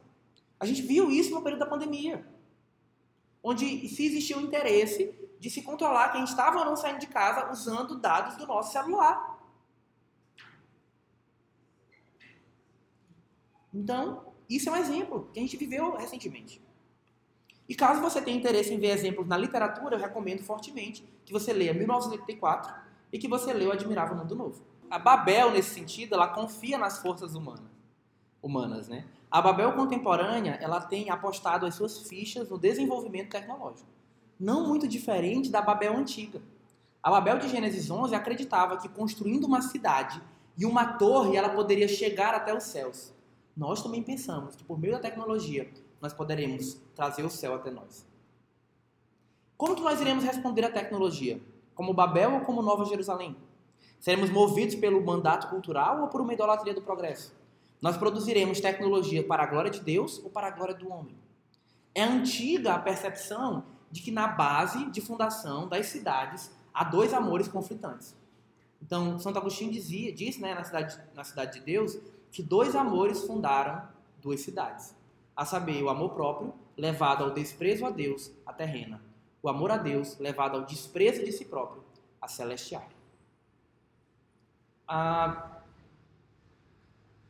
A 0.59 0.65
gente 0.65 0.81
viu 0.81 1.11
isso 1.11 1.31
no 1.31 1.41
período 1.41 1.59
da 1.59 1.65
pandemia, 1.67 2.25
onde 3.43 3.87
se 3.87 4.05
existiu 4.05 4.37
o 4.37 4.41
interesse 4.41 5.13
de 5.39 5.49
se 5.49 5.61
controlar 5.61 6.09
quem 6.09 6.23
estava 6.23 6.59
ou 6.59 6.65
não 6.65 6.75
saindo 6.75 6.99
de 6.99 7.07
casa 7.07 7.51
usando 7.51 7.99
dados 7.99 8.37
do 8.37 8.45
nosso 8.45 8.71
celular. 8.71 9.39
Então, 13.73 14.33
isso 14.49 14.69
é 14.69 14.71
um 14.73 14.75
exemplo 14.75 15.29
que 15.33 15.39
a 15.39 15.41
gente 15.41 15.57
viveu 15.57 15.95
recentemente. 15.95 16.61
E 17.67 17.73
caso 17.73 18.01
você 18.01 18.21
tenha 18.21 18.37
interesse 18.37 18.73
em 18.73 18.79
ver 18.79 18.89
exemplos 18.89 19.25
na 19.25 19.37
literatura, 19.37 19.95
eu 19.95 19.99
recomendo 19.99 20.43
fortemente 20.43 21.07
que 21.23 21.31
você 21.31 21.53
leia 21.53 21.73
1984 21.73 22.73
e 23.13 23.17
que 23.17 23.29
você 23.29 23.53
leia 23.53 23.69
O 23.69 23.71
Admirável 23.71 24.15
Mundo 24.15 24.35
Novo. 24.35 24.61
A 24.89 24.99
Babel, 24.99 25.51
nesse 25.51 25.73
sentido, 25.73 26.15
ela 26.15 26.27
confia 26.27 26.77
nas 26.77 27.01
forças 27.01 27.33
humanas, 27.33 27.70
humanas, 28.41 28.87
né? 28.87 29.05
A 29.29 29.41
Babel 29.41 29.73
contemporânea, 29.73 30.57
ela 30.61 30.81
tem 30.81 31.09
apostado 31.09 31.65
as 31.65 31.75
suas 31.75 31.99
fichas 32.07 32.49
no 32.49 32.57
desenvolvimento 32.57 33.29
tecnológico. 33.29 33.87
Não 34.39 34.67
muito 34.67 34.87
diferente 34.87 35.49
da 35.49 35.61
Babel 35.61 35.95
antiga. 35.95 36.41
A 37.01 37.09
Babel 37.09 37.39
de 37.39 37.47
Gênesis 37.47 37.89
11 37.89 38.13
acreditava 38.13 38.77
que 38.77 38.89
construindo 38.89 39.45
uma 39.45 39.61
cidade 39.61 40.21
e 40.57 40.65
uma 40.65 40.93
torre, 40.93 41.37
ela 41.37 41.49
poderia 41.49 41.87
chegar 41.87 42.33
até 42.33 42.55
os 42.55 42.63
céus 42.63 43.13
nós 43.55 43.83
também 43.83 44.01
pensamos 44.01 44.55
que 44.55 44.63
por 44.63 44.79
meio 44.79 44.93
da 44.93 44.99
tecnologia 44.99 45.69
nós 45.99 46.13
poderemos 46.13 46.81
trazer 46.95 47.23
o 47.23 47.29
céu 47.29 47.53
até 47.55 47.69
nós. 47.69 48.05
Como 49.57 49.75
que 49.75 49.81
nós 49.81 50.01
iremos 50.01 50.23
responder 50.23 50.65
à 50.65 50.71
tecnologia? 50.71 51.39
Como 51.75 51.93
Babel 51.93 52.33
ou 52.33 52.41
como 52.41 52.61
Nova 52.61 52.85
Jerusalém? 52.85 53.35
Seremos 53.99 54.31
movidos 54.31 54.75
pelo 54.75 55.03
mandato 55.05 55.47
cultural 55.49 56.01
ou 56.01 56.07
por 56.07 56.21
uma 56.21 56.33
idolatria 56.33 56.73
do 56.73 56.81
progresso? 56.81 57.35
Nós 57.81 57.97
produziremos 57.97 58.59
tecnologia 58.59 59.23
para 59.23 59.43
a 59.43 59.47
glória 59.47 59.71
de 59.71 59.81
Deus 59.81 60.19
ou 60.23 60.29
para 60.29 60.47
a 60.47 60.51
glória 60.51 60.75
do 60.75 60.89
homem? 60.91 61.17
É 61.95 62.03
antiga 62.03 62.75
a 62.75 62.79
percepção 62.79 63.65
de 63.89 64.01
que 64.01 64.11
na 64.11 64.27
base 64.27 64.85
de 64.91 65.01
fundação 65.01 65.67
das 65.67 65.87
cidades 65.87 66.51
há 66.73 66.83
dois 66.83 67.13
amores 67.13 67.47
conflitantes. 67.47 68.15
Então, 68.81 69.19
Santo 69.19 69.39
Agostinho 69.39 69.71
dizia, 69.71 70.13
disse 70.13 70.39
né, 70.41 70.53
na, 70.53 70.63
cidade, 70.63 70.99
na 71.13 71.23
Cidade 71.23 71.59
de 71.59 71.65
Deus 71.65 71.97
que 72.31 72.41
dois 72.41 72.75
amores 72.75 73.23
fundaram 73.23 73.87
duas 74.21 74.41
cidades, 74.41 74.95
a 75.35 75.43
saber, 75.45 75.83
o 75.83 75.89
amor 75.89 76.11
próprio, 76.11 76.53
levado 76.77 77.23
ao 77.23 77.31
desprezo 77.31 77.85
a 77.85 77.89
Deus, 77.89 78.31
a 78.45 78.53
terrena, 78.53 79.01
o 79.41 79.49
amor 79.49 79.71
a 79.71 79.77
Deus, 79.77 80.17
levado 80.19 80.57
ao 80.57 80.65
desprezo 80.65 81.23
de 81.25 81.31
si 81.31 81.45
próprio, 81.45 81.83
a 82.21 82.27
celestial. 82.27 82.87
Ah, 84.87 85.60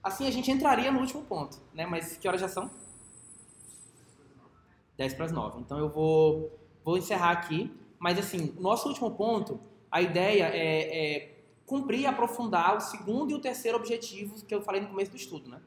assim 0.03 0.27
a 0.27 0.31
gente 0.31 0.51
entraria 0.51 0.91
no 0.91 0.99
último 0.99 1.23
ponto, 1.23 1.57
né? 1.73 1.85
Mas 1.85 2.17
que 2.17 2.27
horas 2.27 2.41
já 2.41 2.47
são? 2.47 2.69
10 4.97 5.13
para 5.15 5.25
as 5.25 5.31
9. 5.31 5.61
Então 5.61 5.79
eu 5.79 5.89
vou, 5.89 6.59
vou 6.83 6.97
encerrar 6.97 7.31
aqui. 7.31 7.71
Mas 7.99 8.17
assim, 8.17 8.53
o 8.57 8.61
nosso 8.61 8.87
último 8.87 9.11
ponto, 9.11 9.59
a 9.91 10.01
ideia 10.01 10.45
é, 10.45 11.15
é 11.15 11.43
cumprir 11.65 12.01
e 12.01 12.05
aprofundar 12.05 12.75
o 12.75 12.81
segundo 12.81 13.31
e 13.31 13.33
o 13.33 13.39
terceiro 13.39 13.77
objetivo 13.77 14.43
que 14.45 14.53
eu 14.53 14.61
falei 14.61 14.81
no 14.81 14.87
começo 14.87 15.11
do 15.11 15.17
estudo. 15.17 15.49
Né? 15.49 15.61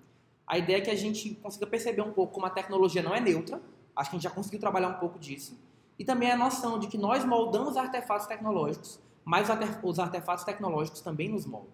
A 0.46 0.58
ideia 0.58 0.76
é 0.76 0.80
que 0.80 0.90
a 0.90 0.94
gente 0.94 1.34
consiga 1.36 1.66
perceber 1.66 2.02
um 2.02 2.12
pouco 2.12 2.34
como 2.34 2.44
a 2.44 2.50
tecnologia 2.50 3.02
não 3.02 3.14
é 3.14 3.20
neutra, 3.20 3.62
acho 3.96 4.10
que 4.10 4.16
a 4.16 4.18
gente 4.18 4.28
já 4.28 4.34
conseguiu 4.34 4.60
trabalhar 4.60 4.88
um 4.88 4.98
pouco 4.98 5.18
disso, 5.18 5.58
e 5.98 6.04
também 6.04 6.30
a 6.30 6.36
noção 6.36 6.78
de 6.78 6.88
que 6.88 6.98
nós 6.98 7.24
moldamos 7.24 7.76
artefatos 7.76 8.26
tecnológicos, 8.26 9.00
mas 9.24 9.48
os 9.82 9.98
artefatos 9.98 10.44
tecnológicos 10.44 11.00
também 11.00 11.28
nos 11.30 11.46
moldam. 11.46 11.72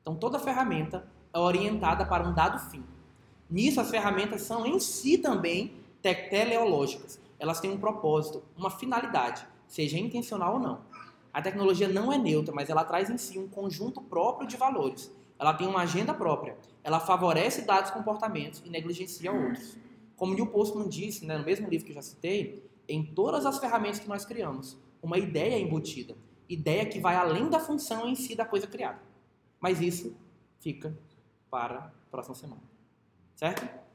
Então 0.00 0.14
toda 0.14 0.38
ferramenta 0.38 1.06
orientada 1.40 2.04
para 2.04 2.26
um 2.26 2.34
dado 2.34 2.58
fim. 2.70 2.84
Nisso 3.48 3.80
as 3.80 3.90
ferramentas 3.90 4.42
são 4.42 4.66
em 4.66 4.78
si 4.80 5.18
também 5.18 5.72
teleológicas. 6.14 7.20
Elas 7.38 7.60
têm 7.60 7.70
um 7.70 7.78
propósito, 7.78 8.42
uma 8.56 8.70
finalidade, 8.70 9.46
seja 9.66 9.98
intencional 9.98 10.54
ou 10.54 10.60
não. 10.60 10.80
A 11.32 11.42
tecnologia 11.42 11.88
não 11.88 12.12
é 12.12 12.16
neutra, 12.16 12.54
mas 12.54 12.70
ela 12.70 12.84
traz 12.84 13.10
em 13.10 13.18
si 13.18 13.38
um 13.38 13.48
conjunto 13.48 14.00
próprio 14.00 14.48
de 14.48 14.56
valores. 14.56 15.12
Ela 15.38 15.52
tem 15.52 15.66
uma 15.66 15.82
agenda 15.82 16.14
própria. 16.14 16.56
Ela 16.82 16.98
favorece 16.98 17.62
dados 17.62 17.90
comportamentos 17.90 18.62
e 18.64 18.70
negligencia 18.70 19.32
outros. 19.32 19.76
Como 20.16 20.32
Neil 20.32 20.46
Postman 20.46 20.88
disse, 20.88 21.26
né, 21.26 21.36
no 21.36 21.44
mesmo 21.44 21.68
livro 21.68 21.84
que 21.84 21.92
eu 21.92 21.96
já 21.96 22.02
citei, 22.02 22.64
em 22.88 23.04
todas 23.04 23.44
as 23.44 23.58
ferramentas 23.58 23.98
que 23.98 24.08
nós 24.08 24.24
criamos, 24.24 24.78
uma 25.02 25.18
ideia 25.18 25.56
é 25.56 25.60
embutida. 25.60 26.16
Ideia 26.48 26.86
que 26.86 27.00
vai 27.00 27.16
além 27.16 27.50
da 27.50 27.58
função 27.58 28.08
em 28.08 28.14
si 28.14 28.34
da 28.34 28.46
coisa 28.46 28.66
criada. 28.66 29.00
Mas 29.60 29.80
isso 29.80 30.16
fica 30.60 30.96
para 31.50 31.78
a 31.78 31.92
próxima 32.10 32.34
semana. 32.34 32.62
Certo? 33.34 33.85